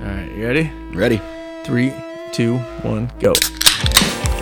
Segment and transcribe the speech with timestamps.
[0.00, 0.72] All right, you ready?
[0.94, 1.20] Ready?
[1.64, 1.92] Three,
[2.32, 3.34] two, one, go.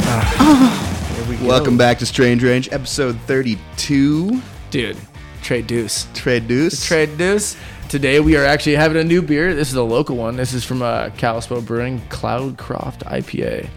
[0.04, 1.46] Here we go.
[1.46, 4.40] Welcome back to Strange Range, episode 32.
[4.70, 4.96] dude.
[5.42, 6.06] Trade Deuce.
[6.14, 6.86] Trade Deuce.
[6.86, 7.56] Trade Deuce.
[7.88, 9.52] Today we are actually having a new beer.
[9.52, 10.36] This is a local one.
[10.36, 13.68] This is from uh, Kalispell Brewing Cloudcroft IPA.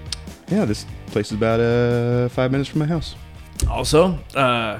[0.49, 3.15] Yeah, this place is about uh, five minutes from my house.
[3.67, 4.79] Also, uh,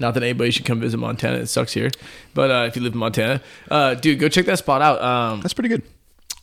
[0.00, 1.38] not that anybody should come visit Montana.
[1.38, 1.90] It sucks here,
[2.34, 3.40] but uh, if you live in Montana,
[3.70, 5.00] uh, dude, go check that spot out.
[5.02, 5.82] Um, That's pretty good.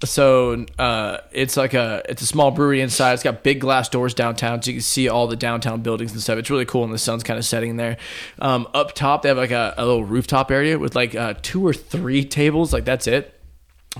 [0.05, 3.13] so uh, it's like a it's a small brewery inside.
[3.13, 6.21] It's got big glass doors downtown, so you can see all the downtown buildings and
[6.21, 6.37] stuff.
[6.37, 7.97] It's really cool, and the sun's kind of setting there.
[8.39, 11.65] Um, up top, they have like a, a little rooftop area with like uh, two
[11.65, 12.73] or three tables.
[12.73, 13.39] Like that's it.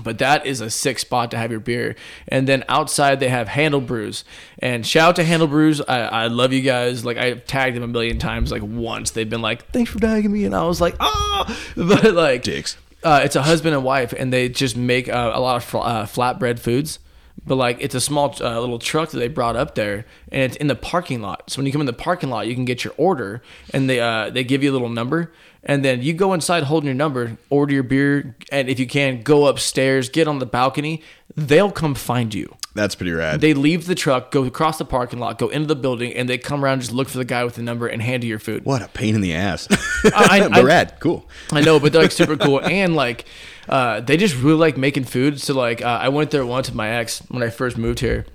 [0.02, 1.94] But that is a sick spot to have your beer.
[2.26, 4.24] And then outside they have Handle Brews.
[4.58, 5.80] And shout out to Handle Brews.
[5.80, 7.04] I, I love you guys.
[7.04, 8.50] Like I've tagged them a million times.
[8.50, 10.44] Like once they've been like, thanks for tagging me.
[10.46, 11.56] And I was like, ah.
[11.76, 12.76] But like, Dicks.
[13.04, 15.78] uh, it's a husband and wife, and they just make uh, a lot of fl-
[15.78, 16.98] uh, flatbread foods.
[17.46, 20.56] But like, it's a small uh, little truck that they brought up there, and it's
[20.56, 21.50] in the parking lot.
[21.50, 24.00] So when you come in the parking lot, you can get your order, and they
[24.00, 25.32] uh, they give you a little number,
[25.64, 29.22] and then you go inside holding your number, order your beer, and if you can,
[29.22, 31.02] go upstairs, get on the balcony.
[31.36, 32.54] They'll come find you.
[32.74, 33.40] That's pretty rad.
[33.40, 36.38] They leave the truck, go across the parking lot, go into the building, and they
[36.38, 38.64] come around, just look for the guy with the number, and hand you your food.
[38.64, 39.68] what a pain in the ass.
[40.04, 40.96] I- I- rad.
[41.00, 41.28] Cool.
[41.52, 43.26] I know, but they're like super cool, and like
[43.68, 45.40] uh, they just really like making food.
[45.40, 48.26] So like uh, I went there once with my ex when I first moved here,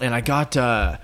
[0.00, 0.98] and I got uh,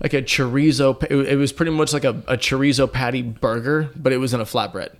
[0.00, 1.02] like a chorizo.
[1.10, 4.44] It was pretty much like a, a chorizo patty burger, but it was in a
[4.44, 4.94] flatbread.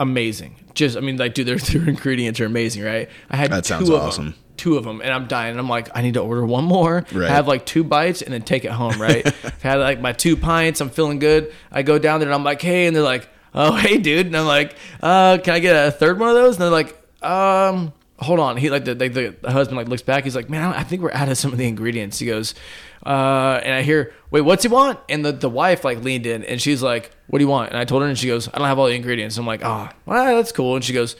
[0.00, 0.56] Amazing.
[0.74, 3.08] Just I mean, like, dude, their, their ingredients are amazing, right?
[3.30, 4.24] I had That two sounds of awesome.
[4.26, 4.34] them.
[4.56, 5.52] Two of them, and I'm dying.
[5.52, 7.04] And I'm like, I need to order one more.
[7.12, 7.28] Right.
[7.30, 9.00] Have like two bites and then take it home.
[9.00, 9.26] Right.
[9.44, 10.80] I've had like my two pints.
[10.80, 11.52] I'm feeling good.
[11.70, 14.36] I go down there and I'm like, hey, and they're like, oh, hey, dude, and
[14.36, 16.56] I'm like, uh, can I get a third one of those?
[16.56, 18.56] And they're like, um, hold on.
[18.56, 19.08] He like the, the,
[19.40, 20.24] the husband like looks back.
[20.24, 22.18] He's like, man, I think we're out of some of the ingredients.
[22.18, 22.54] He goes,
[23.04, 24.98] uh, and I hear, wait, what's he want?
[25.08, 27.70] And the, the wife like leaned in and she's like, what do you want?
[27.70, 29.36] And I told her and she goes, I don't have all the ingredients.
[29.38, 30.76] I'm like, ah, well, that's cool.
[30.76, 31.16] And she goes,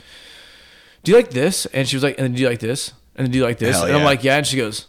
[1.02, 1.66] do you like this?
[1.66, 2.92] And she was like, and then do you like this?
[3.16, 3.76] And then do you like this?
[3.76, 4.36] Hell and I'm like, yeah.
[4.36, 4.86] And she goes,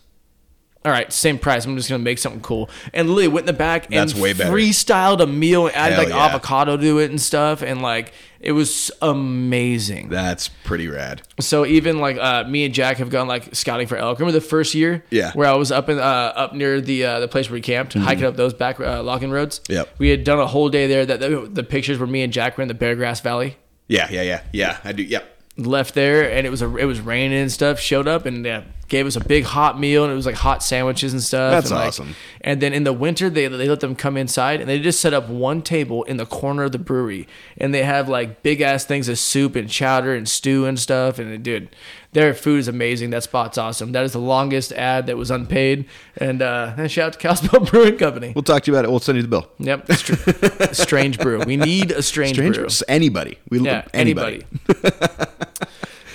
[0.86, 1.66] all right, same price.
[1.66, 2.70] I'm just gonna make something cool.
[2.94, 4.52] And Lily went in the back and That's way better.
[4.52, 6.26] freestyled a meal and added Hell like yeah.
[6.26, 7.62] avocado to it and stuff.
[7.62, 10.10] And like it was amazing.
[10.10, 11.22] That's pretty rad.
[11.40, 14.20] So even like uh, me and Jack have gone like scouting for elk.
[14.20, 15.06] Remember the first year?
[15.10, 15.30] Yeah.
[15.30, 15.40] Mm-hmm.
[15.40, 17.94] Where I was up in uh, up near the uh, the place where we camped,
[17.94, 19.62] hiking up those back uh, logging roads.
[19.70, 19.96] Yep.
[19.98, 21.06] We had done a whole day there.
[21.06, 23.58] That the, the pictures were me and Jack were in the Beargrass Valley.
[23.88, 24.42] Yeah, yeah, yeah.
[24.52, 25.04] Yeah, I do.
[25.04, 25.30] Yep.
[25.56, 27.80] Left there and it was a it was raining and stuff.
[27.80, 30.62] Showed up and yeah, gave us a big hot meal and it was like hot
[30.62, 31.52] sandwiches and stuff.
[31.52, 32.16] That's and, like- awesome.
[32.42, 35.14] and then in the winter they they let them come inside and they just set
[35.14, 37.28] up one table in the corner of the brewery
[37.58, 41.18] and they have like big ass things of soup and chowder and stew and stuff
[41.20, 41.70] and dude,
[42.12, 43.10] their food is amazing.
[43.10, 43.92] That spot's awesome.
[43.94, 45.86] That is the longest ad that was unpaid.
[46.18, 48.32] And uh, and shout out to Kalispell Brewing Company.
[48.36, 48.92] We'll talk to you about it.
[48.92, 49.50] We'll send you the bill.
[49.58, 51.40] Yep, str- strange brew.
[51.40, 52.68] We need a strange, brew.
[52.88, 53.40] Anybody.
[53.50, 54.46] We Yeah, anybody.
[54.70, 55.26] anybody.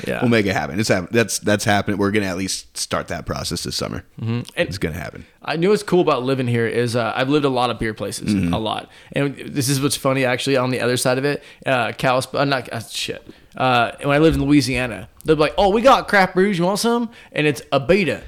[0.07, 0.21] Yeah.
[0.21, 0.79] We'll make it happen.
[0.79, 1.09] It's happen.
[1.11, 1.99] That's that's happening.
[1.99, 4.05] We're gonna at least start that process this summer.
[4.21, 5.27] And- It's gonna happen.
[5.43, 7.95] I knew what's cool about living here is uh, I've lived a lot of beer
[7.95, 8.53] places, Mm-hmm.
[8.53, 10.57] a lot, and this is what's funny actually.
[10.57, 13.27] On the other side of it, uh, Kalispell, uh, not uh, shit.
[13.57, 16.59] Uh, when I lived in Louisiana, they're like, "Oh, we got craft brews.
[16.59, 18.23] You want some?" And it's Abita.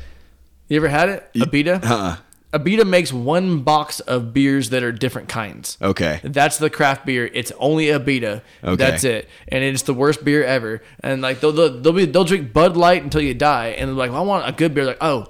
[0.69, 1.28] You ever had it?
[1.34, 1.84] Abita.
[1.84, 2.16] Uh-uh.
[2.52, 5.78] Abita makes one box of beers that are different kinds.
[5.80, 6.20] Okay.
[6.24, 7.30] That's the craft beer.
[7.32, 8.42] It's only Abita.
[8.64, 8.76] Okay.
[8.76, 9.28] That's it.
[9.48, 10.82] And it's the worst beer ever.
[11.00, 13.68] And like they'll they'll, they'll be they'll drink Bud Light until you die.
[13.68, 14.84] And they're like, well, I want a good beer.
[14.84, 15.28] Like, oh,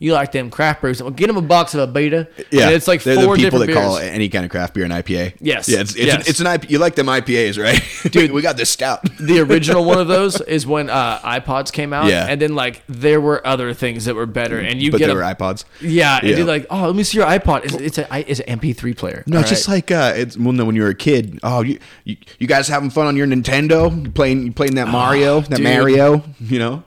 [0.00, 1.00] you like them craft brews?
[1.00, 2.26] Well, get them a box of Abita.
[2.50, 4.74] Yeah, And it's like they're four the people that different call any kind of craft
[4.74, 5.34] beer an IPA.
[5.40, 5.68] Yes.
[5.68, 6.14] yeah, it's it's, Yes.
[6.16, 6.70] An, it's an IP.
[6.70, 7.80] You like them IPAs, right,
[8.12, 8.32] dude?
[8.32, 9.04] we got this stout.
[9.20, 12.06] the original one of those is when uh, iPods came out.
[12.06, 12.26] Yeah.
[12.28, 14.58] And then like there were other things that were better.
[14.58, 15.64] And you but get they a, were iPods.
[15.80, 16.36] yeah, and Yeah.
[16.38, 17.64] you're like, oh, let me see your iPod.
[17.66, 19.22] It's, it's a it's an MP3 player.
[19.26, 21.38] No, it's just like uh, it's no, when you were a kid.
[21.42, 24.14] Oh, you, you you guys having fun on your Nintendo?
[24.14, 25.64] Playing playing that Mario, that dude.
[25.64, 26.22] Mario?
[26.40, 26.82] You know,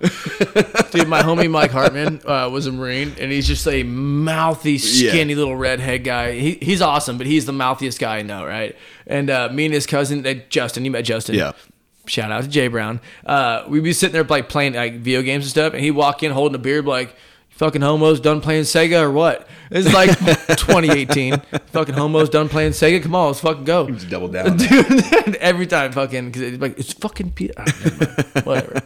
[0.92, 5.36] Dude, my homie Mike Hartman uh, was a Marine, and he's just a mouthy, skinny
[5.36, 6.34] little redhead guy.
[6.34, 8.76] He, he's awesome, but he's the mouthiest guy I know, right?
[9.06, 11.36] And uh, me and his cousin, uh, Justin, you met Justin.
[11.36, 11.52] Yeah.
[12.06, 13.00] Shout out to Jay Brown.
[13.26, 16.24] Uh, we'd be sitting there like playing like video games and stuff, and he'd walk
[16.24, 17.16] in holding a beer, like,
[17.56, 21.42] "Fucking homos done playing Sega or what?" It's like 2018.
[21.68, 23.02] Fucking homos done playing Sega.
[23.02, 23.90] Come on, let's fucking go.
[23.90, 24.58] just double down.
[24.58, 28.46] Dude, every time fucking because it's like it's fucking P- ah, never mind.
[28.46, 28.82] whatever.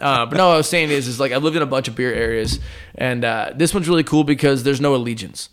[0.00, 1.88] Uh, but no, what I was saying is is like I've lived in a bunch
[1.88, 2.60] of beer areas,
[2.94, 5.48] and uh, this one's really cool because there's no allegiance.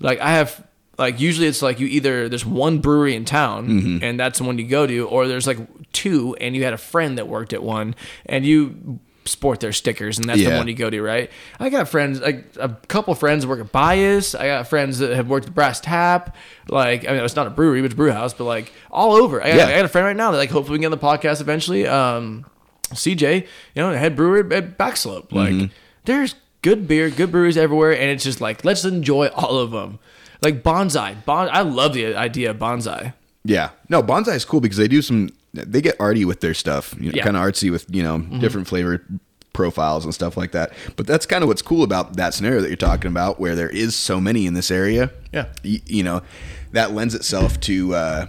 [0.00, 0.64] Like I have
[0.98, 4.58] like usually it's like you either there's one brewery in town and that's the one
[4.58, 5.58] you go to, or there's like
[5.92, 7.94] two and you had a friend that worked at one
[8.26, 8.98] and you
[9.28, 11.30] sport their stickers, and that's the one you go to, right?
[11.60, 14.34] I got friends, like a couple friends work at Bias.
[14.34, 16.34] I got friends that have worked at Brass Tap.
[16.68, 19.12] Like, I mean, it's not a brewery, but it's a brew house, but like all
[19.12, 19.42] over.
[19.42, 19.66] I got, Yeah.
[19.66, 21.40] I got a friend right now that like hopefully we can get on the podcast
[21.40, 21.86] eventually.
[21.86, 22.44] Um,
[22.90, 23.42] CJ,
[23.74, 25.32] you know, head brewer at Backslope.
[25.32, 25.66] Like, Mm-hmm.
[26.06, 29.98] there's good beer, good breweries everywhere, and it's just like let's enjoy all of them.
[30.42, 31.48] Like bonsai, bon.
[31.52, 33.12] I love the idea of bonsai.
[33.44, 33.70] Yeah.
[33.88, 35.30] No, bonsai is cool because they do some.
[35.54, 36.94] They get arty with their stuff.
[36.98, 37.24] You know, Yeah.
[37.24, 39.04] kind of artsy with you know different flavor
[39.52, 40.72] profiles and stuff like that.
[40.96, 43.70] But that's kind of what's cool about that scenario that you're talking about, where there
[43.70, 45.10] is so many in this area.
[45.32, 45.46] Yeah.
[45.64, 46.22] Y- you know,
[46.72, 47.94] that lends itself to.
[47.94, 48.26] Uh,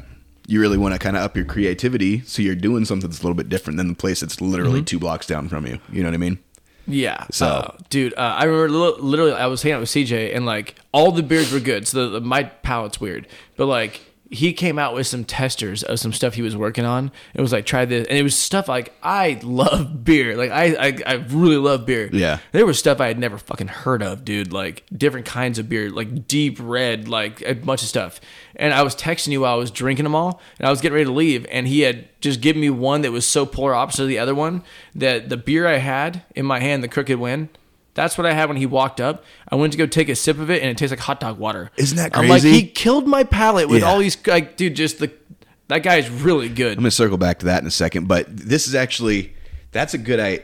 [0.48, 3.24] you really want to kind of up your creativity, so you're doing something that's a
[3.24, 5.78] little bit different than the place that's literally two blocks down from you.
[5.92, 6.40] You know what I mean?
[6.88, 7.26] Yeah.
[7.30, 10.48] So- uh, dude, uh, I remember li- literally I was hanging out with CJ and
[10.48, 11.88] like all the beers were good.
[11.88, 13.28] So the, the, my palate's weird,
[13.58, 14.02] but like
[14.32, 17.12] he came out with some testers of some stuff he was working on.
[17.34, 20.38] It was like try this, and it was stuff like I love beer.
[20.38, 22.10] Like I I, I really love beer.
[22.14, 22.40] Yeah.
[22.52, 24.54] There was stuff I had never fucking heard of, dude.
[24.54, 28.22] Like different kinds of beer, like deep red, like a bunch of stuff.
[28.56, 30.94] And I was texting you while I was drinking them all, and I was getting
[30.94, 34.04] ready to leave, and he had just given me one that was so polar opposite
[34.04, 37.50] of the other one that the beer I had in my hand, the Crooked Wind,
[38.00, 39.26] that's what I had when he walked up.
[39.50, 41.38] I went to go take a sip of it, and it tastes like hot dog
[41.38, 41.70] water.
[41.76, 42.52] Isn't that I'm like, crazy?
[42.62, 43.90] he killed my palate with Yeah.
[43.90, 44.76] all these like, dude.
[44.76, 45.12] Just the
[45.68, 46.78] that guy is really good.
[46.78, 49.34] I'm gonna circle back to that in a second, but this is actually
[49.74, 50.40] that's a good I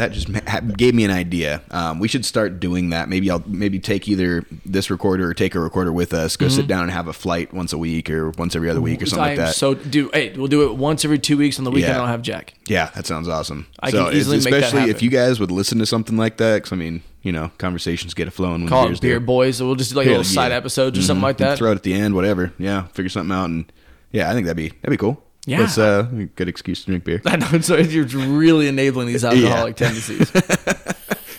[0.00, 1.62] that just gave me an idea.
[1.70, 3.08] Um, we should start doing that.
[3.08, 6.36] Maybe I'll maybe take either this recorder or take a recorder with us.
[6.36, 9.02] Go sit down and have a flight once a week or once every other week
[9.02, 9.54] or something I like that.
[9.54, 11.94] so do Hey, we'll do it once every two weeks on the weekend.
[11.94, 12.00] Yeah.
[12.00, 12.54] I'll have Jack.
[12.66, 13.66] yeah, that sounds awesome.
[13.80, 16.38] I so can easily make that especially if you guys would listen to something like
[16.38, 16.56] that.
[16.56, 18.62] Because I mean, you know, conversations get a flowing.
[18.62, 19.26] When Call it beer do.
[19.26, 19.58] boys.
[19.58, 20.56] So we'll just do like little side yeah.
[20.56, 21.58] episodes or something like that.
[21.58, 22.52] Throw it at the end, whatever.
[22.58, 23.70] Yeah, figure something out, and
[24.12, 25.22] yeah, I think that'd be that'd be cool.
[25.50, 25.64] Yeah.
[25.64, 27.20] it's uh, a good excuse to drink beer.
[27.26, 27.60] I know.
[27.60, 30.30] So you're really enabling these alcoholic tendencies.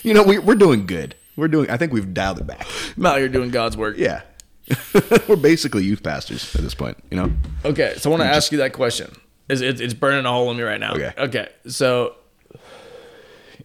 [0.02, 1.14] You know, we, we're doing good.
[1.36, 1.70] We're doing.
[1.70, 2.66] I think we've dialed it back.
[2.96, 3.96] I'm out doing God's work.
[3.96, 4.22] Yeah,
[5.28, 6.98] we're basically youth pastors at this point.
[7.10, 7.32] You know.
[7.64, 9.14] Okay, so I want to ask you that question.
[9.48, 10.94] It's, it's, it's burning a hole in me right now.
[10.94, 11.12] Okay.
[11.16, 11.48] Okay.
[11.68, 12.16] So,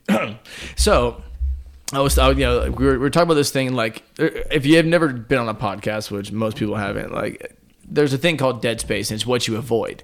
[0.75, 1.23] so
[1.93, 3.73] I was, I, you know, we were, we were talking about this thing.
[3.73, 7.55] Like, if you have never been on a podcast, which most people haven't, like,
[7.87, 10.03] there's a thing called dead space, and it's what you avoid.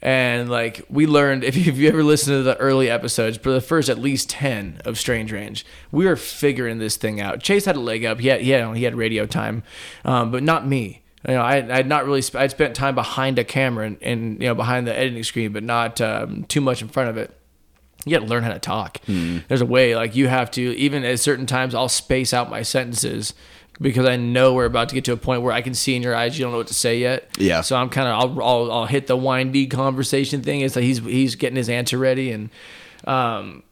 [0.00, 3.50] And like we learned, if you, if you ever listen to the early episodes, for
[3.50, 7.40] the first at least ten of Strange Range, we were figuring this thing out.
[7.40, 8.20] Chase had a leg up.
[8.20, 9.62] He had, he had, he had radio time,
[10.04, 11.02] um, but not me.
[11.26, 12.22] You know, I I had not really.
[12.22, 15.52] Sp- I'd spent time behind a camera and, and you know behind the editing screen,
[15.52, 17.34] but not um, too much in front of it.
[18.04, 19.00] You got to learn how to talk.
[19.48, 20.60] There's a way, like you have to.
[20.76, 23.32] Even at certain times, I'll space out my sentences
[23.80, 26.02] because I know we're about to get to a point where I can see in
[26.02, 27.28] your eyes you don't know what to say yet.
[27.38, 27.60] Yeah.
[27.60, 30.60] So I'm kind of I'll, I'll I'll hit the windy conversation thing.
[30.60, 32.50] It's like he's he's getting his answer ready and.
[33.06, 33.64] Um,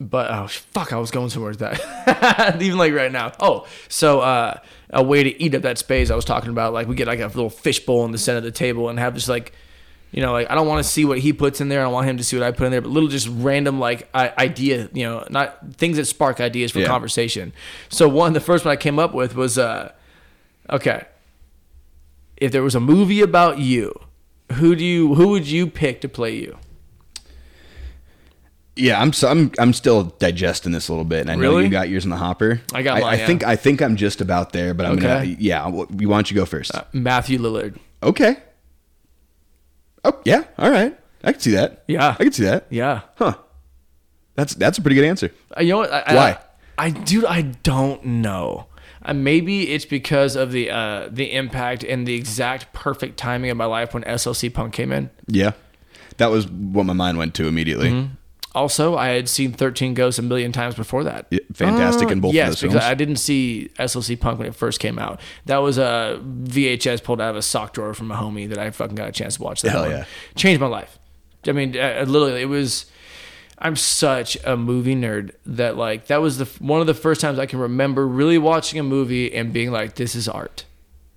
[0.00, 2.56] but oh fuck, I was going somewhere with that.
[2.62, 3.32] Even like right now.
[3.40, 4.60] Oh, so uh,
[4.90, 7.20] a way to eat up that space I was talking about, like we get like
[7.20, 9.52] a little fishbowl in the center of the table and have this like,
[10.12, 11.80] you know, like I don't want to see what he puts in there.
[11.80, 12.80] I don't want him to see what I put in there.
[12.80, 16.80] But little just random like I- idea, you know, not things that spark ideas for
[16.80, 16.86] Yeah.
[16.86, 17.52] conversation.
[17.88, 19.92] So one, the first one I came up with was, uh,
[20.70, 21.04] okay,
[22.38, 23.92] if there was a movie about you,
[24.52, 26.56] who do you who would you pick to play you?
[28.76, 31.68] Yeah, I'm so, I'm I'm still digesting this a little bit, and I know you
[31.68, 32.60] got yours in the hopper.
[32.72, 33.26] I got I, mine, I yeah.
[33.26, 35.02] think I think I'm just about there, but I'm Okay.
[35.02, 35.66] gonna yeah.
[35.66, 36.70] Why don't you go first?
[36.92, 37.76] Matthew Lillard.
[38.02, 38.36] okay.
[40.04, 40.98] Oh yeah, all right.
[41.24, 41.84] I can see that.
[41.88, 42.16] Yeah.
[42.18, 42.66] I can see that.
[42.70, 43.00] Yeah.
[43.16, 43.34] Huh.
[44.36, 45.32] That's that's a pretty good answer.
[45.56, 45.92] Uh, You know what?
[45.92, 46.38] I, Why?
[46.78, 48.66] I, I dude, I don't know.
[49.04, 53.56] Uh, maybe it's because of the uh, the impact and the exact perfect timing of
[53.56, 55.10] my life when SLC Punk came in.
[55.26, 55.52] Yeah,
[56.18, 57.90] that was what my mind went to immediately.
[57.90, 58.14] Mm-hmm.
[58.54, 61.26] Also, I had seen Thirteen Ghosts a million times before that.
[61.30, 62.84] Yeah, fantastic in both of yes, those because films.
[62.84, 65.20] I didn't see SLC Punk when it first came out.
[65.44, 68.70] That was a VHS pulled out of a sock drawer from a homie that I
[68.70, 69.62] fucking got a chance to watch.
[69.62, 69.90] That Hell one.
[69.90, 70.04] yeah.
[70.34, 70.98] changed my life.
[71.46, 72.86] I mean, uh, literally, it was.
[73.60, 77.38] I'm such a movie nerd that like that was the one of the first times
[77.38, 80.64] I can remember really watching a movie and being like, "This is art,"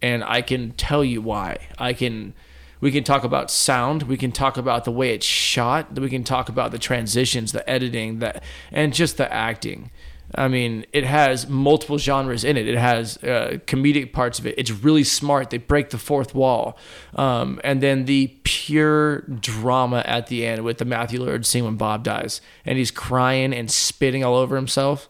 [0.01, 1.67] and I can tell you why.
[1.77, 2.33] I can.
[2.81, 4.03] We can talk about sound.
[4.03, 5.97] We can talk about the way it's shot.
[5.97, 9.91] We can talk about the transitions, the editing, that and just the acting.
[10.33, 12.67] I mean, it has multiple genres in it.
[12.67, 14.55] It has uh, comedic parts of it.
[14.57, 15.49] It's really smart.
[15.49, 16.77] They break the fourth wall,
[17.15, 21.75] um, and then the pure drama at the end with the Matthew Lillard scene when
[21.75, 25.09] Bob dies and he's crying and spitting all over himself.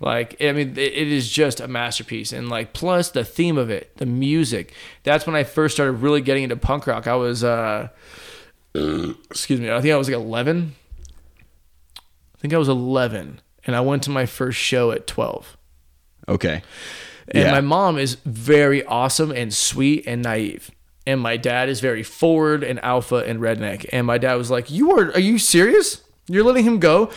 [0.00, 2.32] Like, I mean, it, is just a masterpiece.
[2.32, 4.72] And like, plus the theme of it, the music.
[5.02, 7.06] That's when I first started really getting into punk rock.
[7.08, 7.88] I was, uh,
[8.74, 10.74] excuse me, I think I was like 11
[12.38, 15.56] I think I was 11, and I went to my first show at 12.
[16.28, 16.62] Okay.
[17.32, 17.50] And Yeah.
[17.50, 20.70] my mom is very awesome and sweet and naive.
[21.04, 23.86] And my dad is very forward and alpha and redneck.
[23.92, 25.06] And my dad was like, "You are?
[25.14, 26.02] Are you serious?
[26.28, 27.10] You're letting him go?"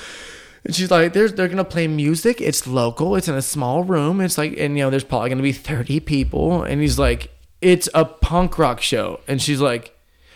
[0.63, 2.39] And she's like, "There's they're gonna play music.
[2.39, 3.15] It's local.
[3.15, 4.21] It's in a small room.
[4.21, 7.89] It's like, and you know, there's probably gonna be 30 people." And he's like, "It's
[7.93, 9.95] a punk rock show." And she's like,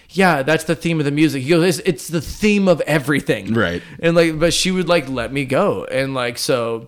[0.10, 3.54] "Yeah, that's the theme of the music." He goes, "It's, it's the theme of everything."
[3.54, 3.84] Right.
[4.00, 5.86] And like, but she would like let me go.
[5.86, 6.88] And like, so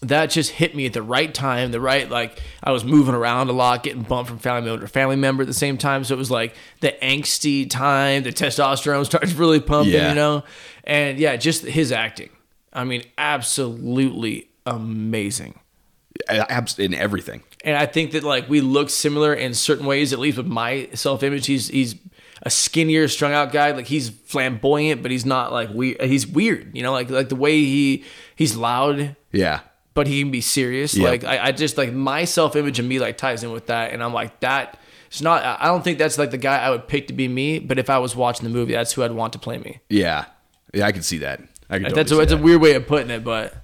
[0.00, 3.48] that just hit me at the right time, the right like I was moving around
[3.48, 6.04] a lot, getting bumped from family member to family member at the same time.
[6.04, 10.10] So it was like the angsty time, the testosterone starts really pumping, Yeah.
[10.10, 10.44] you know?
[10.84, 12.30] And yeah, just his acting.
[12.72, 15.58] I mean, absolutely amazing.
[16.28, 17.42] Abs- in everything.
[17.64, 20.88] And I think that like we look similar in certain ways, at least with my
[20.94, 21.46] self image.
[21.46, 21.96] He's he's
[22.42, 23.70] a skinnier, strung out guy.
[23.70, 26.00] Like he's flamboyant, but he's not like weird.
[26.02, 28.04] He's weird, you know, like like the way he
[28.36, 29.60] he's loud Yeah.
[29.94, 30.94] but he can be serious.
[30.94, 31.08] Yeah.
[31.08, 33.92] Like I, I just like my self image and me like ties in with that,
[33.92, 34.78] and I'm like that.
[35.06, 35.44] It's not.
[35.44, 37.58] I don't think that's like the guy I would pick to be me.
[37.58, 39.80] But if I was watching the movie, that's who I'd want to play me.
[39.90, 40.24] Yeah.
[40.72, 41.38] Yeah, I can see that.
[41.68, 43.54] I can totally that's a, that's a weird way of putting it, but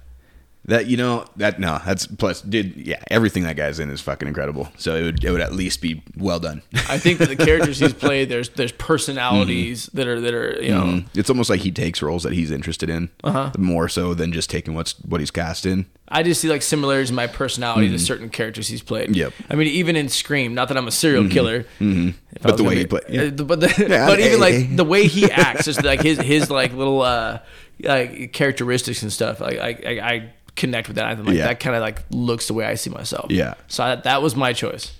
[0.69, 4.27] That you know that no that's plus dude yeah everything that guy's in is fucking
[4.27, 6.61] incredible so it would it would at least be well done.
[6.87, 9.97] I think that the characters he's played, there's there's personalities Mm-hmm.
[9.97, 11.03] that are that are you know.
[11.15, 13.51] it's almost like he takes roles that he's interested in Uh-huh.
[13.57, 15.85] more so than just taking what's what he's cast in.
[16.07, 19.09] I just see like similarities in my personality to certain characters he's played.
[19.09, 19.13] Mm-hmm.
[19.15, 19.33] Yep.
[19.51, 22.09] I mean, even in Scream, not that I'm a serial killer, if I Mm-hmm.
[22.41, 23.21] But the way gonna he be- play- yeah.
[23.23, 24.75] uh, but the, Yeah, but even hey, like hey.
[24.75, 27.39] the way he acts, just like his his like little uh
[27.83, 29.39] like characteristics and stuff.
[29.39, 31.05] Like I I, I connect with that.
[31.07, 31.47] I think like Yeah.
[31.47, 33.31] that kind of like looks the way I see myself.
[33.31, 33.55] Yeah.
[33.67, 34.91] So I, that was my choice.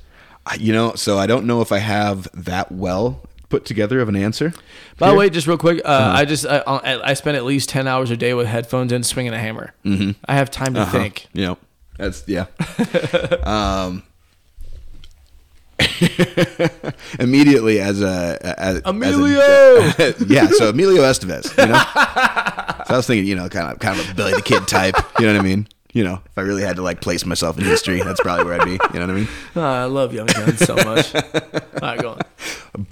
[0.45, 4.07] I- You know, so I don't know if I have that well put together of
[4.09, 4.53] an answer.
[4.97, 6.17] By the way, just real quick, uh, Uh-huh.
[6.21, 6.61] I just I,
[7.03, 9.73] I spend at least ten hours a day with headphones in, swinging a hammer.
[9.85, 10.11] Mm-hmm.
[10.25, 11.27] I have time to think.
[11.33, 11.57] you know,
[11.97, 12.45] that's yeah.
[13.43, 14.03] um,
[17.19, 19.39] immediately as a as, Emilio!
[19.39, 21.49] as a, yeah, so Emilio Estevez.
[21.57, 21.79] You know,
[22.85, 24.95] so I was thinking, you know, kind of kind of a Billy the Kid type.
[25.19, 25.67] You know what I mean?
[25.93, 28.61] You know, if I really had to like place myself in history, that's probably where
[28.61, 28.71] I'd be.
[28.71, 29.27] You know what I mean?
[29.55, 31.15] Oh, I love Young Guns so much.
[31.15, 31.21] All
[31.81, 32.21] right, go on.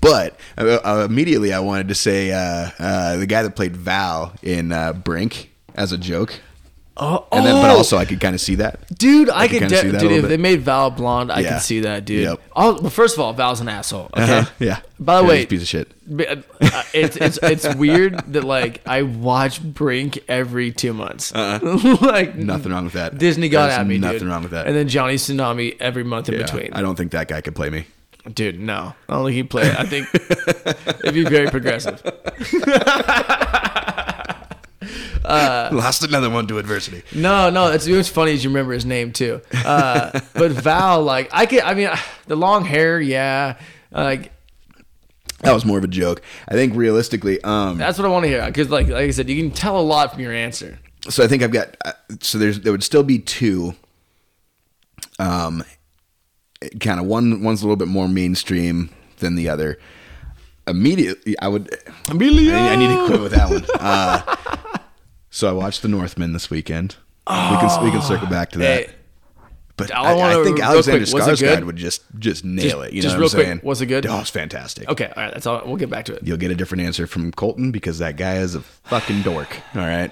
[0.02, 4.34] But uh, uh, immediately I wanted to say uh, uh, the guy that played Val
[4.42, 6.42] in uh, Brink as a joke.
[7.00, 7.78] Oh, And then, but oh!
[7.78, 8.80] also I could kind of see that.
[8.98, 10.12] Dude, I, could could, kinda see that dude.
[10.14, 10.28] If bit.
[10.30, 11.54] they made Val blonde, I Yeah.
[11.54, 12.24] could see that, dude.
[12.24, 12.42] Yep.
[12.56, 14.10] Oh, well, first of all, Val's an asshole.
[14.18, 14.40] Okay.
[14.40, 14.50] Uh-huh.
[14.60, 14.80] Yeah.
[15.00, 15.92] By the Yeah, way, piece of shit.
[16.10, 16.42] Uh,
[16.94, 21.32] it's it's it's weird that like I watch Brink every two months.
[21.36, 23.18] like Nothing wrong with that.
[23.20, 24.00] Disney got There's at me.
[24.00, 24.28] Nothing dude.
[24.30, 24.66] wrong with that.
[24.66, 26.74] And then Johnny Tsunami every month in Yeah, between.
[26.74, 27.86] I don't think that guy could play me.
[28.34, 28.94] Dude, no.
[29.08, 29.70] I don't think he'd play.
[29.70, 30.08] I think
[31.04, 32.02] it'd be very progressive.
[35.74, 37.04] Lost another one to adversity.
[37.14, 39.42] No, no, it's what's funny is you remember his name too.
[39.54, 41.90] Uh, but Val, like I can, I mean,
[42.28, 43.60] the long hair, yeah,
[43.92, 44.32] like
[45.42, 46.22] That was more of a joke.
[46.48, 48.46] I think realistically, um, that's what I want to hear.
[48.46, 50.80] Because like like I said, you can tell a lot from your answer.
[51.10, 51.76] so I think I've got.
[51.86, 51.92] Uh,
[52.22, 53.74] so there's there would still be two.
[55.20, 55.64] Um,
[56.80, 59.78] kind of one one's a little bit more mainstream than the other.
[60.68, 61.76] Immediately, I would.
[62.10, 63.66] Emilio, I, I need to quit with that one.
[63.80, 64.22] Uh,
[65.38, 66.96] so I watched The Northman this weekend.
[67.28, 68.88] we can we can circle back to oh, that.
[68.88, 68.94] Hey,
[69.76, 72.94] But I I, I think Alexander quick, Skarsgård would just just nail Just- it.
[72.94, 73.60] You just know real what I'm quick, saying?
[73.62, 74.08] was it good?
[74.08, 74.90] Oh, it's fantastic.
[74.90, 75.62] okay, all right, that's all.
[75.64, 76.24] We'll get back to it.
[76.24, 79.60] You'll get a different answer from Colton because that guy is a fucking dork.
[79.76, 80.12] All right,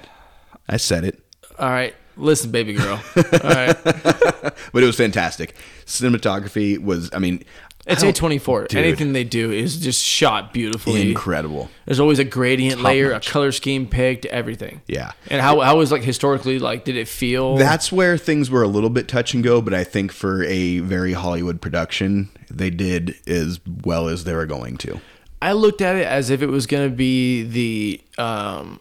[0.70, 1.20] I said it,
[1.58, 3.02] All right, listen, baby girl.
[3.18, 5.56] All right, but it was fantastic.
[5.88, 7.44] Cinematography was, I mean,
[7.86, 8.76] it's A24.
[8.76, 11.10] Anything they do is just shot beautifully.
[11.10, 11.70] incredible.
[11.86, 13.28] There's always a gradient layer, notch.
[13.28, 14.82] a color scheme picked, everything.
[14.88, 15.12] Yeah.
[15.30, 17.58] And how how was like historically like did it feel?
[17.58, 20.80] That's where things were a little bit touch and go, but I think for a
[20.80, 25.00] very Hollywood production, they did as well as they were going to.
[25.42, 28.80] I looked at it as if it was going to be the um,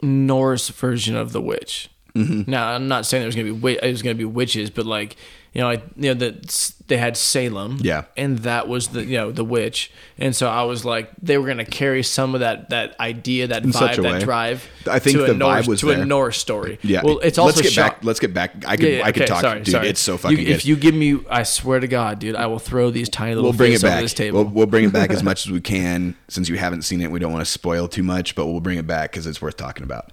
[0.00, 1.90] Norse version of the witch.
[2.14, 2.48] Mm-hmm.
[2.48, 4.86] Now, I'm not saying there's going to be it was going to be witches, but
[4.86, 5.16] like
[5.54, 8.04] you know, like you know that they had Salem, Yeah.
[8.16, 11.44] and that was the you know the witch, and so I was like they were
[11.46, 14.20] going to carry some of that that idea, that such vibe, that way.
[14.20, 14.68] drive.
[14.90, 16.02] I think to a the vibe Norse, was to there.
[16.02, 16.78] a Norse story.
[16.82, 17.02] Yeah.
[17.04, 18.04] well, it's also let's get back.
[18.04, 18.64] Let's get back.
[18.66, 18.86] I could.
[18.88, 19.68] Yeah, yeah, I could okay, talk, sorry, dude.
[19.72, 19.88] sorry.
[19.88, 20.52] It's so fucking You- good.
[20.56, 23.50] If you give me, I swear to God, dude, I will throw these tiny little
[23.50, 24.02] we'll bring it back.
[24.02, 24.42] this table.
[24.44, 26.16] We'll, we'll bring it back as much as we can.
[26.28, 28.78] Since you haven't seen it, we don't want to spoil too much, but we'll bring
[28.78, 30.10] it back because it's worth talking about.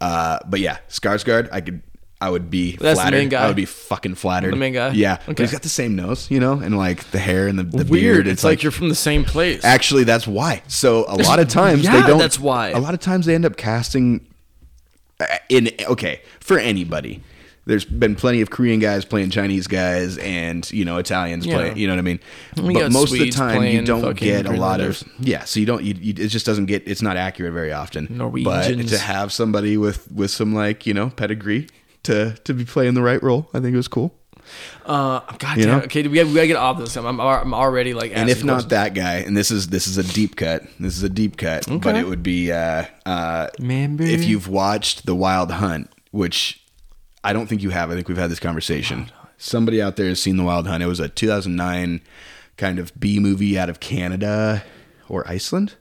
[0.00, 1.80] Uh, but yeah, Skarsgård, I could,
[2.26, 3.16] I would be That's the flattered.
[3.18, 3.44] main guy?
[3.44, 4.52] I would be fucking flattered.
[4.52, 4.90] The main guy?
[4.92, 7.62] Yeah, but he's got the same nose, you know, and like the hair and the,
[7.64, 7.90] the Weird.
[7.90, 8.26] beard.
[8.28, 9.64] It's, like, you're from the same place.
[9.64, 10.62] Actually, that's why.
[10.68, 12.18] So a lot of times Yeah, they don't.
[12.18, 12.70] that's why.
[12.70, 14.26] A lot of times they end up casting
[15.20, 17.22] Uh, In okay, for anybody.
[17.66, 21.54] There's been plenty of Korean guys playing Chinese guys, and you know Italians Yeah.
[21.56, 21.78] playing.
[21.78, 22.20] You know what I mean?
[22.62, 25.44] We but most of the time, you don't get a lot of yeah.
[25.44, 25.82] So you don't.
[25.82, 26.82] You, you, it just doesn't get.
[26.86, 28.06] It's not accurate very often.
[28.10, 28.90] Norwegians.
[28.90, 31.68] But to have somebody with with some like you know pedigree
[32.04, 34.14] to to be playing the right role, I think it was cool.
[34.84, 35.78] Uh, God You damn.
[35.78, 35.84] know?
[35.84, 36.96] Okay, we gotta, we gotta get off this.
[36.96, 38.12] I'm, I'm, I'm already like.
[38.14, 38.70] And if not questions.
[38.70, 40.62] that guy, and this is this is a deep cut.
[40.78, 44.04] This is a deep cut, but it would be uh, uh, Remember?
[44.04, 46.62] if you've watched The Wild Hunt, which
[47.22, 47.90] I don't think you have.
[47.90, 49.10] I think we've had this conversation.
[49.38, 50.82] Somebody out there has seen The Wild Hunt.
[50.82, 52.02] It was a 2009
[52.56, 54.62] kind of B movie out of Canada
[55.08, 55.74] or Iceland.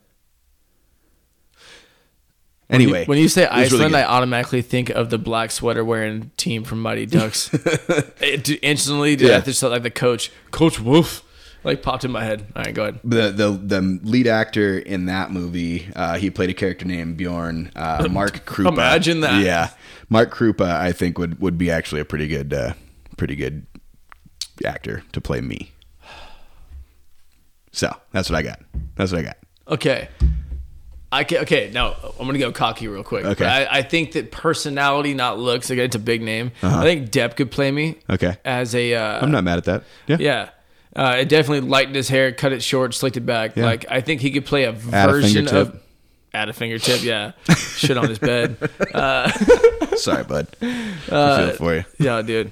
[2.74, 3.98] Anyway, when you say it was really Iceland, good.
[4.00, 7.54] I automatically think of the black sweater wearing team from Mighty Ducks.
[7.54, 9.38] it instantly, dude, Yeah.
[9.38, 11.24] I just felt like the coach, Coach Wolf,
[11.64, 12.46] like popped in my head.
[12.56, 13.00] All right, go ahead.
[13.04, 17.72] the the the lead actor in that movie, uh, he played a character named Bjorn.
[17.76, 18.70] Uh, Mark Krupa.
[18.70, 19.42] Imagine that.
[19.44, 19.70] Yeah,
[20.10, 20.66] Mark Krupa.
[20.70, 22.74] I think would would be actually a pretty good, uh,
[23.18, 23.66] pretty good
[24.66, 25.72] actor to play me.
[27.72, 28.60] So that's what I got.
[28.96, 29.38] That's what I got.
[29.68, 30.10] Okay.
[31.14, 33.26] I can, okay, now I'm gonna go cocky real quick.
[33.26, 33.46] Okay.
[33.46, 35.70] I, I think that personality, not looks.
[35.70, 36.52] Again, it's a big name.
[36.62, 38.94] I think Depp could play me Okay, as a.
[38.96, 39.84] Uh, I'm not mad at that.
[40.08, 40.50] Yeah, Yeah.
[40.96, 43.56] Uh, it definitely lightened his hair, cut it short, slicked it back.
[43.56, 43.66] Yeah.
[43.66, 44.76] Like I think he could play a Add
[45.10, 45.74] version fingertip.
[45.76, 45.82] of
[46.36, 47.02] add a fingertip.
[47.04, 48.58] Yeah, shit on his bed.
[49.98, 50.48] Sorry, bud.
[50.62, 50.66] Uh,
[51.12, 51.84] I feel for you.
[52.00, 52.52] Yeah, dude.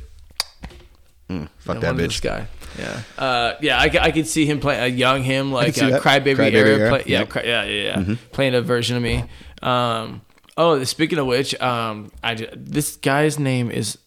[1.59, 1.97] Fuck I that bitch.
[1.97, 2.47] This guy.
[2.77, 3.01] Yeah.
[3.17, 3.77] Uh, yeah.
[3.79, 6.69] I, I could see him playing a young him, like a crybaby, Crybaby era.
[6.77, 6.89] era.
[6.89, 7.29] Play, yeah, Yep.
[7.29, 7.63] cry, yeah.
[7.63, 7.83] Yeah.
[7.83, 7.95] Yeah.
[7.97, 8.13] Mm-hmm.
[8.31, 9.23] Playing a version of me.
[9.61, 10.21] Um.
[10.57, 13.97] Oh, speaking of which, um, I this guy's name is.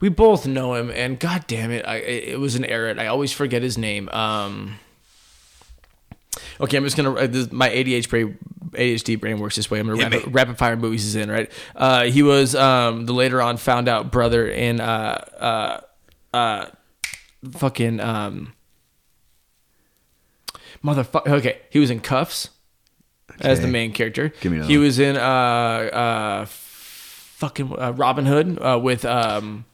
[0.00, 2.94] We both know him, and god damn it, I it was an error.
[2.98, 4.08] I always forget his name.
[4.10, 4.78] Um.
[6.60, 7.12] Okay, I'm just gonna.
[7.14, 8.38] Uh, this, my ADHD brain,
[8.72, 9.78] ADHD brain works this way.
[9.80, 11.50] I'm gonna Hit rapid, rapid fire movies is in right.
[11.74, 15.80] Uh, he was um the later on found out brother in uh uh
[16.36, 16.66] uh
[17.52, 18.52] fucking um
[20.84, 21.28] motherfucker.
[21.28, 22.48] Okay, he was in Kuffs
[23.40, 24.32] as the main character.
[24.40, 29.64] Give me another He was in uh uh fucking uh, Robin Hood uh, with um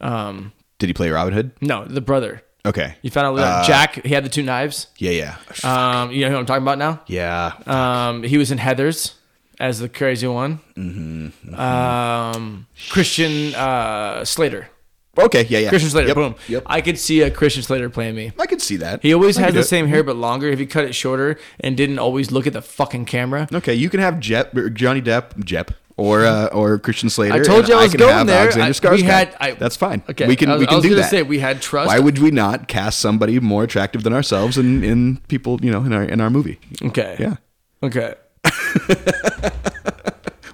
[0.00, 1.52] um Did he play Robin Hood?
[1.60, 2.42] no the brother.
[2.64, 2.96] Okay.
[3.02, 4.04] You found out Uh, Jack.
[4.04, 4.88] He had the two knives.
[4.98, 7.00] Yeah, yeah, Um, you know who I'm talking about now.
[7.06, 7.52] yeah.
[7.66, 9.14] Um, he was in Heather's
[9.60, 10.58] as the crazy one.
[10.76, 11.54] Mm-hmm.
[11.54, 14.68] Um, Christian uh, Slater.
[15.18, 15.68] Okay, yeah, yeah.
[15.68, 16.08] Christian Slater.
[16.08, 16.34] Yep, Boom.
[16.48, 16.62] Yep.
[16.66, 18.32] I could see a Christian Slater playing me.
[18.38, 19.02] I could see that.
[19.02, 19.68] He always I has could do the it.
[19.68, 20.48] same hair but longer.
[20.48, 23.48] If he cut it shorter and didn't always look at the fucking camera.
[23.52, 27.34] Okay, you can have Jep, or Johnny Depp, Jep, or uh, or Christian Slater.
[27.34, 28.40] I told and you I was can going have there.
[28.50, 30.02] Alexander I- we had- I- That's fine.
[30.10, 31.10] Okay, we can I was- we I can was do gonna that.
[31.10, 31.88] say we had trust.
[31.88, 35.82] Why would we not cast somebody more attractive than ourselves in, in people you know
[35.84, 36.58] in our in our movie?
[36.82, 37.16] Okay.
[37.18, 37.36] Yeah,
[37.82, 38.14] Okay.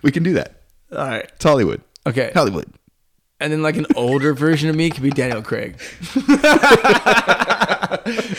[0.03, 0.61] we can do that.
[0.93, 1.31] All right.
[1.35, 1.81] It's Hollywood.
[2.07, 2.31] Okay.
[2.35, 2.67] Hollywood.
[3.43, 5.75] And then like an older version of me could be Daniel Craig.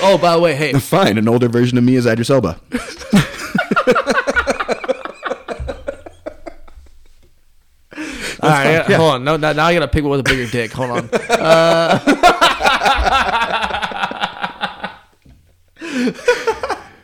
[0.01, 1.17] oh, by the way, hey, Fine.
[1.17, 2.57] An older version of me is Idris Elba.
[8.41, 9.25] all right, hold on.
[9.25, 10.71] No, now, now I gotta pick one with a bigger dick.
[10.71, 11.09] Hold on.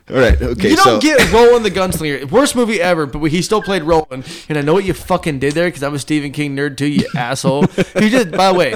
[0.09, 0.41] All right.
[0.41, 0.69] Okay.
[0.69, 2.29] You don't so get Roland the Gunslinger.
[2.31, 4.25] Worst movie ever, but he still played Roland.
[4.49, 6.87] And I know what you fucking did there because I'm a Stephen King nerd too,
[6.87, 7.67] you asshole.
[7.67, 8.75] He just, by the way,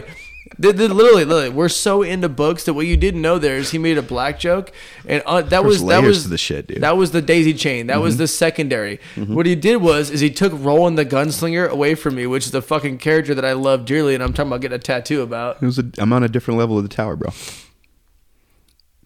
[0.59, 3.71] the, the, literally, literally, we're so into books that what you didn't know there is
[3.71, 4.71] he made a black joke,
[5.07, 6.81] and uh, that was that was the shit, dude.
[6.81, 7.87] That was the daisy chain.
[7.87, 8.99] That was the secondary.
[9.15, 12.51] What he did was is he took Roland the Gunslinger away from me, which is
[12.51, 15.61] the fucking character that I love dearly, and I'm talking about getting a tattoo about.
[15.61, 17.31] it was a, I'm on a different level of the tower, bro.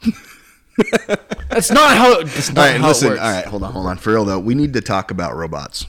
[1.49, 2.21] That's not how.
[2.23, 2.81] That's not All right.
[2.81, 3.07] how Listen.
[3.07, 3.21] it works.
[3.21, 3.45] All right.
[3.45, 3.73] Hold on.
[3.73, 3.97] Hold on.
[3.97, 5.85] For real though, we need to talk about robots.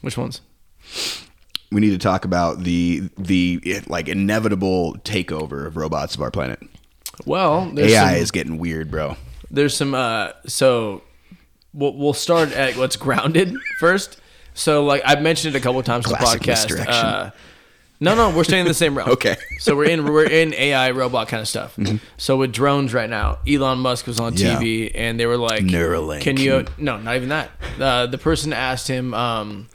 [0.00, 0.40] Which ones?
[1.72, 6.58] we need to talk about the the like inevitable takeover of robots of our planet.
[7.26, 9.16] Well, there's AI some- is getting weird, bro.
[9.50, 11.02] there's some uh so
[11.72, 14.20] we'll, we'll start at what's grounded first
[14.54, 17.30] so like i've mentioned it a couple times on the podcast uh
[18.00, 19.36] no no we're staying in the same realm Okay.
[19.58, 21.78] so we're in we're in ai robot kind of stuff
[22.16, 24.56] so with drones right now elon musk was on Yeah.
[24.58, 26.22] tv and they were like Neuralink.
[26.22, 29.68] can you no not even that uh, the person asked him um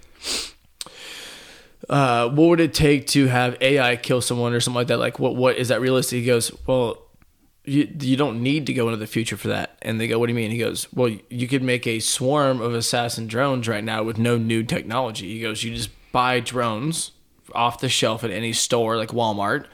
[1.89, 4.97] uh, what would it take to have AI kill someone or something like that?
[4.97, 6.19] Like, what what is that realistic?
[6.21, 7.03] He goes, well,
[7.63, 9.77] you you don't need to go into the future for that.
[9.83, 10.49] And they go, what do you mean?
[10.49, 14.35] He goes, well, you could make a swarm of assassin drones right now with no
[14.37, 15.31] new technology.
[15.35, 17.11] He goes, you just buy drones
[17.53, 19.65] off the shelf at any store like Walmart.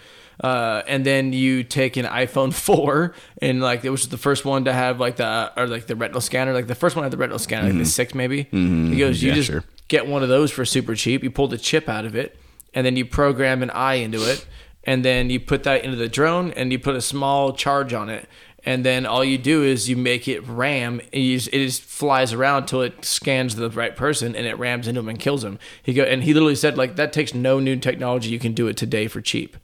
[0.43, 4.65] Uh, and then you take an iPhone 4 and like it was the first one
[4.65, 7.17] to have like the or like the retinal scanner, like the first one had the
[7.17, 8.43] retinal scanner, like the six maybe.
[8.51, 9.29] He goes, you Mm-hmm.
[9.29, 9.63] Yeah, just sure.
[9.87, 11.23] get one of those for super cheap.
[11.23, 12.37] You pull the chip out of it,
[12.73, 14.45] and then you program an eye into it,
[14.83, 18.09] and then you put that into the drone, and you put a small charge on
[18.09, 18.27] it,
[18.63, 21.01] and then all you do is you make it ram.
[21.13, 24.99] Just, it just flies around until it scans the right person, and it rams into
[24.99, 25.59] him and kills him.
[25.81, 28.29] He go and he literally said like that takes no new technology.
[28.29, 29.57] You can do it today for cheap.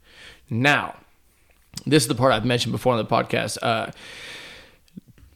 [0.50, 0.96] Now,
[1.86, 3.58] this is the part I've mentioned before on the podcast.
[3.62, 3.90] Uh,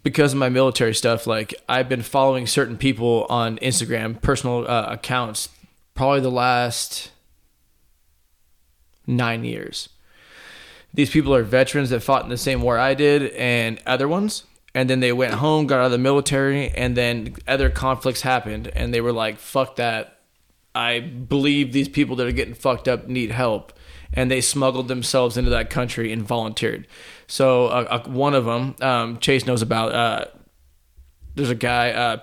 [0.02, 4.86] because of my military stuff, like I've been following certain people on Instagram, personal uh,
[4.88, 5.48] accounts,
[5.94, 7.12] probably the last
[9.06, 9.88] nine years.
[10.94, 14.44] These people are veterans that fought in the same war I did and other ones.
[14.74, 18.68] And then they went home, got out of the military, and then other conflicts happened.
[18.68, 20.20] And they were like, fuck that.
[20.74, 23.74] I believe these people that are getting fucked up need help.
[24.14, 26.86] And they smuggled themselves into that country and volunteered.
[27.26, 29.94] So uh, uh, one of them, um, Chase knows about.
[29.94, 30.24] Uh,
[31.34, 32.16] there's a guy, uh.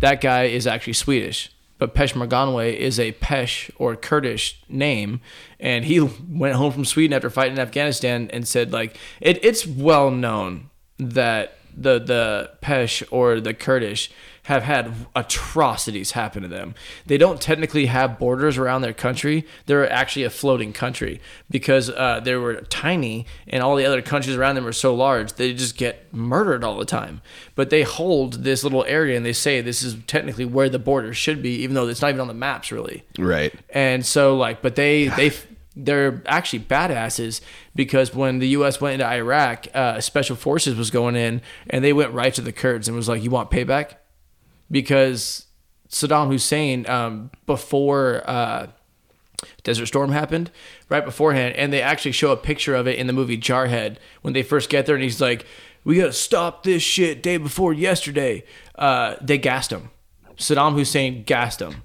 [0.00, 1.50] That guy is actually Swedish,
[1.82, 5.20] but Peshmerganwe is a Pesh or Kurdish name,
[5.58, 9.66] and he went home from Sweden after fighting in Afghanistan and said like it, it's
[9.66, 14.12] well known that the the Pesh or the Kurdish
[14.44, 16.74] have had atrocities happen to them.
[17.06, 19.46] They don't technically have borders around their country.
[19.66, 24.36] They're actually a floating country because uh, they were tiny and all the other countries
[24.36, 25.34] around them are so large.
[25.34, 27.22] They just get murdered all the time.
[27.54, 31.14] But they hold this little area and they say this is technically where the border
[31.14, 33.04] should be, even though it's not even on the maps really.
[33.18, 33.54] Right.
[33.70, 35.32] And so like, but they they
[35.76, 37.40] they're actually badasses
[37.74, 38.80] because when the U.S.
[38.80, 42.52] went into Iraq, uh, Special Forces was going in and they went right to the
[42.52, 43.94] Kurds and was like, "You want payback?"
[44.72, 45.46] Because
[45.88, 48.68] Saddam Hussein, um, before uh,
[49.62, 50.50] Desert Storm happened,
[50.88, 54.34] right beforehand, and they actually show a picture of it in the movie Jarhead when
[54.34, 55.46] they first get there, and he's like,
[55.84, 59.90] "We gotta stop this shit day before yesterday." Uh, they gassed him.
[60.36, 61.82] Saddam Hussein gassed him.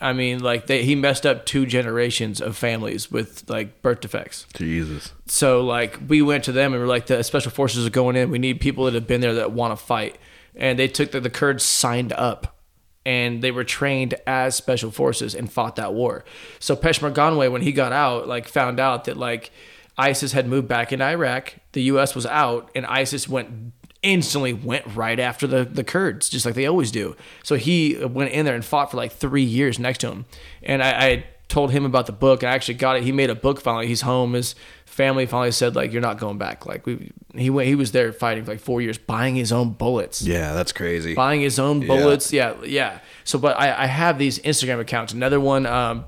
[0.00, 4.46] I mean, like they, he messed up two generations of families with like birth defects.
[4.54, 5.12] Jesus.
[5.26, 8.30] So like we went to them and we're like the special forces are going in.
[8.30, 10.16] We need people that have been there that want to fight.
[10.54, 12.58] And they took the, the Kurds signed up
[13.06, 16.24] and they were trained as special forces and fought that war.
[16.58, 19.50] So Peshmerganwe when he got out like found out that like
[19.96, 24.84] ISIS had moved back into Iraq, the US was out and ISIS went instantly went
[24.94, 27.16] right after the, the Kurds, just like they always do.
[27.42, 30.26] So he went in there and fought for like three years next to him.
[30.62, 32.44] And I, I told him about the book.
[32.44, 33.02] I actually got it.
[33.02, 33.86] He made a book finally.
[33.86, 34.34] He's home.
[34.34, 34.54] His
[34.88, 37.68] family finally said like, "You're not going back." Like we, he went.
[37.68, 40.22] He was there fighting for like four years, buying his own bullets.
[40.22, 41.14] Yeah, that's crazy.
[41.14, 42.32] Buying his own bullets.
[42.32, 42.98] Yeah, yeah.
[43.24, 45.12] So, but I, I have these Instagram accounts.
[45.12, 45.66] Another one.
[45.66, 46.04] Um,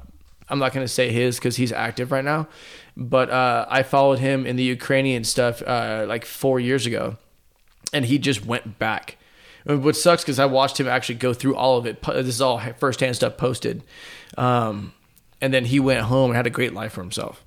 [0.49, 2.49] I'm not going to say his because he's active right now,
[2.97, 7.17] but uh, I followed him in the Ukrainian stuff uh, like four years ago
[7.93, 9.17] and he just went back.
[9.67, 12.03] And what sucks because I watched him actually go through all of it.
[12.03, 13.83] This is all firsthand stuff posted,
[14.39, 14.95] um,
[15.41, 17.45] and then he went home and had a great life for himself,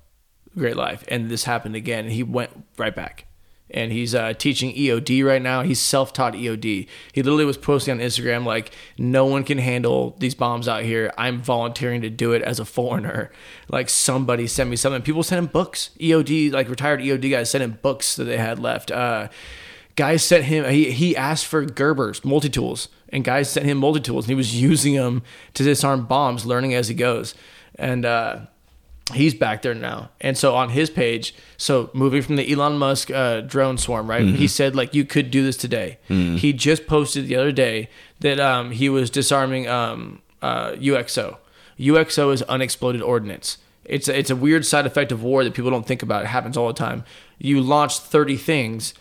[0.56, 1.04] great life.
[1.08, 3.26] And this happened again, he went right back.
[3.70, 5.62] And he's uh, teaching EOD right now.
[5.62, 6.86] He's self-taught EOD.
[7.12, 11.12] He literally was posting on Instagram like, "No one can handle these bombs out here.
[11.16, 13.32] I'm volunteering to do it as a foreigner.
[13.68, 15.90] Like somebody send me something." People sent him books.
[15.98, 18.92] EOD, like retired EOD guys, sent him books that they had left.
[18.92, 19.28] Uh,
[19.96, 24.30] guys sent him he, he asked for gerbers multi-tools and guys sent him multi-tools and
[24.30, 25.22] he was using them
[25.54, 27.34] to disarm bombs learning as he goes
[27.76, 28.40] and uh,
[29.12, 33.10] he's back there now and so on his page so moving from the elon musk
[33.10, 34.36] uh, drone swarm right mm-hmm.
[34.36, 36.36] he said like you could do this today mm-hmm.
[36.36, 37.88] he just posted the other day
[38.20, 41.36] that um, he was disarming um, uh, uxo
[41.78, 45.70] uxo is unexploded ordnance it's a, it's a weird side effect of war that people
[45.70, 47.04] don't think about it happens all the time
[47.38, 48.94] you launch 30 things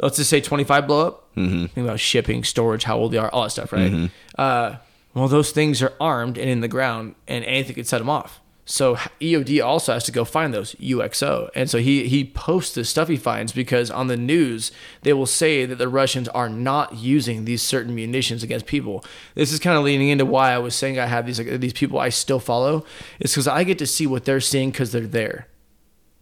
[0.00, 1.34] let's just say 25 blow up.
[1.36, 1.66] Mm-hmm.
[1.66, 3.90] Think about shipping, storage, how old they are, all that stuff, right?
[3.90, 4.06] Mm-hmm.
[4.38, 4.76] Uh,
[5.14, 8.40] well, those things are armed and in the ground, and anything could set them off.
[8.64, 12.84] So EOD also has to go find those UXO, and so he he posts the
[12.84, 14.70] stuff he finds because on the news
[15.02, 19.04] they will say that the Russians are not using these certain munitions against people.
[19.34, 21.72] This is kind of leaning into why I was saying I have these like, these
[21.72, 22.84] people I still follow.
[23.18, 25.48] It's because I get to see what they're seeing because they're there.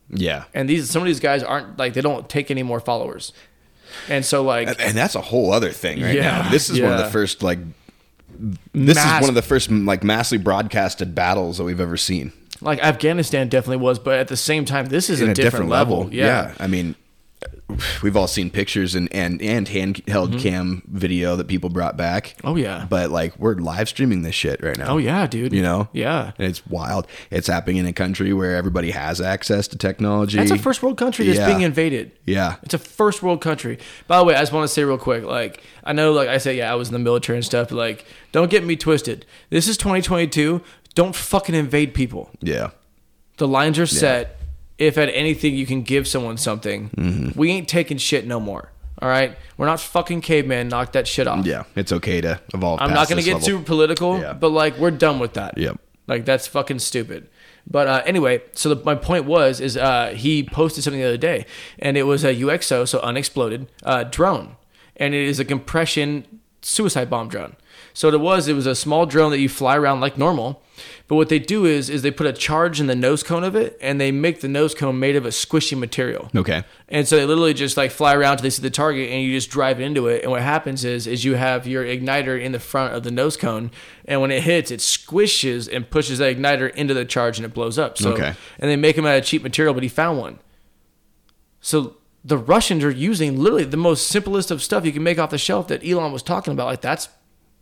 [0.08, 0.44] Yeah.
[0.54, 3.34] And these some of these guys aren't like they don't take any more followers.
[4.08, 6.50] And so like and that's a whole other thing right yeah, now.
[6.50, 6.84] This is yeah.
[6.86, 7.58] one of the first like
[8.72, 12.32] this Mass- is one of the first like massively broadcasted battles that we've ever seen.
[12.60, 15.70] Like Afghanistan definitely was, but at the same time this is a, a, different, different
[15.70, 15.98] level.
[15.98, 16.14] level.
[16.14, 16.26] Yeah.
[16.26, 16.54] yeah.
[16.58, 16.94] I mean
[18.02, 22.34] we've all seen pictures and and and handheld cam video that people brought back.
[22.38, 22.48] Mm-hmm.
[22.48, 22.86] Oh, yeah.
[22.88, 24.88] But like we're live streaming this shit right now.
[24.94, 25.52] Oh yeah, dude.
[25.52, 25.88] You know?
[25.92, 26.32] Yeah.
[26.38, 27.06] And it's wild.
[27.30, 30.36] It's happening in a country where everybody has access to technology.
[30.38, 31.46] That's a first world country that's Yeah.
[31.46, 32.12] being invaded.
[32.24, 32.56] Yeah.
[32.62, 33.78] It's a first world country.
[34.06, 36.38] By the way, I just want to say real quick, like I know, like I
[36.38, 39.26] said, yeah, I was in the military and stuff, but like, don't get me twisted.
[39.50, 40.62] This is 2022.
[40.94, 42.30] Don't fucking invade people.
[42.40, 42.70] Yeah.
[43.36, 44.39] The lines are set.
[44.80, 47.38] If at anything you can give someone something, Mm-hmm.
[47.38, 48.72] we ain't taking shit no more.
[49.02, 50.68] All right, we're not fucking caveman.
[50.68, 51.46] Knock that shit off.
[51.46, 51.62] Yeah.
[51.76, 52.80] It's okay to evolve.
[52.82, 53.46] I'm not gonna get level.
[53.48, 54.32] too political, Yeah.
[54.34, 55.56] but like we're done with that.
[55.56, 55.78] Yep.
[56.06, 57.28] Like that's fucking stupid.
[57.70, 61.16] But uh, anyway, so the, my point was is uh, he posted something the other
[61.16, 61.46] day,
[61.78, 64.56] and it was a UXO, so unexploded uh, drone,
[64.96, 67.54] and it is a compression suicide bomb drone.
[68.00, 70.62] So what it was, it was a small drone that you fly around like normal,
[71.06, 73.54] but what they do is is they put a charge in the nose cone of
[73.54, 76.30] it, and they make the nose cone made of a squishy material.
[76.34, 76.64] Okay.
[76.88, 79.36] And so they literally just like fly around till they see the target, and you
[79.36, 80.22] just drive into it.
[80.22, 83.36] And what happens is, is you have your igniter in the front of the nose
[83.36, 83.70] cone,
[84.06, 87.52] and when it hits, it squishes and pushes that igniter into the charge, and it
[87.52, 87.98] blows up.
[87.98, 88.32] So, Okay.
[88.58, 90.38] and they make them out of cheap material, but he found one.
[91.60, 95.28] So the Russians are using literally the most simplest of stuff you can make off
[95.28, 96.64] the shelf that Elon was talking about.
[96.64, 97.10] Like that's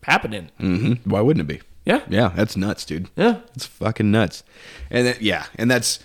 [0.04, 0.50] happening.
[0.58, 1.60] hmm Why wouldn't it be?
[1.84, 2.02] Yeah.
[2.08, 2.32] Yeah.
[2.34, 3.08] That's nuts, dude.
[3.16, 3.40] Yeah.
[3.54, 4.44] It's fucking nuts.
[4.90, 6.00] And then, yeah, and that's.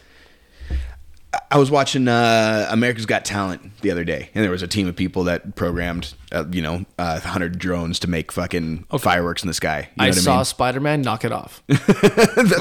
[1.49, 4.87] I was watching uh, America's Got Talent the other day, and there was a team
[4.87, 9.47] of people that programmed, uh, you know, uh, hundred drones to make fucking fireworks in
[9.47, 9.89] the sky.
[9.95, 11.63] You know I saw I Spider Man knock it off.
[11.67, 11.79] that's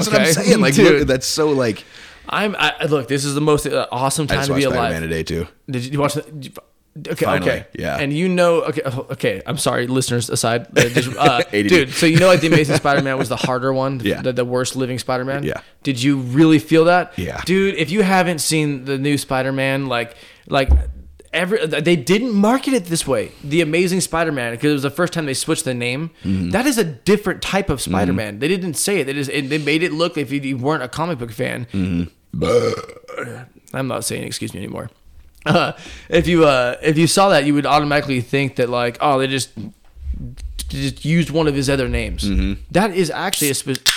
[0.07, 0.59] what I'm saying.
[0.59, 0.99] Like, Dude.
[0.99, 1.83] look, that's so like.
[2.27, 3.07] I'm I, look.
[3.07, 4.91] This is the most uh, awesome time to be Spider alive.
[4.93, 5.47] Man today too.
[5.69, 6.51] Did you watch the?
[6.95, 7.97] Okay, Finally, okay, yeah.
[7.97, 9.41] And you know, okay, oh, okay.
[9.47, 11.89] I'm sorry, listeners aside, uh, just, uh, dude.
[11.89, 14.21] So you know, like the Amazing Spider-Man was the harder one, Yeah.
[14.21, 15.41] the, the worst living Spider-Man.
[15.43, 15.61] Yeah.
[15.81, 17.17] Did you really feel that?
[17.17, 17.41] Yeah.
[17.45, 17.75] dude.
[17.75, 20.15] If you haven't seen the new Spider-Man, like,
[20.47, 20.69] like.
[21.33, 23.31] Every, they didn't market it this way.
[23.43, 26.11] The Amazing Spider-Man, because it was the first time they switched the name.
[26.23, 26.51] Mm-hmm.
[26.51, 28.37] That is a different type of Spider-Man.
[28.37, 29.05] They didn't say it.
[29.05, 31.65] They just it, they made it look if you, you weren't a comic book fan.
[31.73, 33.43] Mm-hmm.
[33.73, 34.91] I'm not saying excuse me anymore.
[35.45, 35.73] Uh,
[36.09, 39.27] if you uh, if you saw that, you would automatically think that like, oh, they
[39.27, 39.49] just
[40.69, 42.23] just used one of his other names.
[42.23, 42.61] Mm-hmm.
[42.71, 43.87] That is actually a spe-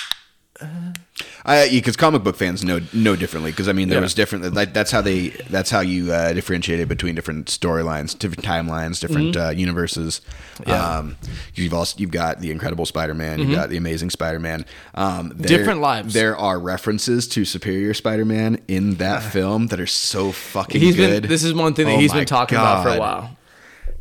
[1.45, 4.03] I because comic book fans know know differently because I mean there Yeah.
[4.03, 8.45] was different like that's how they that's how you uh, differentiated between different storylines, different
[8.45, 10.21] timelines, different uh, universes.
[10.57, 10.71] Mm-hmm.
[10.71, 10.77] Yeah.
[10.79, 10.99] Mm-hmm.
[10.99, 11.17] Um,
[11.55, 14.65] you've also you've got the Incredible Spider-Man, you've got the Amazing Spider-Man.
[14.95, 16.13] Um, there- Different lives.
[16.15, 21.23] There are references to Superior Spider-Man in that film that are so fucking he's good.
[21.23, 21.31] been.
[21.31, 23.37] This is one thing that Oh he's been talking about for a while.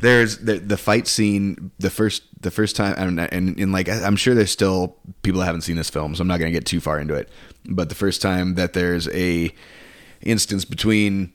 [0.00, 4.16] There's the the fight scene the first the first time and and, and like I'm
[4.16, 6.66] sure there's still people that haven't seen this film so I'm not going to get
[6.66, 7.28] too far into it
[7.68, 9.52] but the first time that there's a
[10.22, 11.32] instance between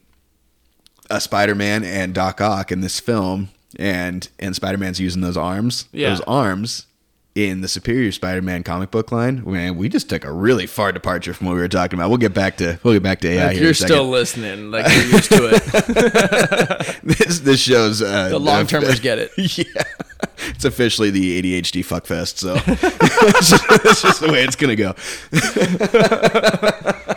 [1.10, 6.10] a Spider-Man and Doc Ock in this film and and Spider-Man's using those arms Yeah.
[6.10, 6.86] those arms
[7.34, 11.34] in the Superior Spider-Man comic book line man we just took a really far departure
[11.34, 13.54] from what we were talking about we'll get back to we'll get back to AI
[13.54, 17.00] here you're still listening, like you're used to it.
[17.04, 19.32] this this shows uh, The long termers get it.
[19.38, 19.84] Yeah,
[20.50, 22.38] it's officially the ADHD fuckfest.
[22.38, 24.94] So it's, just, it's just the way it's gonna go.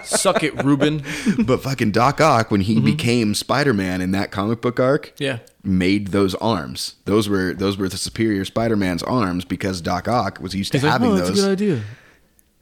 [0.05, 1.03] Suck it, Ruben.
[1.45, 2.85] But fucking Doc Ock, when he mm-hmm.
[2.85, 5.39] became Spider Man in that comic book arc, Yeah.
[5.63, 6.97] made those arms.
[7.05, 10.79] Those were those were the superior Spider Man's arms because Doc Ock was used to
[10.79, 11.39] like, having oh, that's those.
[11.39, 11.83] a good idea.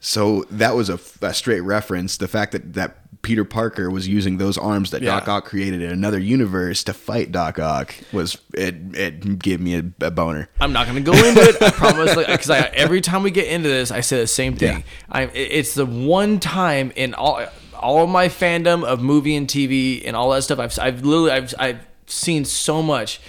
[0.05, 2.17] So that was a, a straight reference.
[2.17, 5.21] The fact that, that Peter Parker was using those arms that Yeah.
[5.21, 8.75] Doc Ock created in another universe to fight Doc Ock was it.
[8.95, 10.49] It gave me a, a boner.
[10.61, 11.63] I'm not going to go into it.
[11.63, 12.15] I promise.
[12.17, 14.79] Because I, every time we get into this, I say the same thing.
[14.79, 14.83] Yeah.
[15.09, 17.45] I, it's the one time in all
[17.79, 20.59] all of my fandom of movie and TV and all that stuff.
[20.59, 23.21] I've I've literally I've I've seen so much.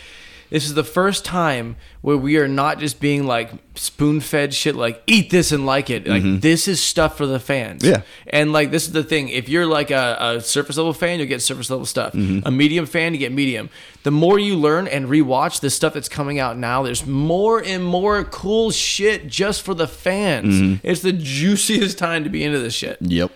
[0.49, 4.75] This is the first time where we are not just being like spoon fed shit
[4.75, 6.05] like eat this and like it.
[6.07, 7.81] Like this is stuff for the fans.
[7.81, 7.91] Mm-hmm.
[7.93, 8.01] Yeah.
[8.27, 9.29] And like this is the thing.
[9.29, 12.13] If you're like a, a surface level fan, you'll get surface level stuff.
[12.13, 12.47] Mm-hmm.
[12.47, 13.69] A medium fan, you get medium.
[14.03, 17.83] The more you learn and rewatch the stuff that's coming out now, there's more and
[17.83, 20.53] more cool shit just for the fans.
[20.55, 20.87] Mm-hmm.
[20.87, 22.97] It's the juiciest time to be into this shit.
[23.01, 23.31] Yep.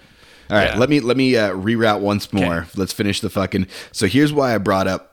[0.50, 0.78] All right, Yeah.
[0.78, 2.60] let me let me uh, reroute once more.
[2.60, 2.70] Okay.
[2.78, 3.68] Let's finish the fucking.
[3.92, 5.07] So here's why I brought up.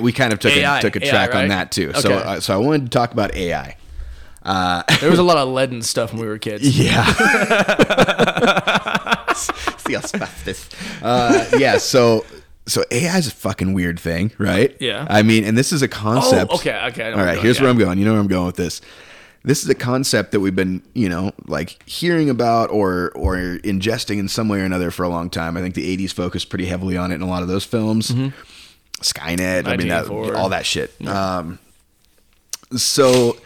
[0.00, 1.92] We kind of took AI, a, took a AI, track on that too.
[1.94, 3.76] So uh, so I wanted to talk about AI.
[4.44, 6.78] There was a lot of lead and stuff when we were kids.
[6.78, 7.04] Yeah.
[9.34, 10.68] See asbestos.
[11.02, 11.78] Uh, yeah.
[11.78, 12.24] So
[12.66, 14.76] so AI is a fucking weird thing, right?
[14.80, 15.06] Yeah.
[15.08, 16.50] I mean, and this is a concept.
[16.52, 17.38] Oh, okay, okay, All right.
[17.38, 17.98] Here's where I'm going.
[17.98, 18.80] You know where I'm going with this.
[19.42, 24.18] This is a concept that we've been, you know, like hearing about or or ingesting
[24.18, 25.56] in some way or another for a long time.
[25.56, 28.10] I think the '80s focused pretty heavily on it in a lot of those films.
[28.10, 28.28] Mm-hmm.
[29.00, 29.66] Skynet.
[29.66, 30.94] I mean, that, all that shit.
[31.06, 31.58] Um,
[32.76, 33.36] so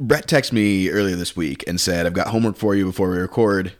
[0.00, 3.18] Brett texted me earlier this week and said, "I've got homework for you before we
[3.18, 3.72] record.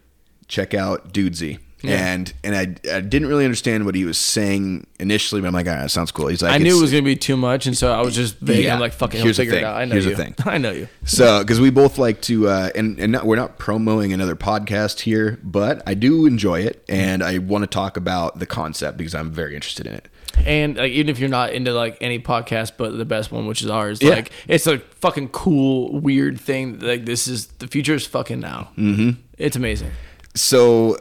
[0.49, 1.59] Check out Dudesy."
[1.93, 2.61] And and I,
[2.97, 6.11] I didn't really understand what he was saying initially, but I'm like, right, that sounds
[6.13, 6.29] cool.
[6.29, 8.39] He's like, I knew it was gonna be too much, and so I was just
[8.39, 8.65] vague.
[8.65, 8.75] Yeah.
[8.75, 9.65] I'm like, fucking, Here's the he'll figure it thing.
[9.71, 9.77] out.
[9.77, 10.17] I know Here's the you.
[10.17, 10.35] thing.
[10.47, 10.89] I know you.
[11.05, 15.01] So, because we both like to, uh, and and not, we're not promoting another podcast
[15.01, 19.15] here, but I do enjoy it, and I want to talk about the concept because
[19.15, 20.09] I'm very interested in it.
[20.47, 23.63] And like, even if you're not into like any podcast, but the best one, which
[23.63, 24.11] is ours, Yeah.
[24.11, 26.81] like it's a fucking cool, weird thing.
[26.81, 28.71] Like this is the future is fucking now.
[28.77, 29.21] Mm-hmm.
[29.39, 29.93] It's amazing.
[30.35, 30.97] So,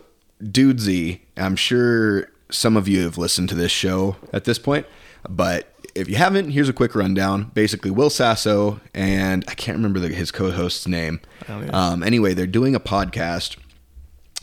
[0.52, 4.86] Dudesy, I'm sure some of you have listened to this show at this point,
[5.28, 7.52] but if you haven't, here's a quick rundown.
[7.54, 11.20] Basically, Will Sasso and I can't remember the, his co-host's name.
[11.48, 11.76] don't either.
[11.76, 13.58] Um, anyway, they're doing a podcast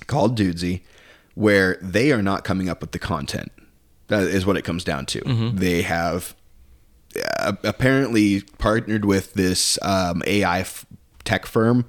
[0.07, 0.83] called Dudesy
[1.35, 3.51] where they are not coming up with the content.
[4.09, 5.21] That is what it comes down to.
[5.21, 5.57] Mm-hmm.
[5.59, 6.35] They have
[7.39, 10.87] uh, apparently partnered with this um, AI f-
[11.25, 11.87] tech firm.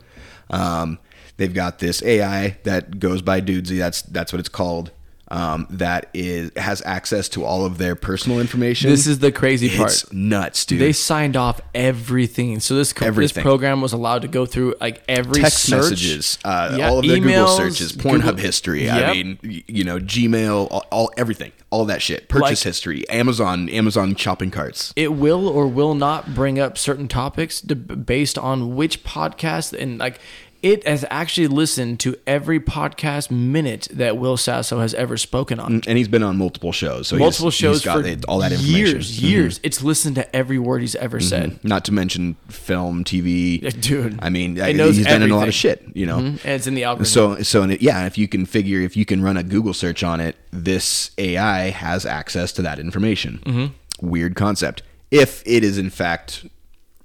[0.50, 1.00] Um,
[1.42, 3.78] they've got this AI that goes by Dudesy.
[3.80, 4.92] That's that's what it's called.
[5.30, 8.90] Um, that is has access to all of their personal information.
[8.90, 9.90] This is the crazy part.
[9.92, 10.82] it's nuts, dude.
[10.82, 12.60] They signed off everything.
[12.60, 15.84] So this co- this program was allowed to go through like every text search.
[15.84, 18.84] messages, uh, Yeah, all of their Google searches, Pornhub Google- history.
[18.84, 19.06] Yep.
[19.10, 22.28] I mean, you know, Gmail, all, all everything, all that shit.
[22.28, 24.92] Purchase Like- history, Amazon, Amazon shopping carts.
[24.98, 29.98] it will or will not bring up certain topics to, based on which podcast and
[29.98, 30.20] like
[30.62, 35.82] it has actually listened to every podcast minute that Will Sasso has ever spoken on.
[35.88, 38.52] And he's been on multiple shows, so he's- Multiple shows he's got for all that
[38.52, 38.76] information.
[38.78, 39.60] years, years.
[39.64, 41.60] It's listened to every word he's ever said.
[41.64, 43.60] Not to mention film, TV.
[43.82, 44.20] Dude.
[44.22, 46.18] I mean, I, he's been in a lot of shit, you know.
[46.20, 46.28] Mhm.
[46.46, 47.12] And it's in the algorithm.
[47.12, 50.04] So, so it- yeah, if you can figure, if you can run a Google search
[50.04, 53.40] on it, this AI has access to that information.
[53.46, 54.08] Mm-hmm.
[54.08, 54.84] Weird concept.
[55.10, 56.46] If it is in fact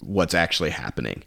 [0.00, 1.22] what's actually happening.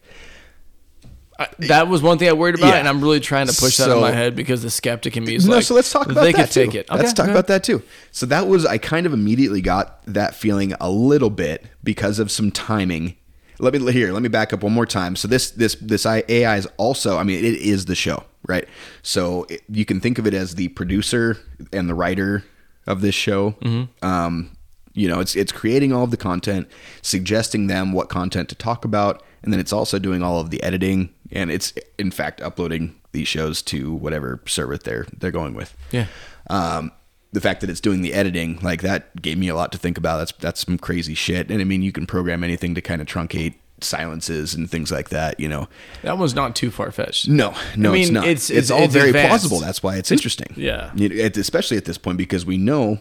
[1.40, 2.80] I- that was one thing I worried about, Yeah.
[2.80, 5.24] and I'm really trying to push that in So- my head because the skeptic in
[5.24, 6.66] me is no, like, so let's talk about they that could too.
[6.66, 6.88] take it.
[6.92, 7.32] let's talk okay.
[7.32, 7.82] about that too.
[8.12, 12.30] So that was I kind of immediately got that feeling a little bit because of
[12.30, 13.16] some timing.
[13.62, 14.14] Let me here.
[14.14, 15.16] Let me back up one more time.
[15.16, 17.18] So this this this AI is also.
[17.18, 18.66] I mean, it is the show, right?
[19.02, 21.38] So it, you can think of it as the producer
[21.74, 22.46] and the writer
[22.88, 23.52] of this show.
[23.62, 24.06] Mm-hmm.
[24.06, 24.52] Um,
[24.94, 26.70] you know, it's it's creating all of the content,
[27.02, 30.62] suggesting them what content to talk about, and then it's also doing all of the
[30.64, 35.76] editing, and it's in fact uploading these shows to whatever server they're they're going with.
[35.92, 36.08] Yeah.
[36.50, 36.92] Um,
[37.32, 39.98] the fact that it's doing the editing, like that, gave me a lot to think
[39.98, 40.18] about.
[40.18, 43.08] That's that's some crazy shit, and I mean, you can program anything to kind of
[43.08, 45.40] truncate silences and things like that.
[45.40, 45.70] You know,
[46.02, 47.28] That one's not too far fetched.
[47.30, 48.24] no, no, I mean, it's not.
[48.26, 49.30] it's- It's, it's- all it's very advanced.
[49.30, 49.60] plausible.
[49.60, 50.48] That's why it's interesting.
[50.58, 50.92] Yeah.
[50.98, 53.00] Especially at this point because we know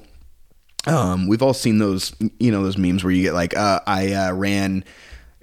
[0.87, 4.13] um, we've all seen those, you know, those memes where you get like, uh, I
[4.13, 4.85] uh, ran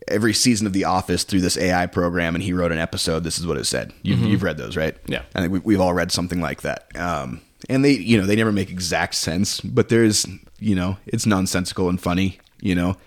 [0.07, 3.23] every season of The Office through this AI program, and he wrote an episode.
[3.23, 3.93] This is what it said.
[4.03, 4.95] You've, you've read those, right?
[5.07, 5.23] Yeah.
[5.33, 6.87] I think we, we've all read something like that.
[6.95, 10.25] Um, and they, you know, they never make exact sense, but there's,
[10.59, 12.97] you know, it's nonsensical and funny, you know,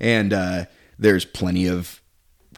[0.00, 0.64] and uh,
[0.98, 2.00] there's plenty of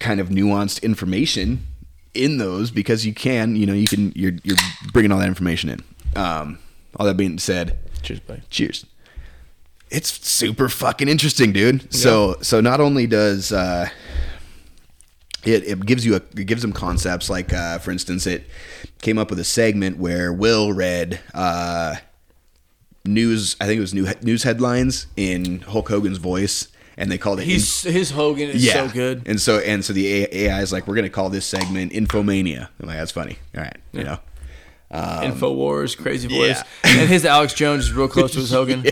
[0.01, 1.66] kind of nuanced information
[2.14, 4.57] in those because you can, you know, you can, you're, you're
[4.92, 5.83] bringing all that information in.
[6.14, 6.59] Um,
[6.97, 8.42] all that being said, Cheers, buddy.
[8.51, 8.85] cheers
[9.92, 11.92] it's super fucking interesting dude.
[11.92, 13.88] So so not only does uh
[15.44, 18.46] it, it gives you a it gives them concepts like uh for instance it
[19.00, 21.96] came up with a segment where will read uh
[23.05, 27.40] news i think it was new news headlines in hulk hogan's voice and they called
[27.40, 29.22] it He's his Hogan is so good.
[29.26, 32.68] and so and so the ai is like we're gonna call this segment infomania.
[32.81, 33.38] I'm like that's funny.
[33.57, 34.18] All right you know?
[34.92, 37.00] Infowars, crazy voice, um, yeah.
[37.00, 38.85] and his Alex Jones is real close to his Hogan.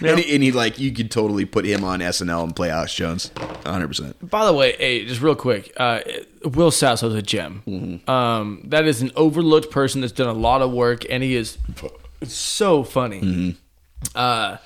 [0.00, 2.94] And, he, and he like you could totally put him on snl and play alex
[2.94, 3.30] jones
[3.64, 6.00] 100% By the way, hey, just real quick, uh,
[6.44, 7.62] Will Sasso's a gem.
[7.66, 8.10] Mm-hmm.
[8.10, 11.58] Um, that is an overlooked person that's done a lot of work, and he is
[12.24, 13.20] so funny.
[13.20, 13.50] Mm-hmm.
[14.14, 14.56] Uh,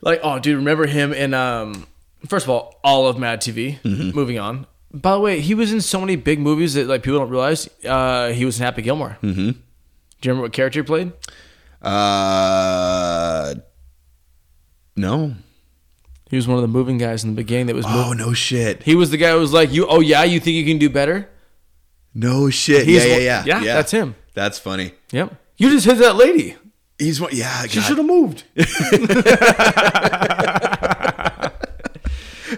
[0.00, 1.34] like, oh, dude, remember him in?
[1.34, 1.86] Um,
[2.26, 3.80] first of all, all of Mad TV.
[3.80, 4.16] Mm-hmm.
[4.16, 4.66] Moving on.
[4.92, 7.68] By the way, he was in so many big movies that like people don't realize.
[7.84, 9.18] Uh, he was in Happy Gilmore.
[9.22, 9.50] Mm-hmm.
[9.50, 9.56] Do you
[10.22, 11.12] remember what character he played?
[11.82, 13.54] Uh,
[14.96, 15.34] no.
[16.28, 17.86] He was one of the moving guys in the beginning that was.
[17.86, 18.18] Oh moving.
[18.18, 18.82] no shit.
[18.82, 20.90] He was the guy who was like, "You, oh yeah, you think you can do
[20.90, 21.28] better?"
[22.14, 22.84] No shit.
[22.86, 24.16] He's yeah, yeah, one- yeah, yeah, that's him.
[24.34, 24.92] That's funny.
[25.12, 25.34] Yep.
[25.58, 26.56] You just hit that lady.
[26.98, 27.30] He's one.
[27.32, 28.42] Yeah, She should have moved.
[28.56, 28.72] that's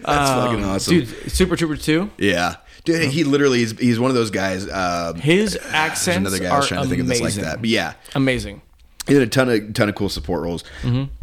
[0.04, 3.10] fucking awesome, Um, Dude, Super Trooper 2, Yeah, dude.
[3.10, 3.72] He literally is.
[3.78, 4.68] He's one of those guys.
[4.70, 7.60] Um, his accents another guy I was trying to think of this like that.
[7.60, 8.62] But yeah, Amazing.
[9.08, 10.62] He did a ton of ton of cool support roles.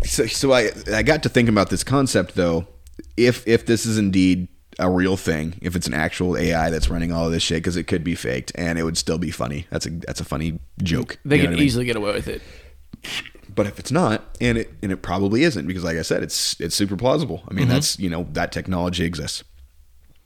[0.04, 2.68] So, so I I got to thinking about this concept though.
[3.16, 7.12] If if this is indeed a real thing, if it's an actual AI that's running
[7.14, 9.68] all of this shit, because it could be faked and it would still be funny.
[9.70, 11.18] That's a that's a funny joke.
[11.24, 11.66] They You know can I mean?
[11.66, 12.42] easily get away with it.
[13.54, 16.60] But if it's not, and it and it probably isn't, because like I said, it's
[16.60, 17.44] it's super plausible.
[17.44, 17.56] I Mm-hmm.
[17.58, 19.44] mean, that's you know that technology exists,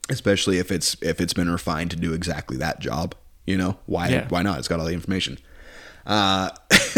[0.10, 3.14] especially if it's if it's been refined to do exactly that job.
[3.46, 4.28] You know why Yeah.
[4.30, 4.60] why not?
[4.60, 5.38] It's got all the information.
[6.10, 6.50] Uh,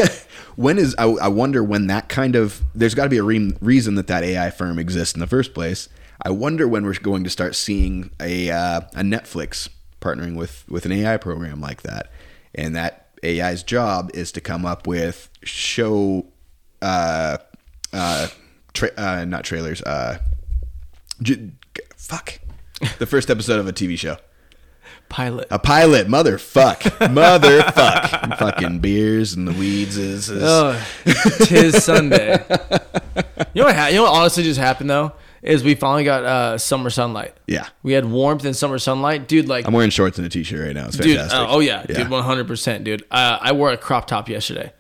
[0.56, 3.54] when is I, I wonder when that kind of there's got to be a re-
[3.62, 5.90] reason that that AI firm exists in the first place.
[6.24, 9.68] I wonder when we're going to start seeing a uh, a Netflix
[10.00, 12.10] partnering with with an AI program like that,
[12.56, 16.26] and that AI's job is to come up with show
[16.82, 17.38] uh
[17.94, 18.28] uh,
[18.74, 20.18] tra- uh not trailers uh
[21.22, 21.52] j-
[21.96, 22.40] fuck
[22.98, 24.18] the first episode of a TV show.
[25.12, 25.48] Pilot.
[25.52, 26.80] A pilot, motherfuck,
[27.14, 30.82] motherfuck, fucking beers and the weeds is, is Oh,
[31.46, 32.44] tis Sunday.
[33.54, 33.76] You know what?
[33.76, 37.34] Ha- you know what honestly just happened though is we finally got uh, summer sunlight.
[37.48, 37.68] yeah.
[37.84, 39.48] We had warmth and summer sunlight, dude.
[39.50, 40.86] Like, I'm wearing shorts and a t-shirt right now.
[40.88, 41.18] It's dude.
[41.18, 41.40] fantastic.
[41.40, 42.10] uh, oh yeah, dude.
[42.10, 43.04] One hundred percent, dude.
[43.12, 44.72] Uh, I wore a crop top yesterday.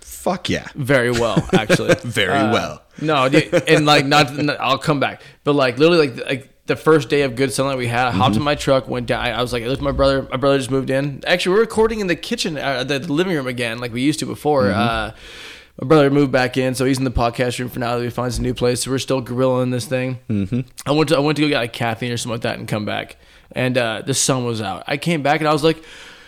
[0.00, 0.68] Fuck yeah.
[0.76, 1.94] Very well, actually.
[2.04, 2.82] Very Uh, well.
[3.00, 6.82] No, dude, and like not, not- I'll come back, but like literally like like the
[6.82, 8.40] first day of good sunlight we had, I hopped Mm-hmm.
[8.40, 9.24] in my truck, went down.
[9.24, 10.22] I, I was like, I looked my brother.
[10.30, 11.22] My brother just moved in.
[11.26, 14.18] Actually, we're recording in the kitchen, uh, the, the living room again, like we used
[14.20, 14.64] to before.
[14.64, 14.78] Mm-hmm.
[14.80, 15.10] Uh,
[15.80, 17.96] my brother moved back in, so he's in the podcast room for now.
[17.96, 20.18] That he finds a new place, so we're still grilling this thing.
[20.28, 20.60] Mm-hmm.
[20.86, 22.68] I went to I went to go get like caffeine or something like that and
[22.68, 23.16] come back,
[23.52, 24.84] and uh, the sun was out.
[24.86, 25.82] I came back and I was like.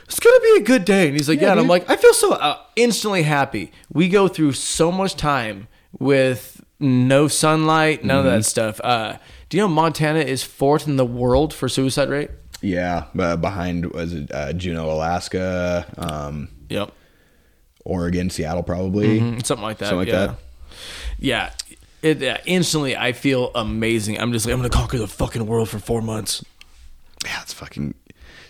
[0.07, 2.13] It's gonna be a good day, and he's like, "Yeah,", and I'm like, I feel
[2.13, 3.73] so uh, instantly happy.
[3.91, 5.67] We go through so much time
[5.99, 8.35] with no sunlight, none of Mm-hmm.
[8.37, 8.81] that stuff.
[8.85, 9.17] Uh,
[9.49, 12.31] do you know Montana is fourth in the world for suicide rate?
[12.61, 16.93] Yeah, uh, behind was it uh, Juneau, Alaska, um, Yep,
[17.85, 19.19] Oregon, Seattle, probably.
[19.43, 19.87] something like that.
[19.91, 20.27] Something like yeah.
[20.27, 20.37] that.
[21.19, 21.51] Yeah,
[22.03, 22.39] it, yeah.
[22.47, 24.19] Instantly, I feel amazing.
[24.19, 26.45] I'm just like, I'm gonna conquer the fucking world for four months.
[27.25, 27.95] Yeah, it's fucking,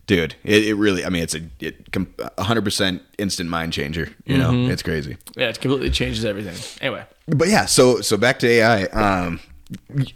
[0.07, 0.36] dude.
[0.45, 1.05] It, it really.
[1.05, 4.11] I mean, it's a it, 100% instant mind changer.
[4.26, 4.70] You know, Mm-hmm.
[4.70, 5.16] it's crazy.
[5.36, 6.57] Yeah, it completely changes everything.
[6.80, 8.84] Anyway, But yeah, so so back to AI.
[8.84, 9.40] Um,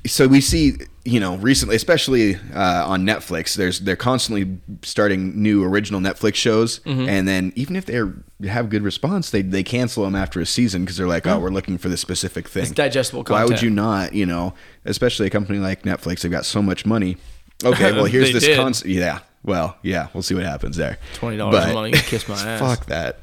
[0.07, 0.75] so we see,
[1.05, 6.81] you know, recently, especially uh, on Netflix, there's they're constantly starting new original Netflix shows,
[6.81, 7.09] Mm-hmm.
[7.09, 8.01] and then even if they
[8.49, 11.51] have good response, they they cancel them after a season because they're like, oh, we're
[11.51, 12.65] looking for this specific thing.
[12.65, 14.13] It's digestible Why would you not?
[14.15, 17.17] You know, especially a company like Netflix, they've got so much money.
[17.65, 18.89] Okay, well here's this concept.
[18.91, 20.99] Yeah, well, yeah, we'll see what happens there.
[21.15, 22.61] $20 a But- month, kiss my ass.
[22.61, 23.21] Fuck that.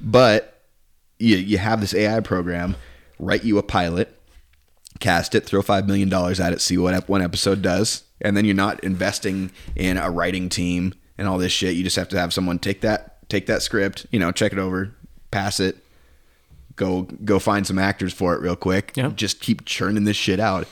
[0.00, 0.60] But
[1.18, 2.76] you you have this AI program
[3.20, 4.16] write you a pilot,
[5.00, 8.44] cast it, throw five million dollars at it, see what one episode does, and then
[8.44, 11.74] you're not investing in a writing team and all this shit.
[11.76, 14.58] You just have to have someone take that take that script, you know, check it
[14.58, 14.94] over,
[15.30, 15.76] pass it,
[16.76, 18.92] go go find some actors for it real quick.
[18.96, 19.10] Yeah.
[19.10, 20.66] Just keep churning this shit out.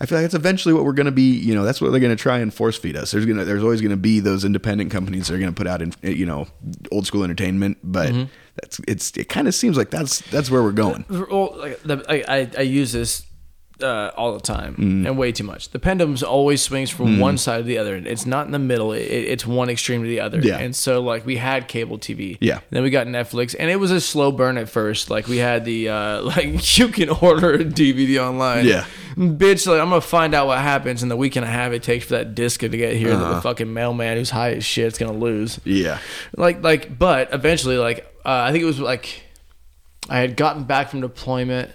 [0.00, 1.30] I feel like that's eventually what we're gonna be.
[1.36, 3.12] You know, that's what they're gonna try and force feed us.
[3.12, 5.92] There's gonna, there's always gonna be those independent companies that are gonna put out, in,
[6.02, 6.48] you know,
[6.90, 7.78] old school entertainment.
[7.84, 8.24] But Mm-hmm.
[8.56, 11.04] that's it's it kind of seems like that's that's where we're going.
[11.08, 11.50] well,
[11.84, 13.24] the, I, I use this
[13.82, 15.06] uh, all the time Mm.
[15.06, 15.70] and way too much.
[15.70, 17.96] The pendulum always swings from one side to the other.
[17.96, 18.92] It's not in the middle.
[18.92, 20.40] It, it's one extreme to the other.
[20.40, 20.58] Yeah.
[20.58, 22.38] And so like we had cable TV.
[22.40, 22.54] Yeah.
[22.56, 25.10] And then we got Netflix, and it was a slow burn at first.
[25.10, 28.66] Like we had the uh, like you can order a DVD online.
[28.66, 28.84] Yeah.
[29.16, 31.82] Bitch, like I'm gonna find out what happens in the week and a half it
[31.82, 33.12] takes for that disc to get here.
[33.12, 33.28] Uh-huh.
[33.28, 35.98] That the fucking mailman who's high as shit is gonna lose Yeah,
[36.36, 39.24] like like but eventually like uh, i think it was like
[40.08, 41.70] i had gotten back from deployment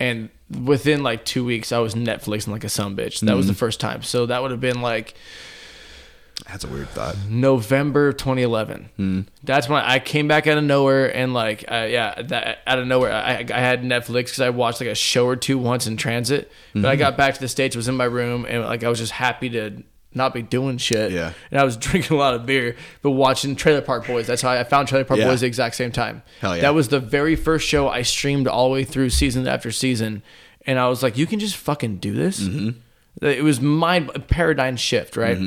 [0.00, 0.30] and
[0.64, 3.20] within like two weeks i was netflixing like a son bitch.
[3.20, 4.02] That was the first time.
[4.02, 5.14] So that would have been like
[6.48, 7.16] that's a weird thought.
[7.28, 12.58] november 2011 that's when i came back out of nowhere and like uh, yeah that
[12.64, 15.58] out of nowhere i, I had netflix because i watched like a show or two
[15.58, 16.50] once in transit.
[16.74, 19.00] But i got back to the states was in my room and like i was
[19.00, 19.82] just happy to
[20.18, 21.32] not be doing shit Yeah.
[21.50, 24.26] and I was drinking a lot of beer, but watching Trailer Park Boys.
[24.26, 25.28] That's how I found Trailer Park Yeah.
[25.28, 26.22] Boys the exact same time.
[26.40, 26.62] Hell yeah.
[26.62, 30.22] That was the very first show I streamed all the way through season after season,
[30.66, 33.24] and I was like, "You can just fucking do this." Mm-hmm.
[33.24, 35.38] It was mind paradigm shift, right?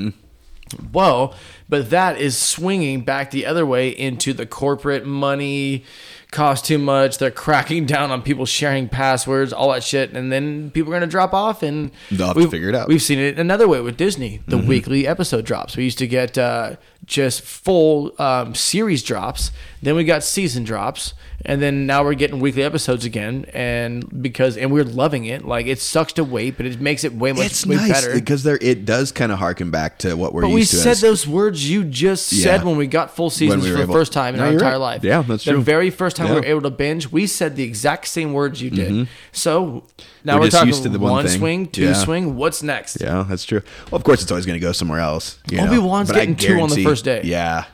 [0.94, 1.36] Well,
[1.70, 5.84] but that is swinging back the other way into the corporate money
[6.32, 7.18] cost too much.
[7.18, 11.08] They're cracking down on people sharing passwords, all that shit, and then people are going
[11.08, 11.62] to drop off.
[11.62, 12.88] And They'll have to figure it out.
[12.88, 14.42] We've seen it another way with Disney.
[14.48, 15.78] The weekly episode drops.
[15.78, 19.52] We used to get uh, just full um, series drops.
[19.82, 21.14] Then we got season drops,
[21.46, 25.46] and then now we're getting weekly episodes again, and because and we're loving it.
[25.46, 28.14] Like it sucks to wait, but it makes it way much It's way nice better.
[28.14, 31.02] because there it does kind of harken back to what we're But we said as-
[31.02, 34.14] those words you just said when we got full seasons we for the able- first
[34.14, 34.76] time in No, our entire right.
[34.78, 35.04] life.
[35.04, 35.60] Yeah, that's the true.
[35.60, 38.62] The very first time we were able to binge, we said the exact same words
[38.62, 38.92] you did.
[38.92, 39.04] Mm-hmm.
[39.32, 39.84] So
[40.24, 41.94] now We're we're, just talking used to the one one swing, two Yeah.
[41.94, 42.36] swing.
[42.36, 43.00] What's next?
[43.02, 43.62] Yeah, that's true.
[43.90, 45.40] Well, of course, it's always going to go somewhere else.
[45.50, 47.22] you know, Obi-Wan's I getting two on the first day.
[47.24, 47.66] Yeah,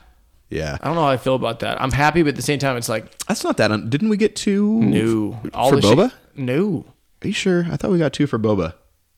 [0.49, 0.77] yeah.
[0.81, 1.79] I don't know how I feel about that.
[1.81, 3.71] I'm happy, but at the same time, it's like That's not that.
[3.71, 4.81] Un- Didn't we get two?
[4.81, 5.39] no.
[5.53, 6.11] All for the shit- Boba.
[6.35, 6.85] No.
[7.23, 7.65] Are you sure?
[7.71, 8.73] I thought we got two for Boba.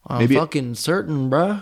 [0.08, 1.60] I'm Maybe- fucking certain, bruh.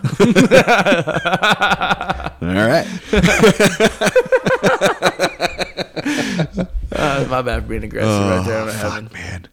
[2.40, 2.86] All right.
[6.92, 9.10] uh, my bad for being aggressive right there fuck, heaven.
[9.12, 9.48] man.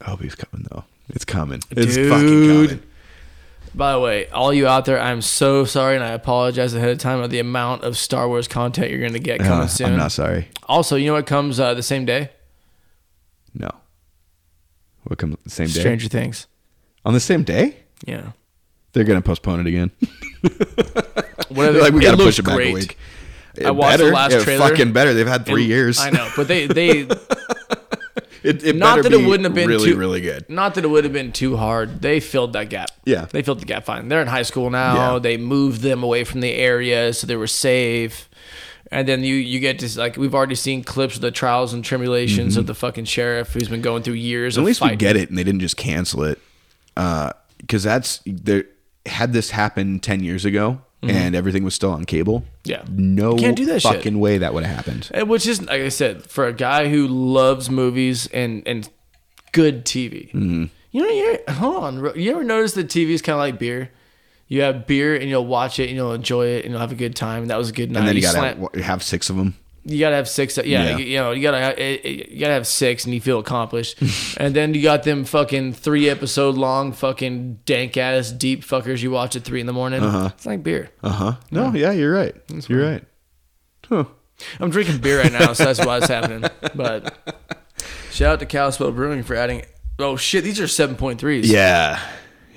[0.00, 0.84] I hope he's coming though.
[1.08, 1.60] It's coming.
[1.70, 2.10] It's Dude.
[2.10, 2.82] fucking coming.
[3.74, 6.98] By the way, all you out there, I'm so sorry, and I apologize ahead of
[6.98, 9.88] time of the amount of Star Wars content you're going to get coming Uh, soon.
[9.92, 10.48] I'm not sorry.
[10.68, 12.30] Also, you know what comes uh, the same day?
[13.52, 13.70] No.
[15.04, 15.80] What comes the same day?
[15.80, 16.46] Stranger Things.
[17.04, 17.76] On the same day?
[18.06, 18.30] Yeah.
[18.92, 19.90] They're gonna postpone it again.
[21.48, 21.80] Whatever.
[21.80, 22.70] Like we gotta push it back great.
[22.70, 22.98] a week.
[23.64, 24.68] I watched the last trailer.
[24.68, 25.12] Fucking better.
[25.14, 25.98] They've had three years.
[26.00, 27.02] I know, but they they
[28.44, 30.48] It, it Not that it wouldn't have been really, too- really good.
[30.50, 32.02] not that it would have been too hard.
[32.02, 32.90] They filled that gap.
[33.06, 33.24] Yeah.
[33.24, 34.08] They filled the gap fine.
[34.08, 35.14] They're in high school now.
[35.14, 35.18] Yeah.
[35.18, 38.28] They moved them away from the area so they were safe.
[38.92, 41.82] And then you you get to like we've already seen clips of the trials and
[41.82, 44.62] tribulations of the fucking sheriff who's been going through years Mm-hmm.
[44.62, 44.98] At least fighting.
[44.98, 46.38] we get it, and they didn't just cancel it.
[46.94, 48.64] Because that's there.
[49.06, 50.80] Had this happened ten years ago,
[51.10, 52.70] and everything was still on cable, Mm-hmm.
[52.70, 52.82] Yeah.
[52.88, 53.92] no You can't do that shit.
[53.96, 55.10] fucking way that would have happened.
[55.12, 58.88] And Which is, like I said, for a guy who loves movies and and
[59.52, 60.30] good TV.
[60.32, 60.64] Mm-hmm.
[60.92, 62.18] You know, you hold on.
[62.20, 63.90] You ever notice that TV is kind of like beer?
[64.46, 66.96] You have beer and you'll watch it and you'll enjoy it and you'll have a
[66.96, 67.42] good time.
[67.42, 68.00] And that was a good night.
[68.00, 69.56] And then you, slam- gotta have six of them.
[69.84, 70.56] You gotta have six.
[70.56, 70.96] Yeah, Yeah.
[70.96, 74.00] You, you know, you gotta it- it- you gotta have six, and you feel accomplished.
[74.38, 79.10] and then you got them fucking three episode long, fucking dank ass deep fuckers you
[79.10, 80.02] watch at three in the morning.
[80.02, 80.30] Uh-huh.
[80.34, 80.90] It's like beer.
[81.02, 81.32] Uh huh.
[81.50, 82.34] No, yeah, you're right.
[82.68, 83.04] You're right.
[83.88, 84.04] Huh.
[84.58, 86.48] I'm drinking beer right now, so that's why it's happening.
[86.74, 87.14] But
[88.10, 89.62] shout out to Kalispell Brewing for adding.
[89.98, 91.50] Oh shit, these are seven point threes.
[91.50, 92.00] Yeah.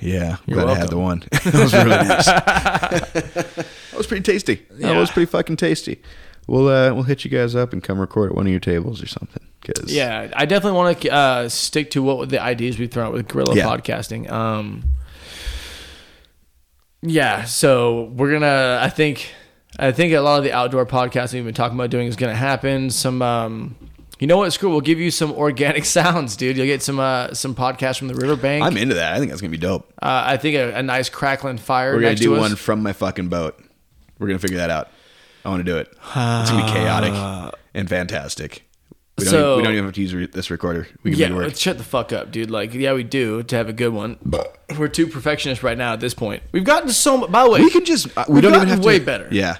[0.00, 0.38] Yeah.
[0.38, 1.20] I'm You're glad I had the one.
[1.30, 2.26] that was really nice.
[2.26, 3.66] that
[3.96, 4.66] was pretty tasty.
[4.70, 6.02] That was pretty fucking tasty.
[6.48, 9.00] We'll uh, we'll hit you guys up and come record at one of your tables
[9.02, 9.42] or something.
[9.64, 13.12] Cause Yeah, I definitely want to uh, stick to what the ideas we've thrown out
[13.12, 13.64] with guerrilla Yeah.
[13.66, 14.30] podcasting.
[14.30, 14.94] Um,
[17.02, 18.80] yeah, so we're gonna.
[18.82, 19.32] I think,
[19.78, 22.34] I think a lot of the outdoor podcasting we've been talking about doing is gonna
[22.34, 22.90] happen.
[22.90, 23.76] Some, um,
[24.18, 24.52] you know what?
[24.52, 24.70] Screw.
[24.70, 26.56] We'll give you some organic sounds, dude.
[26.56, 28.64] You'll get some uh, some podcasts from the riverbank.
[28.64, 29.12] I'm into that.
[29.14, 29.92] I think that's gonna be dope.
[30.02, 31.94] uh, I think a, a nice crackling fire.
[31.94, 33.62] We're gonna do one from my fucking boat.
[34.18, 34.88] We're gonna figure that out.
[35.44, 35.88] I want to do it.
[35.92, 38.64] It's gonna be chaotic and fantastic.
[39.16, 40.86] We don't, So- even, we don't even have to use re- this recorder.
[41.02, 41.46] We can Yeah, make it work.
[41.48, 42.50] let's shut the fuck up, dude.
[42.50, 44.16] Like, yeah, we do to have a good one.
[44.24, 46.42] But we're too perfectionist right now at this point.
[46.52, 47.30] We've gotten so much.
[47.32, 48.06] By the way, We can just.
[48.16, 48.86] uh, we We've don't even gotten have to.
[48.86, 49.26] way better.
[49.32, 49.56] Yeah.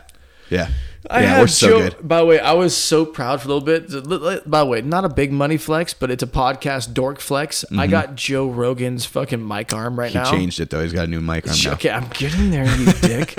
[0.50, 0.68] Yeah.
[1.08, 2.08] I yeah, had we're so Joe, good.
[2.08, 4.50] By the way, I was so proud for a little bit.
[4.50, 7.64] By the way, not a big money flex, but it's a podcast dork flex.
[7.76, 10.34] I got Joe Rogan's fucking mic arm right Mm-hmm.
[10.34, 10.82] He changed it though.
[10.82, 11.72] He's got a new mic arm now.
[11.74, 13.34] Okay, I'm getting there, you dick.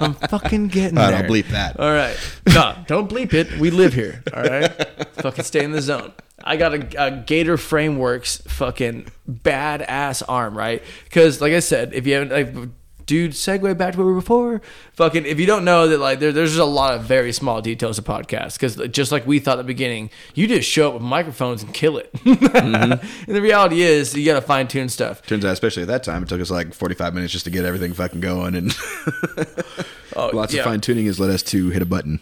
[0.00, 1.14] I'm fucking getting All there.
[1.14, 1.78] right, I'll bleep that.
[1.80, 2.16] All right.
[2.48, 3.58] No, don't bleep it.
[3.58, 4.22] We live here.
[4.34, 4.68] All right.
[5.14, 6.12] fucking stay in the zone.
[6.42, 10.82] I got a, a Gator Frameworks fucking badass arm, right?
[11.04, 12.68] Because, like I said, if you haven't, like,
[13.06, 14.60] dude, segue back to where we were before.
[14.94, 17.60] Fucking, if you don't know that, like, there, there's just a lot of very small
[17.60, 18.54] details of podcasts.
[18.54, 21.72] Because just like we thought at the beginning, you just show up with microphones and
[21.74, 22.10] kill it.
[22.24, 23.26] Mm-hmm.
[23.26, 25.24] and the reality is, you got to fine tune stuff.
[25.26, 27.64] Turns out, especially at that time, it took us like 45 minutes just to get
[27.64, 28.72] everything fucking going, and
[30.16, 30.60] Oh, lots yeah.
[30.60, 32.20] of fine tuning has led us to hit a button.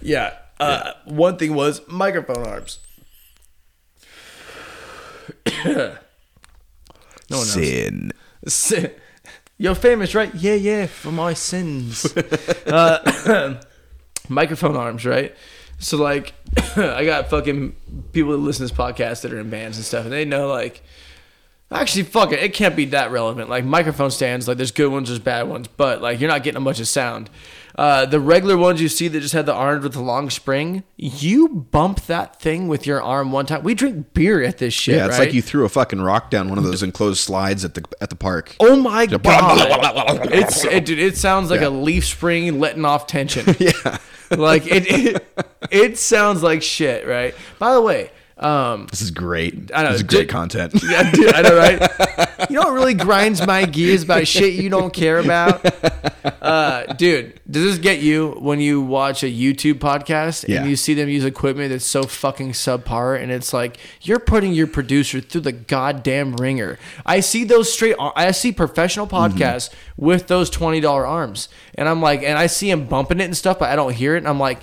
[0.00, 0.34] Yeah.
[0.58, 2.78] Uh, One thing was microphone arms.
[5.64, 5.98] no one
[7.30, 7.52] knows.
[7.52, 8.12] Sin.
[8.46, 8.90] Sin.
[9.56, 10.34] You're famous, right?
[10.34, 12.06] Yeah, yeah, for my sins.
[12.66, 13.60] uh,
[14.28, 15.34] microphone arms, right?
[15.78, 16.32] So like,
[16.76, 17.74] I got fucking
[18.12, 20.48] people that listen to this podcast that are in bands and stuff, and they know
[20.48, 20.82] like,
[21.70, 23.48] actually, fuck it, it can't be that relevant.
[23.48, 26.60] Like microphone stands, like there's good ones, there's bad ones, but like you're not getting
[26.60, 27.30] a bunch of sound.
[27.76, 30.84] Uh, the regular ones you see that just had the arms with the long spring,
[30.96, 33.64] you bump that thing with your arm one time.
[33.64, 34.94] We drink beer at this shit.
[34.96, 35.26] Yeah, it's right?
[35.26, 38.10] like you threw a fucking rock down one of those enclosed slides at the at
[38.10, 38.54] the park.
[38.60, 39.20] Oh my god!
[40.32, 41.68] It's it, dude, it sounds like Yeah.
[41.68, 43.56] a leaf spring letting off tension.
[43.58, 43.98] Yeah.
[44.30, 47.34] like it, it, it sounds like shit, right?
[47.58, 49.70] By the way, Um, This is great.
[49.74, 50.74] I know, This is great ju- content.
[50.88, 51.90] yeah, dude, I know, right?
[52.50, 55.64] You know what really grinds my gears about shit you don't care about?
[56.40, 60.64] Uh, dude, does this get you when you watch a YouTube podcast and Yeah.
[60.64, 64.66] you see them use equipment that's so fucking subpar and it's like you're putting your
[64.66, 66.78] producer through the goddamn ringer.
[67.04, 69.36] I see those straight I see professional Mm-hmm.
[69.38, 73.36] podcasts with those $20 arms and I'm like and I see him bumping it and
[73.36, 74.60] stuff but I don't hear it and I'm like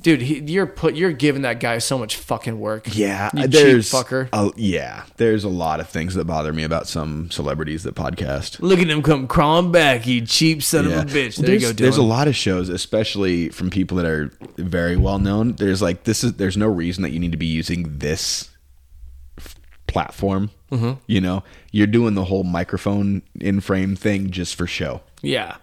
[0.00, 0.96] Dude, he, you're put.
[0.96, 2.88] You're giving that guy so much fucking work.
[2.96, 4.28] Yeah, you cheap there's fucker.
[4.32, 8.58] a- yeah, there's a lot of things that bother me about some celebrities that podcast.
[8.60, 11.02] Look at him come crawling back, you cheap son Yeah.
[11.02, 11.36] of a bitch.
[11.36, 14.96] There you there's, go, there's a lot of shows, especially from people that are very
[14.96, 15.52] well known.
[15.52, 18.50] There's like this is there's no reason that you need to be using this
[19.38, 19.54] f-
[19.86, 20.50] platform.
[20.72, 20.92] Mm-hmm.
[21.06, 25.56] You know, you're doing the whole microphone in frame thing just for show Yeah.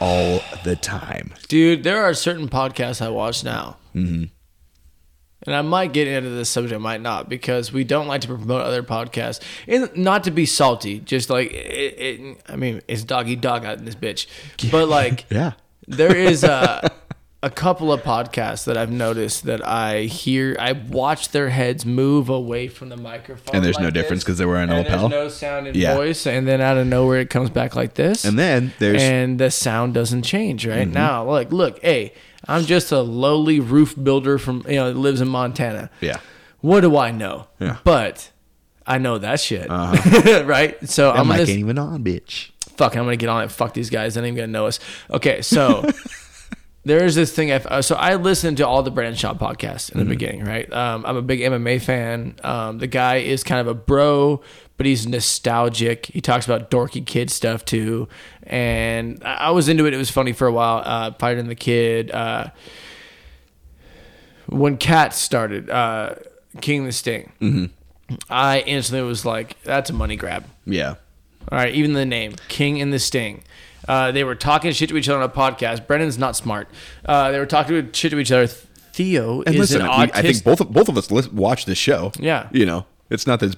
[0.00, 1.32] All the time.
[1.48, 3.76] Dude, there are certain podcasts I watch now.
[3.94, 4.24] Mm-hmm.
[5.46, 8.28] And I might get into this subject, I might not, because we don't like to
[8.28, 9.40] promote other podcasts.
[9.68, 13.78] And not to be salty, just like, it, it, I mean, it's doggy dog out
[13.78, 14.26] in this bitch.
[14.70, 15.52] But like, Yeah.
[15.86, 16.90] there is a,
[17.40, 22.28] a couple of podcasts that I've noticed that I hear, I watch their heads move
[22.28, 23.54] away from the microphone.
[23.54, 25.08] And there's no difference because they're wearing a lapel?
[25.08, 25.94] There's no sound in Yeah.
[25.94, 29.38] voice, and then out of nowhere it comes back like this And then there's and
[29.38, 30.94] the sound doesn't change right Mm-hmm.
[30.94, 32.12] now look look hey
[32.46, 36.18] i'm just a lowly roof builder from you know lives in montana yeah.
[36.60, 37.76] what do i know Yeah.
[37.84, 38.30] but
[38.86, 40.42] i know that shit Uh-huh.
[40.46, 42.50] right so i'm I'm gonna like ain't even on, bitch.
[42.76, 44.78] fuck i'm gonna get on it fuck these guys they're not even gonna know us
[45.10, 45.84] okay so
[46.84, 47.52] there is this thing.
[47.52, 50.70] I, uh, so I listened to all the Brendan Schaub podcasts in the beginning, right?
[50.72, 52.36] Um, I'm a big MMA fan.
[52.42, 54.40] Um, the guy is kind of a bro,
[54.76, 56.06] but he's nostalgic.
[56.06, 58.08] He talks about dorky kid stuff too,
[58.44, 59.94] and I, I was into it.
[59.94, 60.82] It was funny for a while.
[60.84, 62.10] Uh, Fighting the Kid.
[62.10, 62.48] Uh,
[64.46, 66.14] when Cat started, uh,
[66.62, 67.32] King the Sting,
[68.30, 70.94] I instantly was like, "That's a money grab." Yeah.
[71.50, 73.42] All right, even the name King and the Sting.
[73.88, 75.86] Uh, they were talking shit to each other on a podcast.
[75.86, 76.68] Brendan's not smart.
[77.04, 78.46] Uh, they were talking shit to each other.
[78.46, 80.10] Theo And is listen, an autistic.
[80.14, 82.10] I think both of, both of us watch this show.
[82.18, 82.48] Yeah.
[82.52, 83.54] You know, it's not this,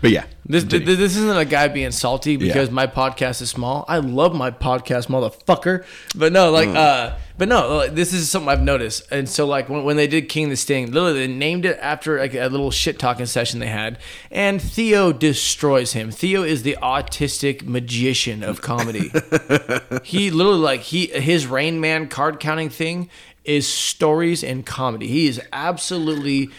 [0.00, 0.24] but yeah.
[0.46, 2.74] This, this this isn't a guy being salty because Yeah.
[2.74, 3.84] my podcast is small.
[3.86, 5.84] I love my podcast, motherfucker.
[6.16, 6.76] But no, like, Mm.
[6.76, 9.10] uh, but no, like, this is something I've noticed.
[9.10, 12.18] And so, like, when, when they did King the Sting, literally they named it after
[12.18, 13.98] like a little shit talking session they had.
[14.30, 16.10] And Theo destroys him.
[16.10, 19.10] Theo is the autistic magician of comedy.
[20.02, 23.08] he literally like he his Rain Man card counting thing
[23.44, 25.08] is stories and comedy.
[25.08, 26.50] He is absolutely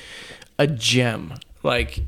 [0.57, 1.35] a gem.
[1.61, 2.01] Like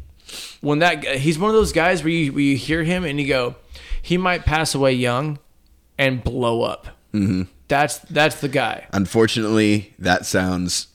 [0.61, 3.27] when that he's one of those guys where you where you hear him and you
[3.27, 3.55] go,
[4.01, 5.39] he might pass away young
[5.97, 6.87] and blow up.
[7.13, 7.43] Mm-hmm.
[7.67, 8.87] That's that's the guy.
[8.93, 10.87] Unfortunately, that sounds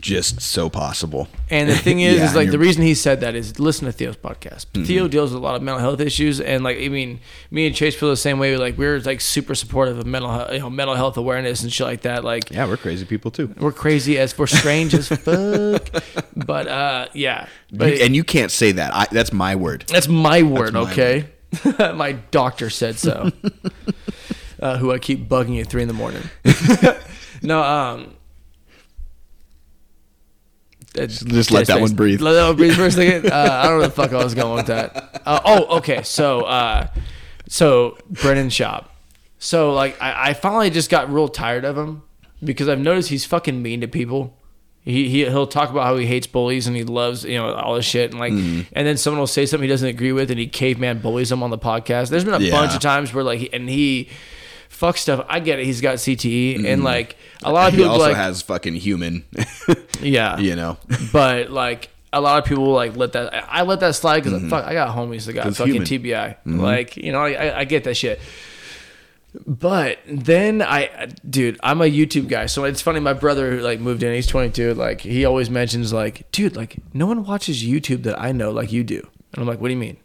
[0.00, 1.26] just so possible.
[1.50, 3.92] And the thing is, Yeah, is like the reason he said that is listen to
[3.92, 4.66] Theo's podcast.
[4.66, 4.84] Mm-hmm.
[4.84, 7.74] Theo deals with a lot of mental health issues, and like I mean, me and
[7.74, 8.56] Chase feel the same way.
[8.56, 11.86] Like we're like super supportive of mental health, you know, mental health awareness and shit
[11.86, 12.24] like that.
[12.24, 13.52] Like Yeah, we're crazy people too.
[13.58, 15.88] we're crazy as we're strange as fuck,
[16.36, 18.94] but uh, yeah, but and you can't say that.
[18.94, 19.84] I, that's my word.
[19.88, 21.28] That's my word, my okay?
[21.78, 23.32] my doctor said so.
[24.60, 26.22] Uh, who I keep bugging at three in the morning.
[27.42, 28.14] no, um.
[30.94, 32.20] just let that one breathe.
[32.20, 33.30] Let that one breathe for a second.
[33.32, 35.20] Uh, I don't know where the fuck I was going with that.
[35.24, 36.02] Uh, oh, okay.
[36.02, 36.88] So, uh,
[37.48, 38.86] so Brendan Schaub.
[39.38, 42.02] So, like, I, I finally just got real tired of him
[42.42, 44.36] because I've noticed he's fucking mean to people.
[44.82, 47.74] He, he he'll talk about how he hates bullies and he loves you know all
[47.74, 48.72] this shit and like Mm-hmm.
[48.72, 51.42] and then someone will say something he doesn't agree with and he caveman bullies him
[51.42, 52.08] on the podcast.
[52.08, 52.52] There's been a Yeah.
[52.52, 54.08] bunch of times where like he, and he
[54.78, 55.26] fuck stuff.
[55.28, 55.64] I get it.
[55.66, 57.78] He's got CTE and like a lot of Mm-hmm.
[57.78, 59.24] He people also like has fucking human,
[60.00, 60.78] yeah you know.
[61.12, 63.34] but like a lot of people like let that.
[63.52, 65.84] I let that slide because fuck, I got homies that got fucking Mm-hmm.
[65.84, 66.36] human.
[66.46, 66.60] Mm-hmm.
[66.60, 66.62] TBI.
[66.62, 68.20] Like you know, I, I- I get that shit.
[69.46, 72.98] But then I, dude, I'm a YouTube guy, so it's funny.
[72.98, 74.72] My brother who like moved in, he's 22.
[74.74, 78.72] Like he always mentions like, dude, like no one watches YouTube that I know like
[78.72, 79.06] you do.
[79.34, 79.98] And I'm like, what do you mean?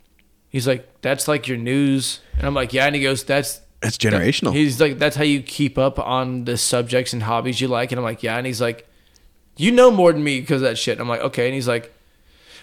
[0.49, 2.19] He's like, that's like your news.
[2.37, 2.85] And I'm like, yeah.
[2.85, 4.53] And he goes, that's That's generational.
[4.53, 7.91] He's like, that's how you keep up on the subjects and hobbies you like.
[7.91, 8.37] And I'm like, yeah.
[8.37, 8.87] And he's like,
[9.57, 10.93] you know more than me because of that shit.
[10.93, 11.47] And I'm like, okay.
[11.47, 11.93] And he's like,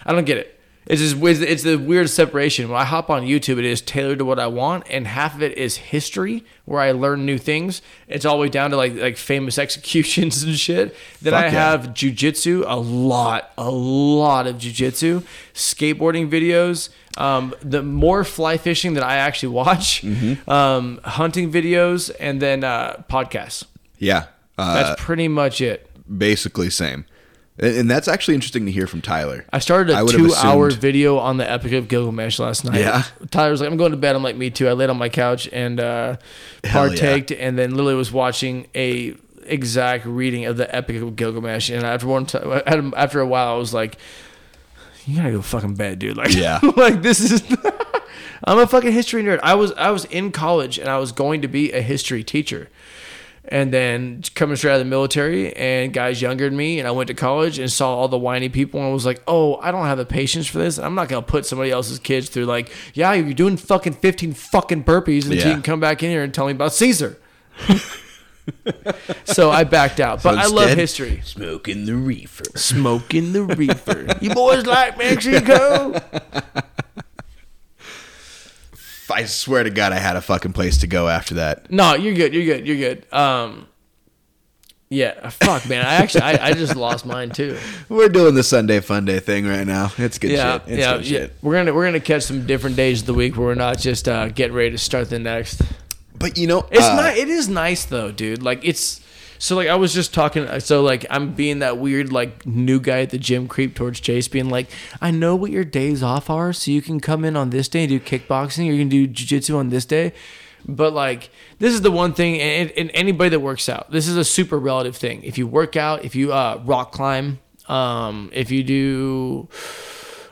[0.03, 0.59] I don't get it.
[0.87, 2.67] It's just it's the weird separation.
[2.69, 5.43] When I hop on YouTube, it is tailored to what I want, and half of
[5.43, 7.81] it is history where I learn new things.
[8.07, 10.95] It's all the way down to like like famous executions and shit.
[11.21, 11.51] Then Fuck I yeah.
[11.51, 15.23] have jujitsu, a lot, a lot of jujitsu,
[15.53, 16.89] skateboarding videos.
[17.17, 20.49] Um, the more fly fishing that I actually watch, Mm-hmm.
[20.49, 23.65] um, hunting videos, and then uh, podcasts.
[23.97, 24.25] yeah.
[24.57, 25.89] Uh, That's pretty much it.
[26.17, 27.05] basically same.
[27.61, 29.45] And, and that's actually interesting to hear from Tyler.
[29.53, 32.79] I started I a have two-hour assumed- video on the Epic of Gilgamesh last night.
[32.79, 33.03] Yeah?
[33.29, 35.09] Tyler was like, "I'm going to bed." I'm like, "Me too." I laid on my
[35.09, 36.17] couch and uh,
[36.63, 36.99] Hell yeah.
[36.99, 41.69] partaked, and then literally was watching a exact reading of the Epic of Gilgamesh.
[41.69, 43.97] And after one, t- after a while, I was like,
[45.05, 46.59] "You gotta go fucking bed, dude." Like, Yeah.
[46.75, 47.43] like this is.
[48.43, 49.39] I'm a fucking history nerd.
[49.43, 52.69] I was I was in college and I was going to be a history teacher.
[53.45, 56.91] And then coming straight out of the military and guys younger than me, and I
[56.91, 59.85] went to college and saw all the whiny people and was like, oh, I don't
[59.87, 60.77] have the patience for this.
[60.77, 64.83] I'm not gonna put somebody else's kids through like, yeah, you're doing fucking 15 fucking
[64.83, 65.47] burpees, and Yeah.
[65.47, 67.17] you can come back in here and tell me about Caesar.
[69.25, 71.21] so I backed out, but I love history.
[71.23, 72.43] Smoking the reefer.
[72.55, 74.07] Smoking the reefer.
[74.21, 75.99] you boys like Mexico?
[79.11, 81.71] I swear to God, I had a fucking place to go after that.
[81.71, 82.33] No, you're good.
[82.33, 82.67] You're good.
[82.67, 83.13] You're good.
[83.13, 83.67] Um,
[84.89, 85.29] yeah.
[85.29, 85.85] Fuck, man.
[85.85, 87.57] I actually, I, I just lost mine too.
[87.89, 89.91] We're doing the Sunday Fun Day thing right now.
[89.97, 90.61] It's good yeah, shit.
[90.67, 91.19] It's yeah, good yeah.
[91.19, 91.35] shit.
[91.41, 94.07] We're gonna we're gonna catch some different days of the week where we're not just
[94.07, 95.61] uh, getting ready to start the next.
[96.13, 97.17] But you know, It's uh, not.
[97.17, 98.43] It is nice though, dude.
[98.43, 99.00] Like it's.
[99.41, 100.59] So like I was just talking.
[100.59, 104.27] So like I'm being that weird like new guy at the gym creep towards Chase,
[104.27, 104.69] being like,
[105.01, 107.85] I know what your days off are, so you can come in on this day
[107.85, 110.13] and do kickboxing, or you can do jujitsu on this day.
[110.67, 114.15] But like this is the one thing, and, and anybody that works out, this is
[114.15, 115.23] a super relative thing.
[115.23, 119.49] If you work out, if you uh, rock climb, um, if you do,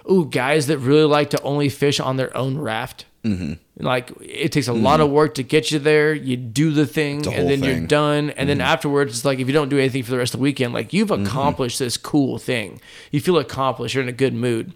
[0.07, 3.05] ooh, guys that really like to only fish on their own raft.
[3.23, 3.53] Mm-hmm.
[3.81, 6.13] Like it takes a lot of work to get you there.
[6.13, 8.29] You do the thing, a and then you're done.
[8.31, 10.43] And then afterwards, it's like if you don't do anything for the rest of the
[10.43, 12.81] weekend, like you've accomplished this cool thing.
[13.11, 13.95] You feel accomplished.
[13.95, 14.73] You're in a good mood.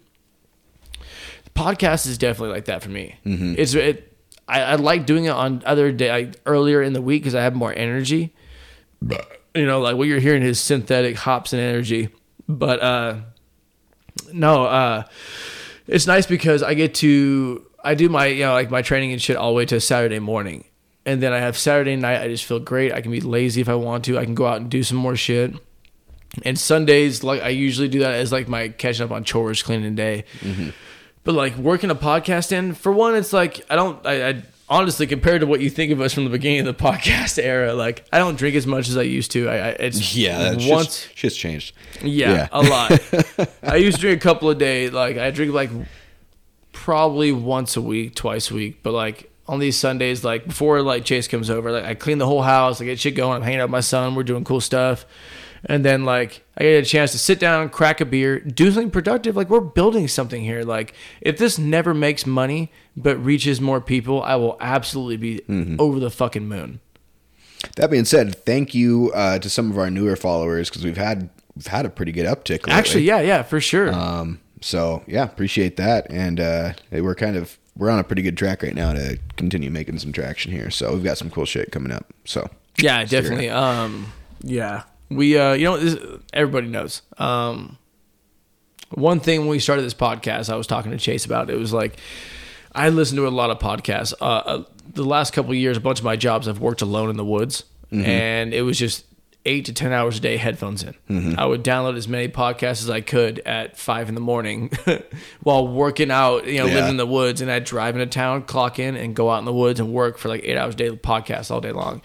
[1.44, 3.16] The podcast is definitely like that for me.
[3.24, 4.16] It's it.
[4.48, 7.42] I, I like doing it on other day like earlier in the week because I
[7.42, 8.34] have more energy.
[9.54, 12.08] You know, like what you're hearing is synthetic hops and energy.
[12.48, 13.16] But uh
[14.32, 15.02] no, uh
[15.86, 19.20] it's nice because I get to I do my you know like my training and
[19.22, 20.64] shit all the way to Saturday morning.
[21.06, 22.92] And then I have Saturday night I just feel great.
[22.92, 24.18] I can be lazy if I want to.
[24.18, 25.54] I can go out and do some more shit.
[26.44, 29.94] And Sundays like I usually do that as like my catching up on chores, cleaning
[29.94, 30.24] day.
[30.40, 30.70] Mm-hmm.
[31.22, 34.04] But like working a podcast in, for one, it's like I don't.
[34.06, 36.84] I, I honestly compared to what you think of us from the beginning of the
[36.90, 39.48] podcast era, like I don't drink as much as I used to.
[39.48, 40.70] I, I it's yeah, that's once.
[40.70, 41.74] once shit's changed.
[42.02, 42.48] Yeah, Yeah.
[42.50, 43.48] a lot.
[43.62, 44.90] I used to drink a couple a day.
[44.90, 45.70] Like I drink like
[46.84, 48.82] probably once a week, twice a week.
[48.82, 52.26] But like on these Sundays, like before like Chase comes over, like I clean the
[52.26, 53.36] whole house, I get shit going.
[53.36, 54.14] I'm hanging out with my son.
[54.14, 55.06] We're doing cool stuff.
[55.64, 58.90] And then like I get a chance to sit down, crack a beer, do something
[58.90, 59.34] productive.
[59.34, 60.62] Like we're building something here.
[60.62, 65.76] Like if this never makes money but reaches more people, I will absolutely be Mm-hmm.
[65.80, 66.80] over the fucking moon.
[67.76, 71.30] That being said, thank you uh, to some of our newer followers because we've had
[71.56, 72.58] we've had a pretty good uptick.
[72.66, 72.72] Lately.
[72.72, 73.90] Actually, yeah, yeah, for sure.
[73.90, 78.38] Um, so yeah, appreciate that, and uh, we're kind of we're on a pretty good
[78.38, 80.70] track right now to continue making some traction here.
[80.70, 82.06] So we've got some cool shit coming up.
[82.24, 82.48] So
[82.78, 83.50] Yeah, definitely.
[83.50, 84.10] Um,
[84.40, 85.36] yeah, we.
[85.36, 85.98] Uh, you know, this,
[86.32, 87.02] everybody knows.
[87.18, 87.76] Um,
[88.88, 91.50] one thing when we started this podcast, I was talking to Chase about.
[91.50, 91.98] It was like
[92.74, 94.14] I listened to a lot of podcasts.
[94.18, 97.10] Uh, uh, the last couple of years, a bunch of my jobs, I've worked alone
[97.10, 99.04] in the woods, and it was just
[99.46, 101.36] eight to ten hours a day, headphones in.
[101.38, 104.70] I would download as many podcasts as I could at five in the morning
[105.42, 106.46] while working out.
[106.46, 106.74] You know, Yeah.
[106.74, 109.44] living in the woods, and I'd drive into town, clock in, and go out in
[109.44, 112.02] the woods and work for like eight hours a day, podcasts all day long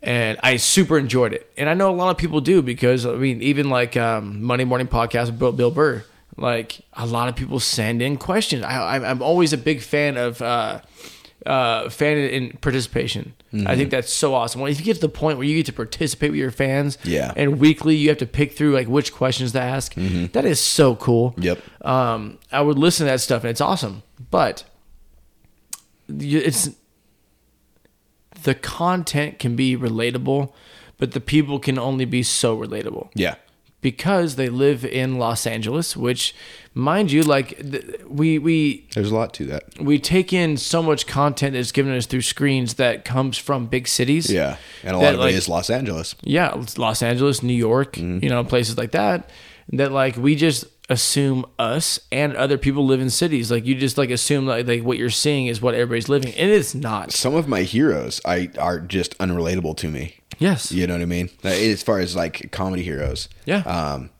[0.00, 1.50] and I super enjoyed it.
[1.56, 4.64] And I know a lot of people do because I mean, even like um, Monday
[4.64, 6.04] Morning Podcast with Bill, Burr,
[6.36, 8.62] like a lot of people send in questions.
[8.62, 10.82] I, I'm- I'm always a big fan of uh,
[11.46, 13.34] uh, fan in participation.
[13.66, 14.60] I think that's so awesome.
[14.60, 16.98] When if you get to the point where you get to participate with your fans,
[17.04, 17.32] Yeah.
[17.36, 19.94] and weekly you have to pick through like which questions to ask.
[19.94, 21.34] That is so cool.
[21.38, 21.58] Yep.
[21.82, 24.64] Um, I would listen to that stuff and it's awesome, but
[26.08, 26.70] it's
[28.42, 30.52] the content can be relatable,
[30.96, 33.36] but the people can only be so relatable yeah,
[33.80, 36.34] because they live in Los Angeles, which,
[36.74, 37.60] mind you, like
[38.08, 39.62] we we there's a lot to that.
[39.80, 43.86] we take in so much content that's given us through screens that comes from big
[43.86, 44.30] cities.
[44.32, 46.14] Yeah, and a lot of like- it is Los Angeles.
[46.22, 48.24] yeah, Los Angeles, New York, Mm-hmm.
[48.24, 49.30] you know, places like that.
[49.72, 53.50] That like we just assume us and other people live in cities.
[53.50, 56.50] Like you just like assume like, like what you're seeing is what everybody's living, and
[56.50, 57.12] it's not.
[57.12, 60.16] Some of my heroes I are just unrelatable to me.
[60.38, 60.70] Yes.
[60.72, 61.30] You know what I mean?
[61.42, 63.58] As far as like comedy heroes, Yeah.
[63.62, 64.10] Um,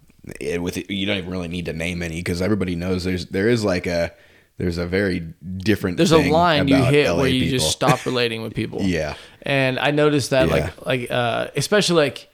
[0.40, 3.48] it, with you don't even really need to name any because everybody knows there's there
[3.48, 4.12] is like a
[4.58, 5.96] there's a very different.
[5.96, 7.58] There's a line you hit LA where you people.
[7.60, 8.80] just stop relating with people.
[8.82, 9.14] Yeah.
[9.42, 10.54] And I noticed that Yeah.
[10.54, 12.28] like like uh especially like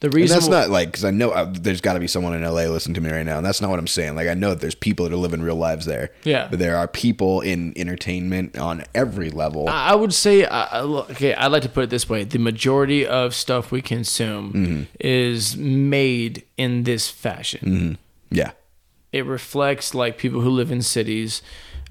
[0.00, 2.32] The And reason that's not like because I know uh, there's got to be someone
[2.32, 4.14] in LA listening to me right now, and that's not what I'm saying.
[4.14, 6.10] Like I know that there's people that are living real lives there.
[6.22, 6.46] Yeah.
[6.48, 9.68] but there are people in entertainment on every level.
[9.68, 13.04] I I would say, uh, okay, I'd like to put it this way: the majority
[13.06, 14.82] of stuff we consume Mm-hmm.
[15.00, 17.98] is made in this fashion.
[18.30, 18.52] yeah,
[19.12, 21.42] It reflects like people who live in cities,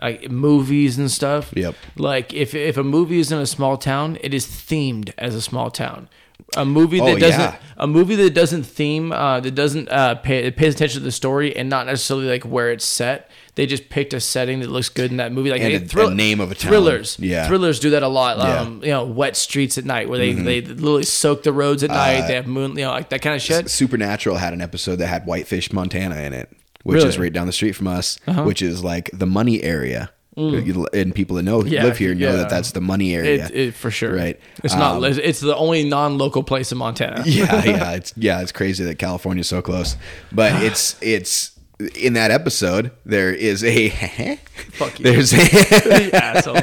[0.02, 1.52] like movies and stuff.
[1.56, 1.76] Yep.
[1.98, 5.42] Like if if a movie is in a small town, it is themed as a
[5.42, 6.08] small town.
[6.56, 7.56] A movie that Oh, doesn't yeah.
[7.76, 11.12] a movie that doesn't theme uh, that doesn't uh, pay it pays attention to the
[11.12, 13.30] story and not necessarily like where it's set.
[13.56, 15.80] They just picked a setting that looks good in that movie, like And hey, a-
[15.82, 16.70] thrill- a name of a town.
[16.72, 17.48] Thrillers, Yeah.
[17.48, 18.38] thrillers do that a lot.
[18.38, 18.44] Yeah.
[18.60, 18.68] Mm-hmm.
[18.68, 21.90] Um, you know, wet streets at night where they they literally soak the roads at
[21.90, 22.28] night.
[22.28, 23.70] they have moon, you know, like that kind of shit.
[23.70, 26.50] Supernatural had an episode that had Whitefish, Montana in it,
[26.84, 27.00] which Really?
[27.04, 27.10] Uh-huh.
[27.10, 30.12] is right down the street from us, which is like the money area.
[30.38, 31.72] And people that know Mm.
[31.72, 32.36] Yeah, live here know yeah.
[32.38, 33.46] that that's the money area.
[33.46, 34.40] It, it, for sure, Right.
[34.64, 35.02] It's not.
[35.04, 37.24] It's the only non-local place in Montana.
[37.26, 39.98] yeah, yeah, it's yeah, it's crazy that California's so close.
[40.32, 41.58] But it's it's
[41.96, 43.90] in that episode there is a
[44.74, 45.04] Fuck you.
[45.06, 46.58] there's a asshole.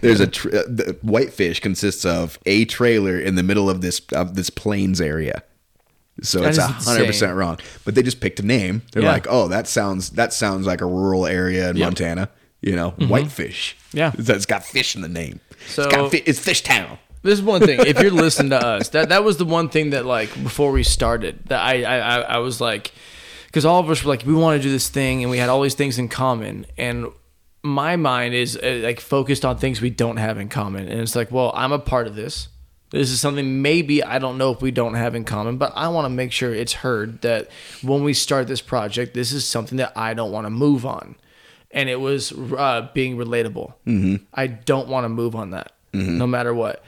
[0.00, 4.00] there's a tr- uh, the whitefish consists of a trailer in the middle of this
[4.12, 5.42] of this plains area.
[6.22, 7.58] So That it's a hundred percent wrong.
[7.84, 8.82] But they just picked a name.
[8.92, 9.12] They're Yeah.
[9.12, 11.86] like, oh, that sounds that sounds like a rural area in Yep.
[11.86, 12.28] Montana.
[12.62, 13.76] You know, whitefish.
[13.90, 13.98] Mm-hmm.
[13.98, 14.12] Yeah.
[14.18, 15.40] it's got fish in the name.
[15.68, 16.98] So- it's, got fi- it's Fish Town.
[17.22, 17.80] This is one thing.
[17.80, 20.82] If you're listening to us, that that was the one thing that like before we
[20.82, 22.92] started that I I I, I was like,
[23.46, 25.48] because all of us were like we want to do this thing and we had
[25.48, 27.06] all these things in common and
[27.62, 31.16] my mind is uh, like focused on things we don't have in common and it's
[31.16, 32.48] like well I'm a part of this.
[32.90, 35.88] This is something maybe I don't know if we don't have in common, but I
[35.88, 37.48] want to make sure it's heard that
[37.82, 41.16] when we start this project, this is something that I don't want to move on.
[41.72, 43.74] And it was uh, being relatable.
[43.86, 44.16] Mm-hmm.
[44.32, 46.18] I don't want to move on that, Mm-hmm.
[46.18, 46.82] no matter what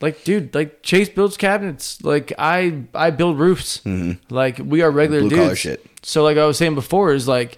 [0.00, 3.80] like dude like chase builds cabinets like i i build roofs
[4.28, 5.84] like we are regular Blue dudes shit.
[6.02, 7.56] so like i was saying before is like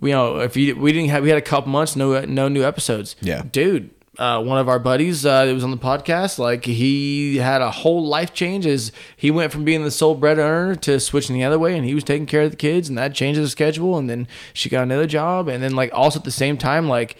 [0.00, 2.64] you know if you we didn't have we had a couple months no no new
[2.64, 3.42] episodes Yeah.
[3.52, 7.62] dude uh, one of our buddies uh, that was on the podcast, like he had
[7.62, 11.36] a whole life change as he went from being the sole bread earner to switching
[11.36, 13.52] the other way, and he was taking care of the kids, and that changed his
[13.52, 13.96] schedule.
[13.96, 17.16] And then she got another job, and then like also at the same time, like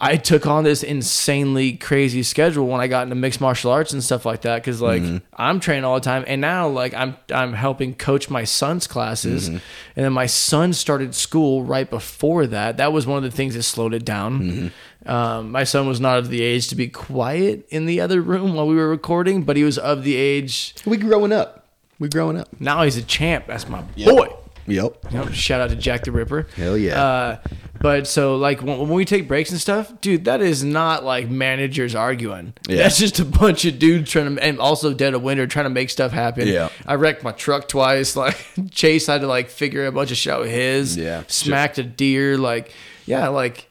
[0.00, 4.02] I took on this insanely crazy schedule when I got into mixed martial arts and
[4.02, 5.18] stuff like that because like mm-hmm.
[5.34, 9.48] I'm training all the time and now like I'm I'm helping coach my son's classes
[9.48, 9.58] mm-hmm.
[9.96, 12.76] and then my son started school right before that.
[12.76, 14.40] That was one of the things that slowed it down.
[14.40, 15.10] Mm-hmm.
[15.10, 18.54] Um, my son was not of the age to be quiet in the other room
[18.54, 21.66] while we were recording but he was of the age We growing up.
[21.98, 22.48] We growing up.
[22.60, 23.46] now he's a champ.
[23.48, 24.28] That's my boy
[24.68, 25.12] Yep.
[25.12, 26.46] know, shout out to Jack the Ripper.
[26.56, 27.02] Hell yeah.
[27.02, 27.38] Uh,
[27.80, 31.28] but so like when, when we take breaks and stuff, dude, that is not like
[31.30, 32.52] managers arguing.
[32.68, 32.78] Yeah.
[32.78, 35.70] That's just a bunch of dudes trying to, and also dead of winter trying to
[35.70, 36.48] make stuff happen.
[36.48, 36.68] Yeah.
[36.86, 38.16] I wrecked my truck twice.
[38.16, 38.36] Like
[38.70, 40.96] Chase had to like figure a bunch of shit out his.
[40.96, 41.22] Yeah.
[41.28, 42.36] Smacked a deer.
[42.36, 42.72] Like
[43.06, 43.68] yeah, like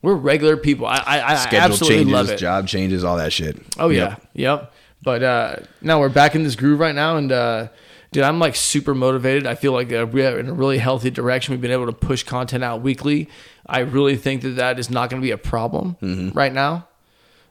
[0.00, 0.86] we're regular people.
[0.86, 2.36] I I, I Schedule absolutely changes, love it.
[2.38, 3.56] job changes, all that shit.
[3.78, 4.22] Oh yeah, Yep.
[4.34, 4.72] yep.
[5.02, 7.68] But uh, now we're back in this groove right now, and uh,
[8.12, 9.46] dude, I'm like super motivated.
[9.46, 11.52] I feel like uh, we're in a really healthy direction.
[11.52, 13.28] We've been able to push content out weekly.
[13.66, 16.36] I really think that that is not going to be a problem Mm-hmm.
[16.38, 16.86] right now.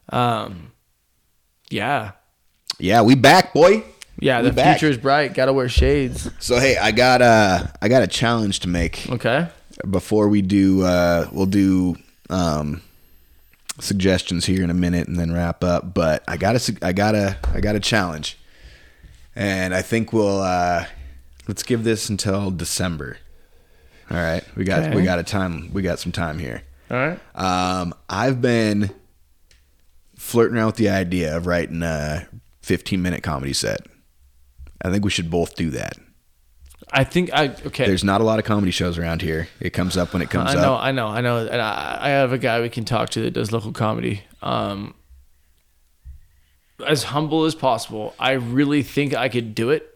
[0.10, 0.72] Um,
[1.70, 2.12] yeah,
[2.80, 3.84] Yeah, we back, boy.
[4.20, 4.42] yeah.
[4.42, 4.78] We The back.
[4.80, 5.34] future is bright.
[5.34, 6.30] Got to wear shades.
[6.40, 9.48] So hey, I got a I got a challenge to make Okay.
[9.90, 10.84] before we do.
[10.84, 11.96] Uh, we'll do
[12.30, 12.82] um,
[13.80, 15.94] suggestions here in a minute and then wrap up.
[15.94, 18.38] But I got a I got a I got a challenge,
[19.36, 20.86] and I think we'll uh,
[21.48, 23.18] let's give this until December.
[24.10, 24.96] All right, we got Okay.
[24.96, 25.72] we got a time.
[25.74, 26.64] We got some time here.
[26.90, 27.20] All right.
[27.36, 28.92] Um, I've been
[30.18, 32.28] flirting around with the idea of writing a
[32.62, 33.88] 15 minute comedy set.
[34.84, 35.98] I think we should both do that.
[36.92, 37.86] I think I okay.
[37.86, 39.48] There's not a lot of comedy shows around here.
[39.62, 40.84] It comes up when it comes I know, up.
[40.84, 43.32] I know, I know, and I, I have a guy we can talk to that
[43.32, 44.24] does local comedy.
[44.42, 44.94] Um,
[46.84, 49.88] as humble as possible, I really think I could do it.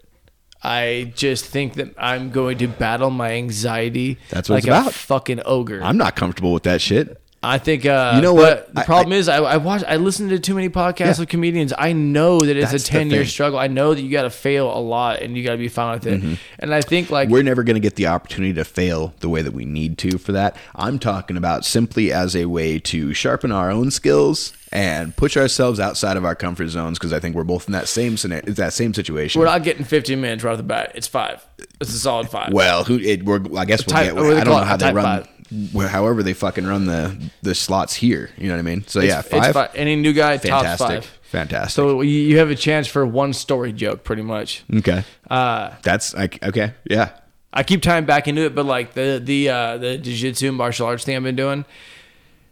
[0.64, 4.18] I just think that I'm going to battle my anxiety.
[4.30, 4.88] That's what like it's about.
[4.88, 5.82] a fucking ogre.
[5.84, 7.22] I'm not comfortable with that shit.
[7.44, 8.74] I think uh, You know what?
[8.74, 11.22] The I- problem is, I, I watch, I listen to too many podcasts Yeah.
[11.24, 11.72] of comedians.
[11.78, 13.60] I know that it's That's a ten year struggle.
[13.60, 16.00] I know that you got to fail a lot, and you got to be fine
[16.00, 16.40] with it.
[16.58, 17.34] And I think like Mm-hmm.
[17.34, 20.18] We're never going to get the opportunity to fail the way that we need to
[20.18, 20.56] for that.
[20.74, 25.80] I'm talking about simply as a way to sharpen our own skills and push ourselves
[25.80, 28.74] outside of our comfort zones because I think we're both in that same scenario, that
[28.74, 29.40] same situation.
[29.40, 30.92] we're not getting 15 minutes right off the bat.
[30.96, 31.46] It's five.
[31.80, 32.52] It's a solid five.
[32.54, 34.16] Well, who it, we're, I guess we'll Type- get.
[34.16, 35.24] what do they I don't know how they run.
[35.24, 35.90] five.
[35.90, 38.30] however they fucking run the the slots here.
[38.38, 38.86] You know what I mean?
[38.88, 39.72] So yeah, It's five.
[39.76, 41.06] Any new guy, top fantastic, five.
[41.24, 41.72] fantastic.
[41.76, 44.64] So you you have a chance for one story joke, pretty much.
[44.78, 47.12] okay, Uh, that's like okay, yeah.
[47.54, 51.06] I keep tying back into it, but like the the uh, the jiu-jitsu martial arts
[51.06, 51.64] thing I've been doing,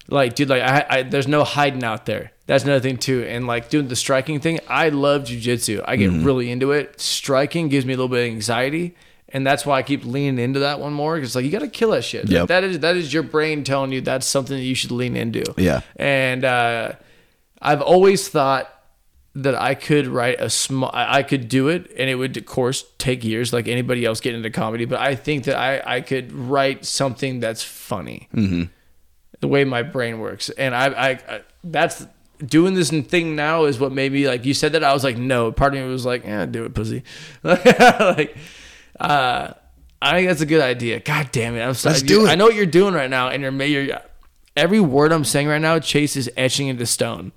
[0.10, 2.32] like dude, like I, I there's no hiding out there.
[2.45, 4.60] That's another thing too, and like doing the striking thing.
[4.68, 5.82] I love jiu-jitsu.
[5.86, 6.26] I get Mm-hmm.
[6.26, 6.99] really into it.
[6.99, 8.95] Striking gives me a little bit of anxiety,
[9.30, 11.16] and that's why I keep leaning into that one more.
[11.16, 12.28] Because like you got to kill that shit.
[12.30, 15.16] Like, that is that is your brain telling you that's something that you should lean
[15.16, 15.43] into.
[15.58, 15.82] Yeah.
[15.95, 16.93] and uh,
[17.62, 18.70] I've always thought
[19.36, 22.45] that I could write a small, I I could do it, and it would, of
[22.45, 24.84] course, take years, like anybody else getting into comedy.
[24.86, 28.64] But I think that I, I could write something that's funny, mm-hmm.
[29.44, 32.08] The way my brain works, and I, I, I, that's
[32.39, 34.46] doing this thing now is what made me like.
[34.46, 35.52] You said that I was like, no.
[35.52, 37.04] Part of me was like, yeah, do it, pussy.
[37.44, 38.38] like,
[39.02, 39.52] uh,
[40.02, 41.02] I think that's a good idea.
[41.02, 41.96] God damn it, I'm sorry.
[41.96, 42.30] Let's do it.
[42.30, 44.00] I know what you're doing right now, and you're, you're
[44.56, 47.34] every word I'm saying right now, Chase is etching into stone.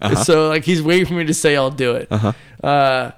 [0.00, 0.24] Uh-huh.
[0.24, 2.10] So like he's waiting for me to say I'll do it.
[2.62, 3.12] Uh,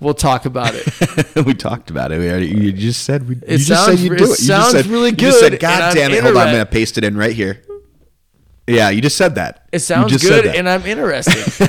[0.00, 0.86] we'll talk about it.
[1.46, 2.18] we talked about it.
[2.18, 3.36] We already, you just said we.
[3.36, 4.28] you It just sounds said you do it it.
[4.28, 6.22] You sounds said, really You just said, good, God damn it!
[6.22, 7.62] Hold on, I'm gonna paste it in right here.
[8.66, 9.68] Yeah, you just said that.
[9.72, 11.36] It sounds just good, and I'm interested.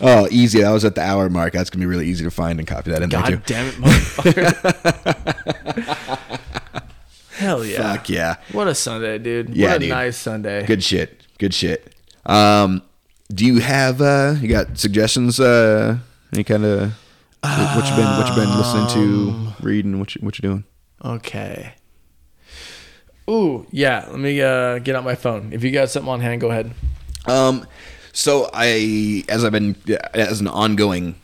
[0.00, 0.60] oh, easy.
[0.60, 1.52] That was at the hour mark.
[1.52, 3.36] That's gonna be really easy to find and copy that in there too.
[3.36, 5.16] God damn it, motherfucker!
[7.38, 7.94] Hell yeah!
[7.94, 8.36] Fuck yeah.
[8.52, 9.50] What a Sunday, dude.
[9.50, 9.88] Yeah, what a dude.
[9.88, 10.64] nice Sunday.
[10.64, 11.26] Good shit.
[11.38, 11.92] Good shit.
[12.24, 12.82] Um,
[13.32, 15.40] do you have uh, you got suggestions?
[15.40, 15.98] Uh,
[16.32, 16.92] any kind of
[17.42, 20.64] what you been what you been listening Um, to, reading, what you what you doing?
[21.04, 21.74] Okay.
[23.28, 24.06] Ooh, yeah.
[24.10, 25.52] Let me uh, get out my phone.
[25.52, 26.72] If you got something on hand, go ahead.
[27.26, 27.66] Um,
[28.12, 29.76] so I, as I've been,
[30.14, 31.14] as an ongoing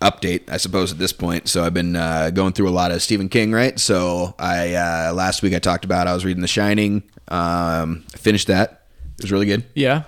[0.00, 1.48] update, I suppose at this point.
[1.48, 3.78] So I've been uh, going through a lot of Stephen King, right?
[3.78, 7.02] So I uh, last week I talked about I was reading The Shining.
[7.28, 8.86] Um, I finished that.
[9.18, 9.64] It was really good.
[9.74, 10.04] Yeah.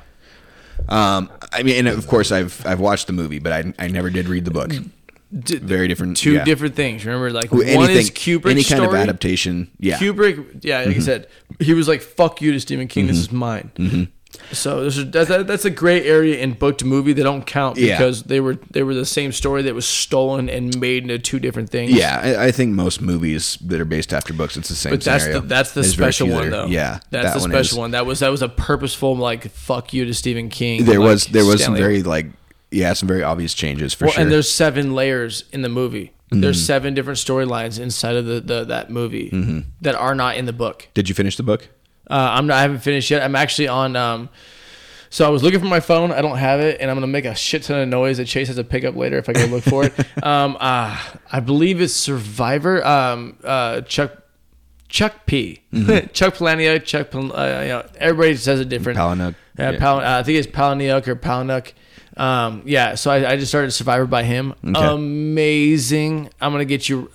[0.89, 4.11] Um, I mean, and of course I've I've watched the movie, but I I never
[4.11, 4.70] did read the book.
[4.70, 6.18] D- Very different.
[6.18, 6.45] two yeah.
[6.45, 7.07] different things.
[7.07, 8.99] Remember, like Well, one is Kubrick's any kind of story.
[9.01, 9.70] adaptation.
[9.79, 9.99] Yeah.
[9.99, 10.20] Mm-hmm.
[10.20, 11.27] Kubrick, yeah, like I said,
[11.59, 13.07] he was like, "Fuck you" to Stephen King.
[13.07, 13.70] This is mine.
[14.53, 17.12] So that's, that's a great area in book to movie.
[17.12, 17.97] They don't count Yeah.
[17.99, 21.39] because they were they were the same story that was stolen and made into two
[21.39, 21.93] different things.
[21.93, 25.03] Yeah, I, I think most movies that are based after books, it's the same But
[25.03, 25.43] that's scenario.
[25.43, 26.66] the that's the special one though.
[26.66, 27.78] Yeah, that's that the one special is.
[27.78, 27.91] one.
[27.93, 30.85] That was that was a purposeful like fuck you to Stephen King.
[30.85, 32.26] There like, was there was some very like
[32.70, 34.18] yeah some very obvious changes for well, sure.
[34.20, 34.22] Mm-hmm.
[34.22, 36.12] and there's seven layers in the movie.
[36.30, 40.53] There's seven different storylines inside of the, the that movie that are not in the
[40.55, 40.89] book.
[40.95, 41.68] Did you finish the book?
[42.11, 42.57] Uh, I'm not.
[42.59, 43.22] I haven't finished yet.
[43.22, 43.96] I'm actually on.
[43.96, 44.28] Um,
[45.11, 46.11] so I was looking for my phone.
[46.11, 48.46] I don't have it, and I'm gonna make a shit ton of noise that Chase
[48.48, 49.92] has to pick up later if I go look for it.
[50.22, 50.96] Um, uh,
[51.30, 52.84] I believe it's Survivor.
[52.86, 54.12] Um, uh, Chuck.
[54.88, 55.62] Chuck P.
[56.12, 56.84] Chuck Palahniuk.
[56.84, 57.11] Chuck.
[57.11, 58.98] Pal- Uh, you know, everybody says it different.
[58.98, 59.34] Palahniuk.
[59.59, 59.78] Yeah.
[59.78, 61.72] Pal- uh, I think it's Palahniuk or Palahniuk.
[62.16, 64.53] Um, yeah, so I, I just started Survivor by him.
[64.62, 66.28] Amazing.
[66.40, 67.11] I'm gonna get you.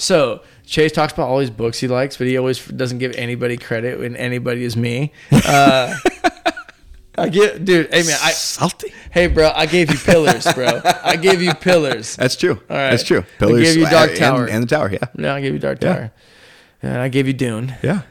[0.00, 3.56] So Chase talks about all these books he likes, but he always doesn't give anybody
[3.58, 5.12] credit when anybody is me.
[5.30, 5.94] Uh,
[7.18, 7.92] I get, dude.
[7.92, 8.94] Hey man, I Salty.
[9.10, 10.80] hey bro, I gave you pillars, bro.
[10.84, 12.16] I gave you pillars.
[12.16, 12.52] That's true.
[12.70, 12.90] All right.
[12.90, 13.24] That's true.
[13.40, 14.46] I gave you Dark and- Tower.
[14.46, 14.90] and, the tower.
[14.90, 15.04] Yeah.
[15.16, 15.92] No, I gave you Dark Yeah.
[15.94, 16.12] Tower.
[16.82, 17.74] And I gave you Dune.
[17.82, 18.02] Yeah.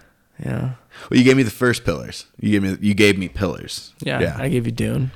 [0.46, 0.76] Yeah,
[1.10, 2.26] Well, you gave me the first pillars.
[2.40, 3.94] You gave me you gave me pillars.
[4.02, 4.20] yeah.
[4.22, 4.36] Yeah.
[4.38, 5.12] I gave you Dune.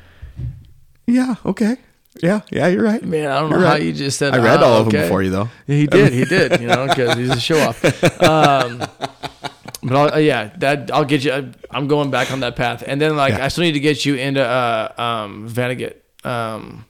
[1.06, 1.36] yeah.
[1.46, 1.78] Okay.
[2.22, 2.42] Yeah.
[2.52, 2.68] Yeah.
[2.68, 3.04] You're right.
[3.04, 3.82] Man, I don't know You're how right.
[3.84, 4.34] you just said.
[4.34, 4.42] That.
[4.42, 5.50] I read "Ah, all of them okay." before you though.
[5.68, 6.14] He did.
[6.14, 6.60] He did.
[6.62, 7.82] You know, because he's a show off.
[8.24, 8.80] Um,
[9.86, 11.52] but I'll, uh, yeah, that I'll get you.
[11.72, 13.46] I'm going back on that path, and then like Yeah.
[13.46, 15.96] I still need to get you into uh, um, Vonnegut.
[16.24, 16.86] Um,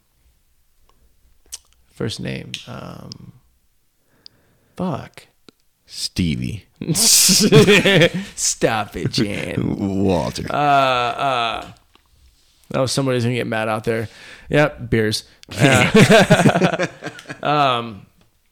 [1.93, 2.51] first name.
[2.67, 3.34] Um,
[4.76, 5.28] fuck.
[5.86, 9.78] Stevie Stop it, Jan.
[10.03, 10.47] Walter.
[10.51, 11.71] Uh, uh,
[12.74, 14.09] oh, somebody's gonna get mad out there.
[14.49, 15.24] Yep, beers.
[15.59, 16.88] Uh,
[17.43, 18.05] um,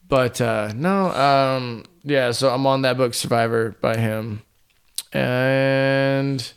[0.08, 2.30] but uh, no, um, yeah.
[2.32, 4.42] So I'm on that book, Survivor, by him,
[5.12, 6.52] and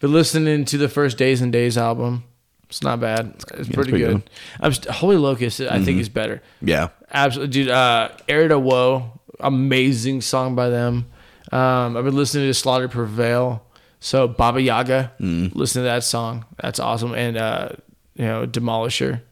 [0.00, 2.24] been listening to the first Days and Days album.
[2.68, 3.34] It's not bad.
[3.54, 4.12] It's pretty, pretty good.
[4.24, 4.30] good.
[4.60, 5.60] I'm st- Holy Locust.
[5.60, 6.42] I think is better.
[6.60, 6.88] yeah.
[7.10, 7.68] Absolutely, dude.
[7.70, 11.06] Uh, Air to Woe, amazing song by them.
[11.50, 13.64] Um, I've been listening to Slaughter Prevail.
[14.00, 16.44] So Baba Yaga, listen to that song.
[16.62, 17.14] That's awesome.
[17.14, 17.70] And uh,
[18.14, 19.22] you know, Demolisher.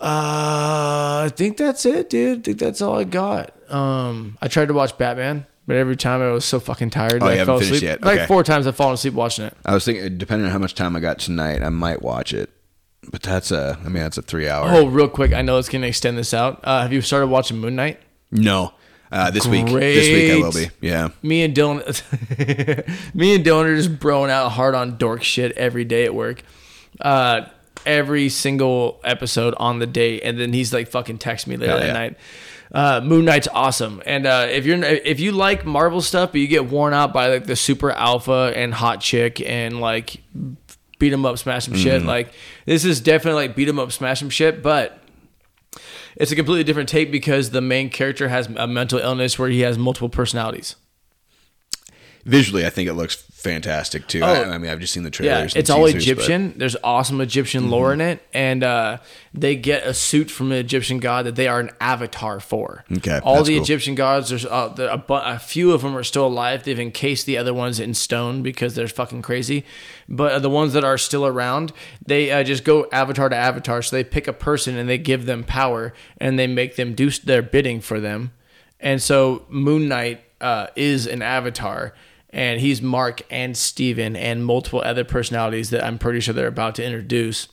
[0.00, 2.38] Uh, I think that's it, dude.
[2.38, 3.52] I think that's all I got.
[3.70, 7.26] Um, I tried to watch Batman, but every time I was so fucking tired, Oh,
[7.26, 7.82] I fell haven't finished asleep.
[7.82, 8.02] yet?
[8.02, 9.56] Like four times, I've fallen asleep watching it.
[9.64, 12.48] I was thinking, depending on how much time I got tonight, I might watch it.
[13.10, 14.68] But that's a, I mean, that's a three hour.
[14.70, 16.60] Oh, real quick, I know it's gonna extend this out.
[16.64, 18.00] Uh, have you started watching Moon Knight?
[18.30, 18.72] No,
[19.12, 20.70] Uh, this week, this week I will be.
[20.80, 21.08] Yeah.
[21.22, 21.80] Me and Dylan,
[23.14, 26.42] me and Dylan are just broing out hard on dork shit every day at work.
[27.00, 27.46] Uh,
[27.86, 31.80] every single episode on the day, and then he's like fucking text me later Hell
[31.80, 31.92] that yeah.
[31.92, 32.16] night.
[32.72, 36.46] Uh, Moon Knight's awesome, and uh, if you're if you like Marvel stuff, but you
[36.46, 40.22] get worn out by like the super alpha and hot chick and like
[41.00, 41.82] beat 'em up, smash 'em Mm-hmm.
[41.82, 42.32] shit, like
[42.66, 44.99] this is definitely like beat 'em up, smash 'em shit, but
[46.16, 49.60] it's a completely different take because the main character has a mental illness where he
[49.60, 50.76] has multiple personalities.
[52.24, 54.22] Visually, I think it looks fantastic too.
[54.22, 55.24] I, I mean, I've just seen the Oh.
[55.24, 55.54] Yeah, trailers.
[55.54, 56.20] and it's all teasers, but- Mm-hmm.
[56.20, 56.54] Egyptian.
[56.58, 58.98] There's awesome Egyptian lore in it, and uh,
[59.32, 62.84] they get a suit from an Egyptian god that they are an avatar for.
[62.98, 63.62] Okay, all the cool.
[63.62, 64.28] Egyptian gods.
[64.28, 66.64] There's uh, the, a, a few of them are still alive.
[66.64, 69.64] They've encased the other ones in stone because they're fucking crazy.
[70.08, 71.72] But uh, the ones that are still around,
[72.04, 73.80] they uh, just go avatar to avatar.
[73.80, 77.10] So they pick a person and they give them power, and they make them do
[77.10, 78.32] their bidding for them.
[78.78, 81.94] And so Moon Knight uh, is an avatar,
[82.30, 86.76] and he's Mark and Steven and multiple other personalities that I'm pretty sure they're about
[86.76, 87.48] to introduce.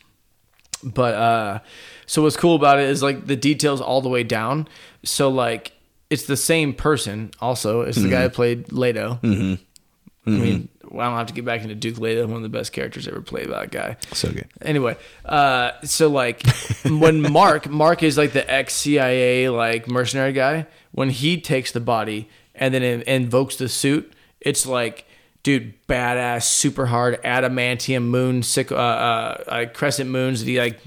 [0.84, 1.60] But uh,
[2.06, 4.68] so what's cool about it is like the details all the way down.
[5.04, 5.74] So like
[6.10, 7.32] it's the same person.
[7.42, 9.20] Also, it's the guy who played Leto.
[9.22, 9.64] Mm-hmm.
[10.28, 12.50] I mean, well, I don't have to get back into Duke Leto, one of the
[12.50, 13.98] best characters ever played by that guy.
[14.14, 14.48] So good.
[14.62, 16.46] Anyway, uh, so like
[16.86, 20.68] when Mark, Mark is like the ex CIA like mercenary guy.
[20.92, 24.12] When he takes the body and then invokes the suit,
[24.48, 25.06] it's like,
[25.44, 30.80] dude, badass, super hard adamantium moon, sick, uh, uh, uh, crescent moons that like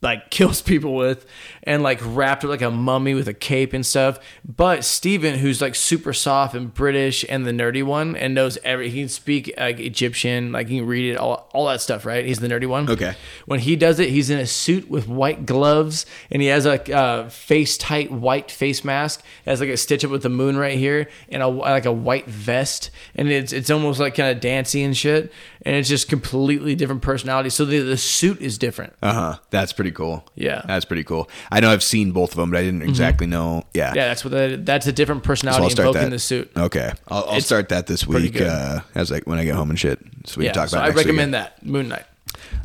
[0.00, 1.26] like kills people with
[1.62, 4.18] and like wrapped up like a mummy with a cape and stuff.
[4.44, 8.90] But Steven, who's like super soft and British and the nerdy one and knows every
[8.90, 12.24] he can speak like Egyptian, like he can read it, all all that stuff, right?
[12.24, 12.88] He's the nerdy one.
[12.88, 13.14] Okay.
[13.46, 16.88] When he does it, he's in a suit with white gloves and he has like
[16.88, 19.22] a face tight white face mask.
[19.44, 21.92] It has like a stitch up with the moon right here and a like a
[21.92, 25.32] white vest and it's it's almost like kind of dancey and shit.
[25.62, 27.50] And it's just completely different personality.
[27.50, 28.94] So the the suit is different.
[29.02, 29.38] Uh huh.
[29.50, 30.26] That's pretty cool.
[30.34, 30.58] Yeah.
[30.58, 30.68] Mm-hmm.
[30.68, 31.28] That's pretty cool.
[31.50, 33.64] I know I've seen both of them, but I didn't exactly know.
[33.74, 33.92] Yeah.
[33.94, 36.16] Yeah, that's what that, that's a different personality start invoking that.
[36.16, 36.50] the suit.
[36.56, 36.92] Okay.
[37.08, 39.98] I'll, I'll start that this week uh, as like when I get home and shit.
[40.26, 40.92] So we Yeah, can talk about it.
[40.92, 40.92] so about.
[40.92, 41.34] I recommend weekend.
[41.34, 42.04] that Moon Knight.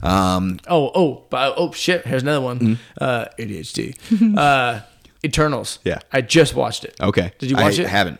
[0.02, 2.06] Um, Oh, oh, oh shit!
[2.06, 2.60] Here's another one.
[2.60, 2.74] Mm-hmm.
[3.00, 4.38] Uh, ADHD.
[4.38, 4.82] uh,
[5.24, 5.80] Eternals.
[5.84, 6.00] Yeah.
[6.12, 6.96] I just watched it.
[7.02, 7.32] okay.
[7.40, 7.84] Did you watch it?
[7.84, 7.90] I it?
[7.90, 8.20] Haven't.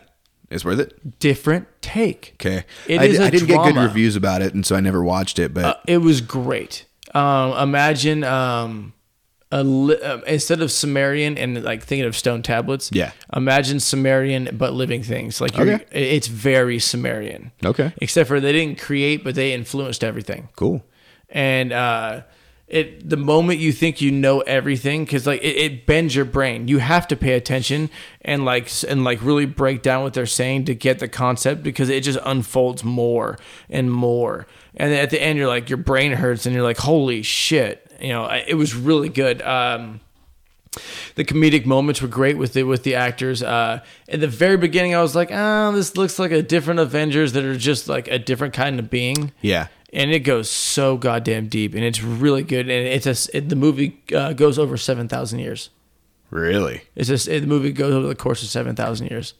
[0.50, 1.18] It's worth it.
[1.18, 2.32] Different take.
[2.40, 2.64] Okay.
[2.86, 4.80] It I, is di- a I didn't get good reviews about it, and so I
[4.80, 5.52] never watched it.
[5.52, 6.86] But Uh, it was great.
[7.14, 8.93] Um, imagine um,
[9.62, 12.90] li- uh, instead of Sumerian and like thinking of stone tablets.
[12.92, 13.12] Yeah.
[13.34, 15.40] Imagine Sumerian but living things.
[15.40, 15.84] Like you're, Okay.
[15.92, 17.52] it's very Sumerian.
[17.64, 17.92] okay.
[17.98, 20.48] Except for they didn't create, but they influenced everything.
[20.56, 20.82] Cool.
[21.30, 22.22] and uh
[22.66, 26.66] it the moment you think you know everything because like it, it bends your brain
[26.66, 27.90] you have to pay attention
[28.22, 31.90] and like and like really break down what they're saying to get the concept because
[31.90, 33.38] it just unfolds more
[33.68, 34.46] and more
[34.76, 37.83] and then at the end you're like your brain hurts and you're like holy shit
[38.00, 40.00] you know it was really good um
[41.14, 43.44] the comedic moments were great with it with the actors.
[43.44, 43.78] Uh,
[44.08, 47.44] in the very beginning, I was like, "Oh, this looks like a different Avengers that
[47.44, 49.68] are just like a different kind of being." Yeah.
[49.92, 52.68] and it goes so goddamn deep, and it's really good.
[52.68, 55.70] And it's a it, the movie uh, goes over seven thousand years.
[56.30, 56.82] Really.
[56.96, 59.34] It's just it, the movie goes over the course of seven thousand years.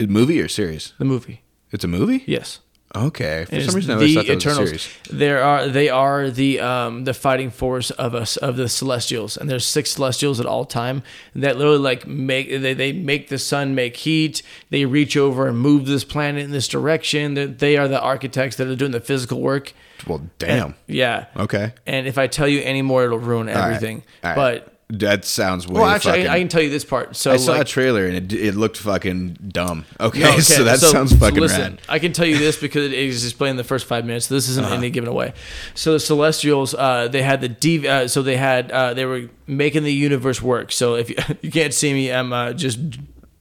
[0.00, 0.92] Movie or series?
[0.98, 1.42] The movie,
[1.72, 2.22] It's a movie.
[2.28, 2.60] yes.
[2.96, 3.44] Okay.
[3.44, 4.88] For some reason, I the thought that was a Eternals.
[5.10, 9.48] There are they are the um the fighting force of us of the Celestials, and
[9.50, 11.02] there's six Celestials at all time
[11.34, 14.42] that literally like make they, they make the sun make heat.
[14.70, 17.34] They reach over and move this planet in this direction.
[17.34, 19.74] That they are the architects that are doing the physical work.
[20.06, 20.74] Well, damn.
[20.86, 21.26] Yeah.
[21.36, 21.74] Okay.
[21.86, 23.64] And if I tell you any more, it'll ruin All right.
[23.64, 24.02] everything.
[24.24, 24.36] All right.
[24.36, 26.28] But that sounds way well, actually, fucking.
[26.28, 27.14] I, I can tell you this part.
[27.14, 29.84] So I saw like, a trailer and it, it looked fucking dumb.
[30.00, 31.80] Okay, No, okay, so that sounds fucking listen, rad.
[31.90, 34.26] I can tell you this because it is displayed in the first five minutes.
[34.26, 34.74] So this isn't Uh-huh.
[34.76, 35.34] any given away.
[35.74, 37.86] So the Celestials, uh, they had the D.
[37.86, 40.72] Uh, so they had uh, they were making the universe work.
[40.72, 42.78] So if you, you can't see me, I'm uh, just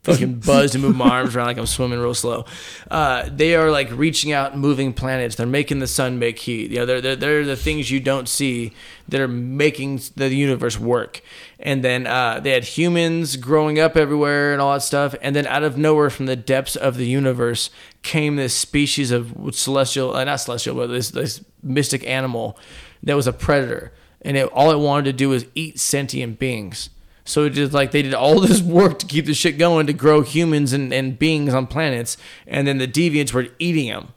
[0.08, 2.46] fucking buzzed and move my arms around like I'm swimming real slow.
[2.90, 5.36] Uh, they are like reaching out, and moving planets.
[5.36, 6.72] They're making the sun make heat.
[6.72, 8.72] You know, they're, they're they're the things you don't see
[9.10, 11.22] that are making the universe work.
[11.60, 15.16] And then uh, they had humans growing up everywhere and all that stuff.
[15.22, 17.70] And then out of nowhere, from the depths of the universe,
[18.04, 22.58] came this species of celestial, uh, not celestial, but this this mystic animal
[23.04, 23.92] that was a predator.
[24.22, 26.90] And it, all it wanted to do was eat sentient beings.
[27.28, 29.94] So it just like they did all this work to keep the shit going to
[29.94, 32.18] grow humans and, and beings on planets,
[32.48, 34.14] and then the deviants were eating them.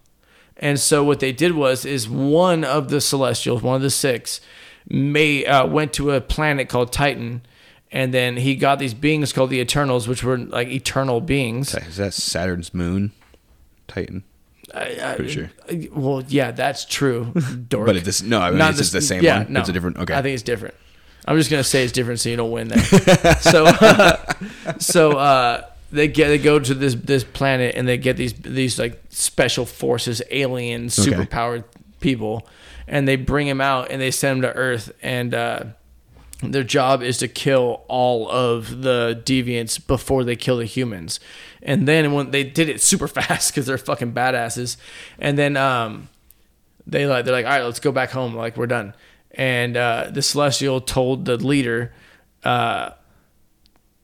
[0.57, 4.41] And so what they did was is one of the celestials, one of the six,
[4.89, 7.43] may uh, went to a planet called Titan,
[7.91, 11.75] and then he got these beings called the Eternals, which were like eternal beings.
[11.75, 13.13] Is that Saturn's moon?
[13.89, 14.23] Titan.
[14.73, 15.51] I, I, Pretty sure.
[15.93, 17.33] Well, yeah, that's true.
[17.69, 17.87] Dork.
[17.87, 19.53] But this no, I mean, Not it's just the same yeah, one.
[19.53, 19.61] no.
[19.61, 19.97] It's a different.
[19.97, 20.15] Okay.
[20.15, 20.75] I think it's different.
[21.27, 22.83] I'm just gonna say it's different, so you don't win there.
[23.41, 23.67] so,
[24.79, 28.79] so uh, they get they go to this this planet and they get these these
[28.79, 31.11] like special forces, aliens, Okay.
[31.11, 31.65] superpowered
[32.01, 32.47] people,
[32.89, 35.35] and they bring him out and they send him to Earth and.
[35.35, 35.65] Uh,
[36.43, 41.21] their job is to kill all of the deviants before they kill the humans.
[41.63, 44.79] And then when they did it super fast because they're fucking badasses.
[45.19, 46.09] And then um,
[46.87, 48.35] they like they're like, all right, let's go back home.
[48.35, 48.95] Like we're done.
[49.33, 51.93] And uh, the celestial told the leader,
[52.45, 52.91] uh,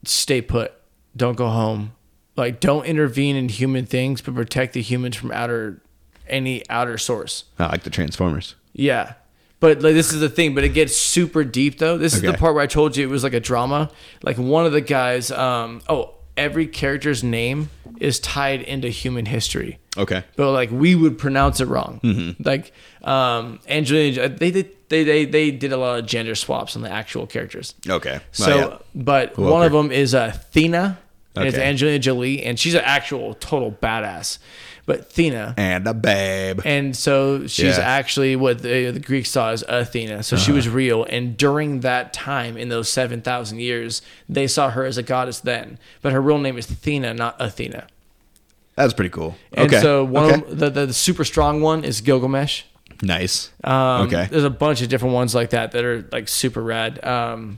[0.03, 0.73] stay put,
[1.15, 1.93] don't go home.
[2.35, 5.81] Like don't intervene in human things, but protect the humans from outer
[6.27, 7.45] any outer source.
[7.57, 8.55] I like the Transformers.
[8.73, 9.13] Yeah.
[9.59, 11.97] But like this is the thing, but it gets super deep though.
[11.97, 13.89] This is the part where I told you it was like a drama.
[14.21, 19.79] Like one of the guys, um, oh, every character's name is tied into human history.
[19.97, 20.23] Okay.
[20.35, 21.99] But like we would pronounce it wrong.
[22.03, 22.43] Mm-hmm.
[22.43, 22.71] Like
[23.03, 26.89] um Angelina they did they, they they did a lot of gender swaps on the
[26.91, 27.73] actual characters.
[27.89, 28.19] Okay.
[28.31, 28.77] So, yeah.
[28.95, 30.97] but one of them is uh, Thena,
[31.35, 31.67] and it's Okay.
[31.67, 34.37] Angelina Jolie, and she's an actual total badass.
[34.85, 36.61] But Thena, and a babe.
[36.63, 37.83] and so she's Yeah.
[37.83, 40.23] actually what the, the Greeks saw as Athena.
[40.23, 41.03] So she was real.
[41.03, 45.77] And during that time, in those 7,000 years, they saw her as a goddess then.
[46.01, 47.87] But her real name is Athena, not Athena.
[48.77, 49.35] That's pretty cool.
[49.53, 49.81] And okay.
[49.81, 50.33] so one okay.
[50.35, 52.63] of the, the, the super strong one is Gilgamesh.
[53.01, 53.51] nice.
[53.63, 54.27] Um, Okay.
[54.29, 57.03] There's a bunch of different ones like that that are like super rad.
[57.03, 57.57] Um,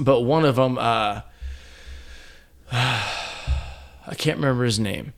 [0.00, 1.20] but one of them, uh,
[2.72, 5.12] I can't remember his name,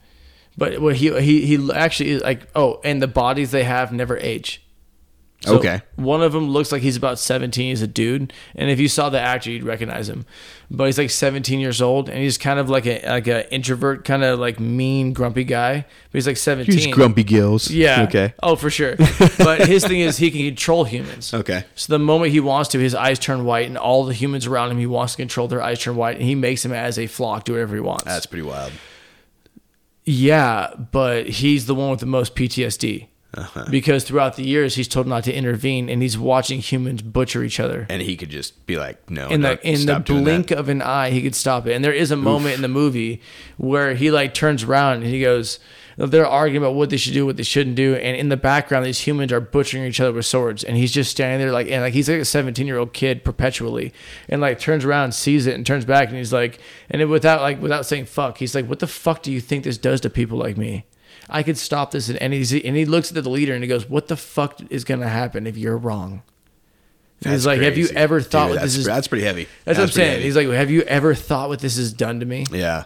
[0.59, 4.17] but what he he he actually is like oh, and the bodies they have never
[4.19, 4.63] age.
[5.43, 5.81] So Okay.
[5.97, 7.71] One of them looks like he's about 17.
[7.71, 10.27] He's a dude, and if you saw the actor, you'd recognize him.
[10.71, 14.05] But he's like 17 years old, and he's kind of like a like a introvert,
[14.05, 15.87] kind of like mean, grumpy guy.
[16.13, 16.75] But he's like 17.
[16.77, 17.71] He's grumpy gills.
[17.71, 18.03] Yeah.
[18.03, 18.35] Okay.
[18.43, 18.97] Oh, for sure.
[19.39, 21.33] but his thing is he can control humans.
[21.33, 21.65] Okay.
[21.75, 24.71] So the moment he wants to, his eyes turn white, and all the humans around
[24.71, 27.07] him, he wants to control their eyes turn white, and he makes them as a
[27.07, 28.05] flock do whatever he wants.
[28.05, 28.73] That's pretty wild.
[30.05, 33.07] yeah, but he's the one with the most PTSD.
[33.33, 33.67] Uh-huh.
[33.71, 37.61] Because throughout the years he's told not to intervene, and he's watching humans butcher each
[37.61, 37.87] other.
[37.89, 40.31] And he could just be like, no, in no, the in the stop doing that.
[40.31, 41.75] blink of an eye, he could stop it.
[41.75, 43.21] And there is a moment in the movie
[43.57, 45.61] where he like turns around and he goes,
[45.97, 48.87] they're arguing about what they should do, what they shouldn't do, and in the background,
[48.87, 51.83] these humans are butchering each other with swords, and he's just standing there like, and
[51.83, 53.93] like he's like a seventeen year old kid perpetually,
[54.29, 56.59] and like turns around, sees it, and turns back, and he's like,
[56.91, 59.65] and it, without like without saying fuck, he's like, what the fuck do you think
[59.65, 60.85] this does to people like me?
[61.31, 63.89] I could stop this, and he's, and he looks at the leader and he goes,
[63.89, 66.23] "What the fuck is gonna happen if you're wrong?"
[67.23, 69.25] And he's That's like, "Have you ever thought Dude, what that's, this is?" That's pretty
[69.25, 69.47] heavy.
[69.65, 70.11] That's, what I'm saying.
[70.13, 70.23] heavy.
[70.25, 72.85] He's like, "Have you ever thought what this has done to me?" yeah.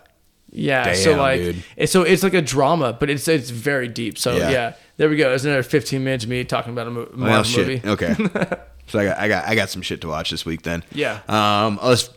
[0.56, 0.92] Yeah.
[0.94, 1.64] so like, dude.
[1.76, 4.16] it's, so it's like a drama, but it's it's very deep.
[4.18, 4.50] So Yeah.
[4.50, 5.28] yeah, there we go.
[5.30, 7.82] There's another 15 minutes of me talking about a mo- Well, movie.
[7.84, 8.14] Okay.
[8.86, 10.84] so I got, I got, I got some shit to watch this week then.
[10.92, 11.20] Yeah.
[11.28, 12.08] Um, let's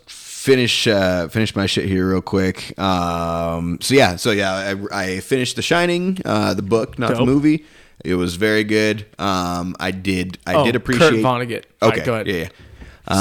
[0.48, 2.78] finish, uh, finish my shit here real quick.
[2.78, 7.24] Um, so yeah, so yeah, I, I finished The Shining, uh, the book, not the
[7.26, 7.64] movie.
[8.04, 9.06] It was very good.
[9.18, 11.10] Um, I did, I Oh, did appreciate.
[11.10, 11.64] Kurt Vonnegut.
[11.82, 11.96] Okay.
[11.98, 12.26] right, go ahead.
[12.28, 12.34] Yeah.
[12.36, 12.48] yeah.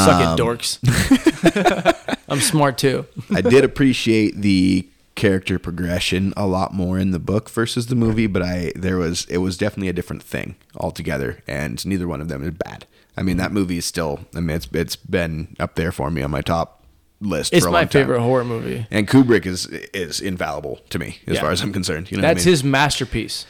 [0.06, 2.16] Suck Um, it, dorks.
[2.30, 3.06] I'm smart too.
[3.34, 8.28] I did appreciate the character progression a lot more in the book versus the movie,
[8.28, 12.28] but I there was it was definitely a different thing altogether, and neither one of
[12.28, 12.86] them is bad.
[13.18, 14.20] I mean, that movie is still.
[14.36, 16.77] I mean, it's it's been up there for me on my top
[17.19, 17.53] list.
[17.53, 18.02] It's for a my long time.
[18.03, 18.85] favorite horror movie.
[18.91, 21.41] And Kubrick is is infallible to me as Yeah.
[21.41, 22.11] far as I'm concerned.
[22.11, 22.52] You know, That's what I mean?
[22.53, 23.45] his masterpiece.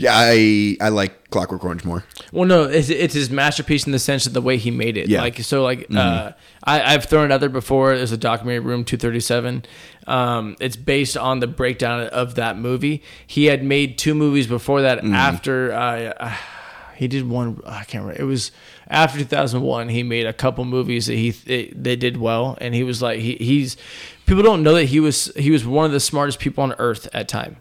[0.00, 2.04] Yeah, I I like Clockwork Orange more.
[2.32, 5.08] Well, no, it's, it's his masterpiece in the sense of the way he made it.
[5.08, 5.22] Yeah.
[5.22, 6.30] Like so, like uh,
[6.62, 7.96] I, I've thrown out there before.
[7.96, 9.64] There's a documentary, Room 237.
[10.06, 13.02] Um, it's based on the breakdown of that movie.
[13.26, 15.04] He had made two movies before that.
[15.04, 16.34] After uh, uh,
[16.98, 18.20] he did one, I can't remember.
[18.20, 18.50] It was
[18.88, 19.88] after 2001.
[19.88, 23.20] He made a couple movies that he it, they did well, and he was like
[23.20, 23.76] he, he's
[24.26, 27.08] people don't know that he was he was one of the smartest people on earth
[27.12, 27.58] at time.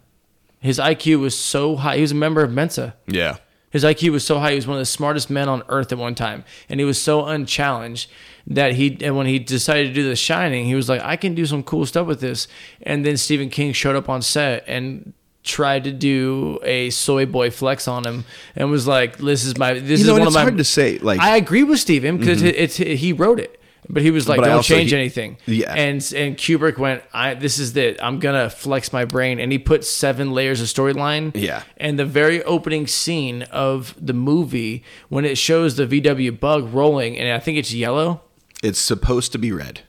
[0.60, 1.98] His IQ was so high.
[1.98, 2.96] He was a member of Mensa.
[3.06, 3.38] Yeah,
[3.70, 6.00] His IQ was so high; he was one of the smartest men on earth at
[6.00, 8.10] one time, and he was so unchallenged
[8.48, 8.98] that he.
[9.02, 11.62] And when he decided to do The Shining, he was like, "I can do some
[11.62, 12.48] cool stuff with this."
[12.82, 15.14] And then Stephen King showed up on set and
[15.48, 18.26] tried to do a soy boy flex on him,
[18.56, 19.74] and was like, "This is my.
[19.74, 21.00] This you know, is and one of my." hard to say.
[21.00, 22.54] Like, I agree with Steven because mm-hmm.
[22.56, 23.60] it's, it's he wrote it,
[23.90, 25.74] but he was like, But "Don't also- change he- anything." Yeah.
[25.74, 27.98] And and Kubrick went, "I this is it.
[28.04, 31.32] I'm gonna flex my brain," and he put seven layers of storyline.
[31.34, 31.64] Yeah.
[31.78, 37.18] And the very opening scene of the movie when it shows the VW bug rolling,
[37.18, 38.22] and I think it's yellow.
[38.62, 39.82] it's supposed to be red.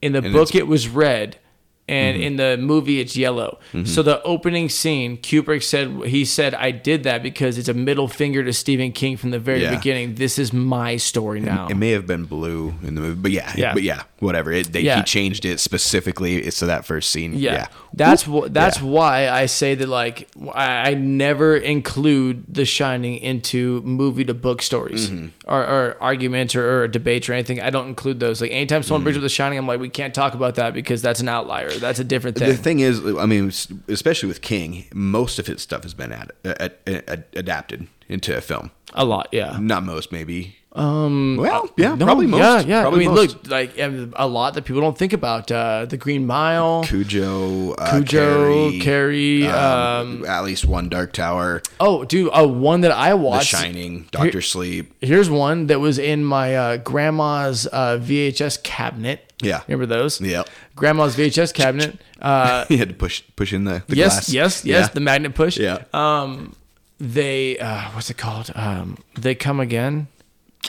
[0.00, 1.38] In the And book, it was red,
[1.86, 3.58] and in the movie, it's yellow.
[3.84, 8.08] So the opening scene, Kubrick said he said I did that because it's a middle
[8.08, 9.74] finger to Stephen King from the very Yeah.
[9.74, 10.14] beginning.
[10.14, 11.66] This is my story now.
[11.68, 13.72] It may have been blue in the movie, but yeah, Yeah.
[13.74, 14.50] but yeah, whatever.
[14.52, 14.96] It, they, Yeah.
[14.98, 17.34] He changed it specifically so that first scene.
[17.34, 22.64] Yeah, Yeah, that's wh- that's why I say that like I, I never include The
[22.64, 25.26] Shining into movie to book stories Mm-hmm.
[25.46, 27.60] or, or arguments or, or debates or anything.
[27.60, 28.40] I don't include those.
[28.40, 29.04] Like anytime someone Mm-hmm.
[29.04, 31.70] brings up The Shining, I'm like, we can't talk about that because that's an outlier.
[31.80, 32.48] That's a different thing.
[32.48, 32.80] The thing.
[32.80, 33.52] is, I mean,
[33.88, 38.40] especially with King, most of his stuff has been ad, ad, ad, adapted into a
[38.40, 38.70] film.
[38.92, 39.58] a lot, yeah.
[39.60, 40.56] Not most, maybe.
[40.76, 41.36] Um.
[41.38, 42.40] Well, yeah, No, probably most.
[42.66, 42.82] Yeah, yeah.
[42.82, 43.36] Probably I mean, most.
[43.44, 45.52] look, like a lot that people don't think about.
[45.52, 49.46] Uh, the Green Mile, Cujo, uh, Cujo, Carrie, Carrie.
[49.46, 53.56] um, Um, at least one Dark Tower, oh, dude, uh, one that I watched, The
[53.56, 53.64] watched.
[53.66, 54.92] Shining, Doctor Sleep.
[55.00, 59.30] Here's one that was in my uh, grandma's uh, VHS cabinet.
[59.44, 59.62] Yeah.
[59.68, 60.20] Remember those?
[60.20, 60.42] Yeah.
[60.76, 62.00] Grandma's VHS cabinet.
[62.20, 64.28] Uh, he had to push push in the, the yes, glass.
[64.30, 64.86] yes, yes.
[64.86, 64.92] Yeah.
[64.92, 65.56] The magnet push.
[65.58, 65.84] yeah.
[65.92, 66.54] Um,
[66.98, 68.50] they uh, what's it called?
[68.54, 70.08] Um, they come again.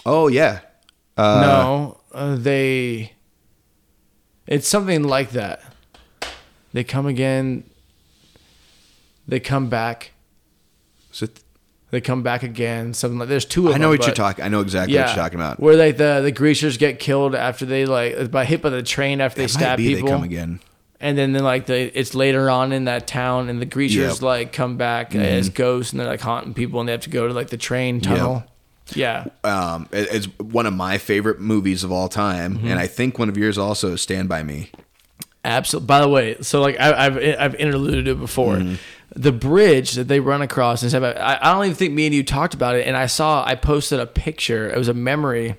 [0.06, 0.60] oh yeah.
[1.18, 3.14] Uh, no, uh, they.
[4.48, 5.62] It's something like that.
[6.74, 7.64] They come again.
[9.28, 10.12] They come back.
[11.12, 11.40] so th-
[11.96, 12.94] They come back again.
[12.94, 14.44] Something like there's two of I know them, what you're talking.
[14.44, 15.60] I know exactly what you're talking about.
[15.62, 19.22] Where like the the greasers get killed after they like by hit by the train
[19.22, 20.60] after they It stab people, They come again.
[21.00, 24.12] and then then like the it's later on in that town, and the greasers Yep.
[24.16, 24.26] Mm-hmm.
[24.26, 27.28] like come back as ghosts, and they're like haunting people, and they have to go
[27.28, 28.44] to like the train tunnel.
[28.94, 32.68] Yeah, Um, it- it's one of my favorite movies of all time, Mm-hmm.
[32.68, 34.70] and I think one of yours also is Stand by Me.
[35.44, 35.88] absolutely.
[35.88, 38.56] By the way, so like I, I've I've interluded it before.
[38.58, 38.76] Mm-hmm.
[39.16, 41.04] The bridge that they run across and stuff.
[41.04, 42.86] I, I don't even think me and you talked about it.
[42.86, 44.70] And I saw I posted a picture.
[44.70, 45.56] It was a memory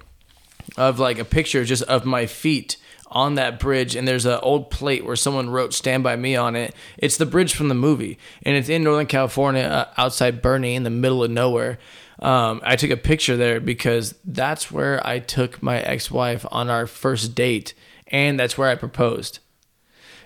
[0.77, 2.77] of like a picture just of my feet
[3.09, 6.57] on that bridge and there's an old plate where someone wrote stand by me on
[6.57, 10.75] it it's the bridge from the movie and it's in northern california uh, outside burney
[10.75, 11.79] in the middle of nowhere
[12.19, 16.87] um, i took a picture there because that's where i took my ex-wife on our
[16.87, 17.75] first date
[18.09, 19.39] and that's where i proposed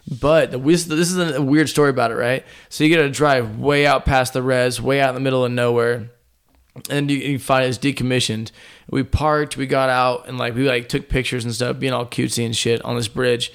[0.08, 2.44] but the this is a weird story about it, right?
[2.68, 5.44] So you got to drive way out past the res, way out in the middle
[5.44, 6.10] of nowhere,
[6.88, 8.50] and you, you find it's decommissioned.
[8.90, 12.06] We parked, we got out, and like we like took pictures and stuff, being all
[12.06, 13.52] cutesy and shit on this bridge,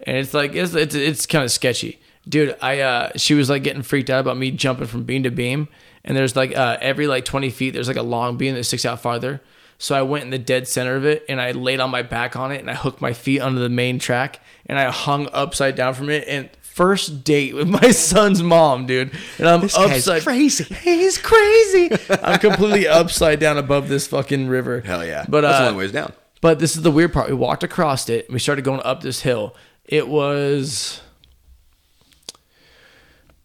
[0.00, 2.56] and it's like it's it's, it's kind of sketchy, dude.
[2.60, 5.68] I uh, she was like getting freaked out about me jumping from beam to beam,
[6.04, 8.84] and there's like uh, every like 20 feet, there's like a long beam that sticks
[8.84, 9.40] out farther.
[9.78, 12.36] So I went in the dead center of it and I laid on my back
[12.36, 15.74] on it and I hooked my feet under the main track and I hung upside
[15.74, 19.12] down from it and first date with my son's mom, dude.
[19.38, 20.64] And I'm guy's upside crazy.
[20.74, 21.90] He's crazy.
[22.22, 24.80] I'm completely upside down above this fucking river.
[24.80, 25.24] Hell yeah!
[25.28, 26.12] But that's uh, a long ways down.
[26.40, 27.28] but this is the weird part.
[27.28, 28.26] We walked across it.
[28.26, 29.54] And we started going up this hill.
[29.84, 31.00] It was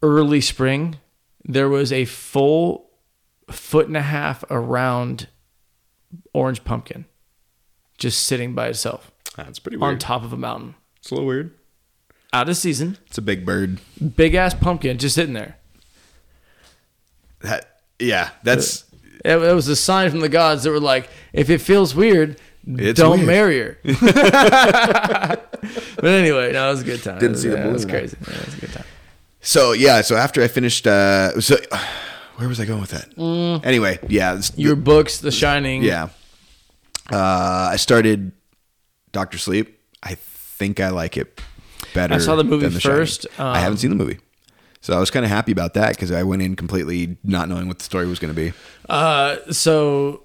[0.02, 0.98] early spring.
[1.44, 2.90] There was a full
[3.50, 5.28] foot and a half around
[6.34, 7.06] orange pumpkin
[7.98, 10.76] just sitting by itself That's pretty on top of a mountain.
[11.08, 11.52] It's a little weird.
[12.34, 13.80] Out of season, It's a big bird.
[14.18, 15.56] big ass pumpkin just sitting there.
[17.40, 18.84] That yeah, that's
[19.24, 22.38] It, it was a sign from the gods that were like, if it feels weird,
[22.68, 23.28] It's don't weird.
[23.28, 23.78] marry her.
[25.96, 27.20] but anyway, no, it was a good time.
[27.20, 28.18] Didn't it was, see the yeah, It was crazy.
[28.28, 28.86] Yeah, it was a good time.
[29.40, 30.02] so yeah.
[30.02, 31.56] So after I finished, uh, so
[32.36, 33.62] where was I going with that?
[33.64, 35.84] Anyway, yeah, it's- Your books, The Shining.
[35.84, 36.10] yeah.
[37.10, 38.34] Uh, I started
[39.14, 39.80] Doctor Sleep.
[40.04, 40.16] I
[40.58, 41.40] think I like it
[41.94, 42.14] better.
[42.14, 44.20] I saw the movie The first, I um, haven't seen the movie,
[44.82, 47.68] so I was kind of happy about that because I went in completely not knowing
[47.68, 48.54] what the story was going to be.
[48.90, 50.24] Uh, so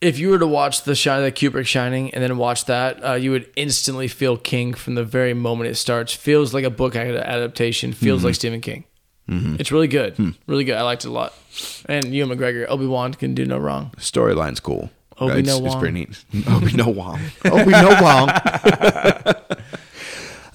[0.00, 3.14] if you were to watch the Shining, the Kubrick Shining, and then watch that, uh,
[3.14, 6.12] you would instantly feel King from the very moment it starts.
[6.12, 7.92] Feels like a book adaptation.
[7.92, 8.26] Feels Mm-hmm.
[8.26, 8.84] like Stephen King.
[9.28, 10.14] It's really good.
[10.16, 10.30] Hmm.
[10.46, 10.76] Really good.
[10.76, 11.32] I liked it a lot.
[11.86, 13.90] And Ewan McGregor, Obi Wan can do no wrong.
[13.96, 14.88] Storyline's cool.
[15.18, 15.80] Obi it's, no it's Wong.
[15.80, 16.24] pretty neat.
[16.48, 17.20] Obi no Wong.
[17.44, 18.28] Obi no Wong.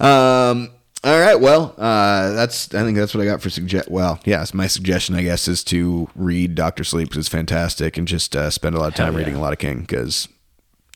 [0.00, 0.70] um.
[1.04, 1.40] All right.
[1.40, 2.72] Well, uh, that's.
[2.74, 3.90] I think that's what I got for suggest.
[3.90, 8.06] Well, yes, my suggestion, I guess, is to read Doctor Sleep because it's fantastic, and
[8.06, 9.18] just uh, spend a lot of time Hell yeah.
[9.18, 10.28] reading a lot of King because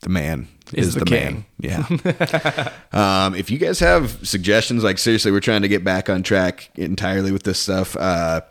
[0.03, 1.45] the man Is is, the the, king.
[1.59, 1.99] man.
[2.03, 2.71] Yeah.
[3.25, 6.69] um, if you guys have suggestions, like seriously, we're trying to get back on track
[6.75, 7.95] entirely with this stuff.
[7.97, 8.41] Uh,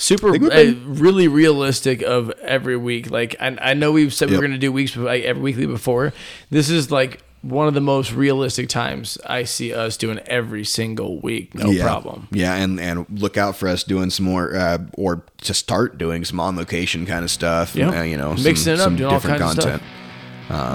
[0.00, 4.40] super uh, really realistic of every week like I, I know we've said we Yep.
[4.40, 6.12] we're going to do weeks like every weekly before
[6.50, 11.20] this is like one of the most realistic times i see us doing every single
[11.20, 11.84] week no yeah.
[11.84, 15.96] problem Yeah, and and look out for us doing some more, uh, or to start
[15.98, 17.74] doing some on location kind of stuff.
[17.74, 18.00] Yeah.
[18.00, 19.58] uh, you know, Mixing some, it up, doing all different content.
[19.58, 19.82] of stuff.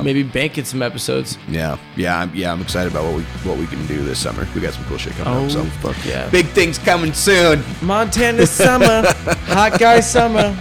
[0.04, 1.38] Maybe bank it some episodes.
[1.50, 2.52] Yeah, yeah, I'm, yeah.
[2.52, 4.48] I'm excited about what we what we can do this summer.
[4.56, 5.52] We got some cool shit coming up.
[5.52, 6.30] So Oh, fuck yeah.
[6.30, 7.64] big things coming soon.
[7.82, 9.04] Montana summer,
[9.48, 10.54] hot guy summer.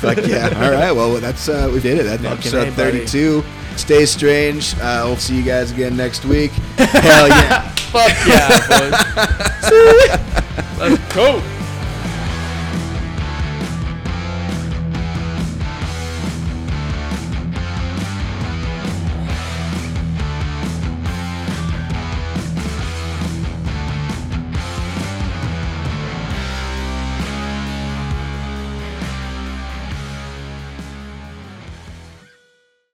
[0.00, 0.48] Fuck yeah!
[0.64, 2.04] All right, well that's uh, we did it.
[2.04, 3.44] That's Fucking episode A, 32.
[3.76, 4.74] Stay strange.
[4.78, 6.50] Uh, we'll see you guys again next week.
[6.76, 7.68] Hell yeah!
[7.92, 8.94] Fuck yeah, boys.
[10.78, 11.42] Let's go.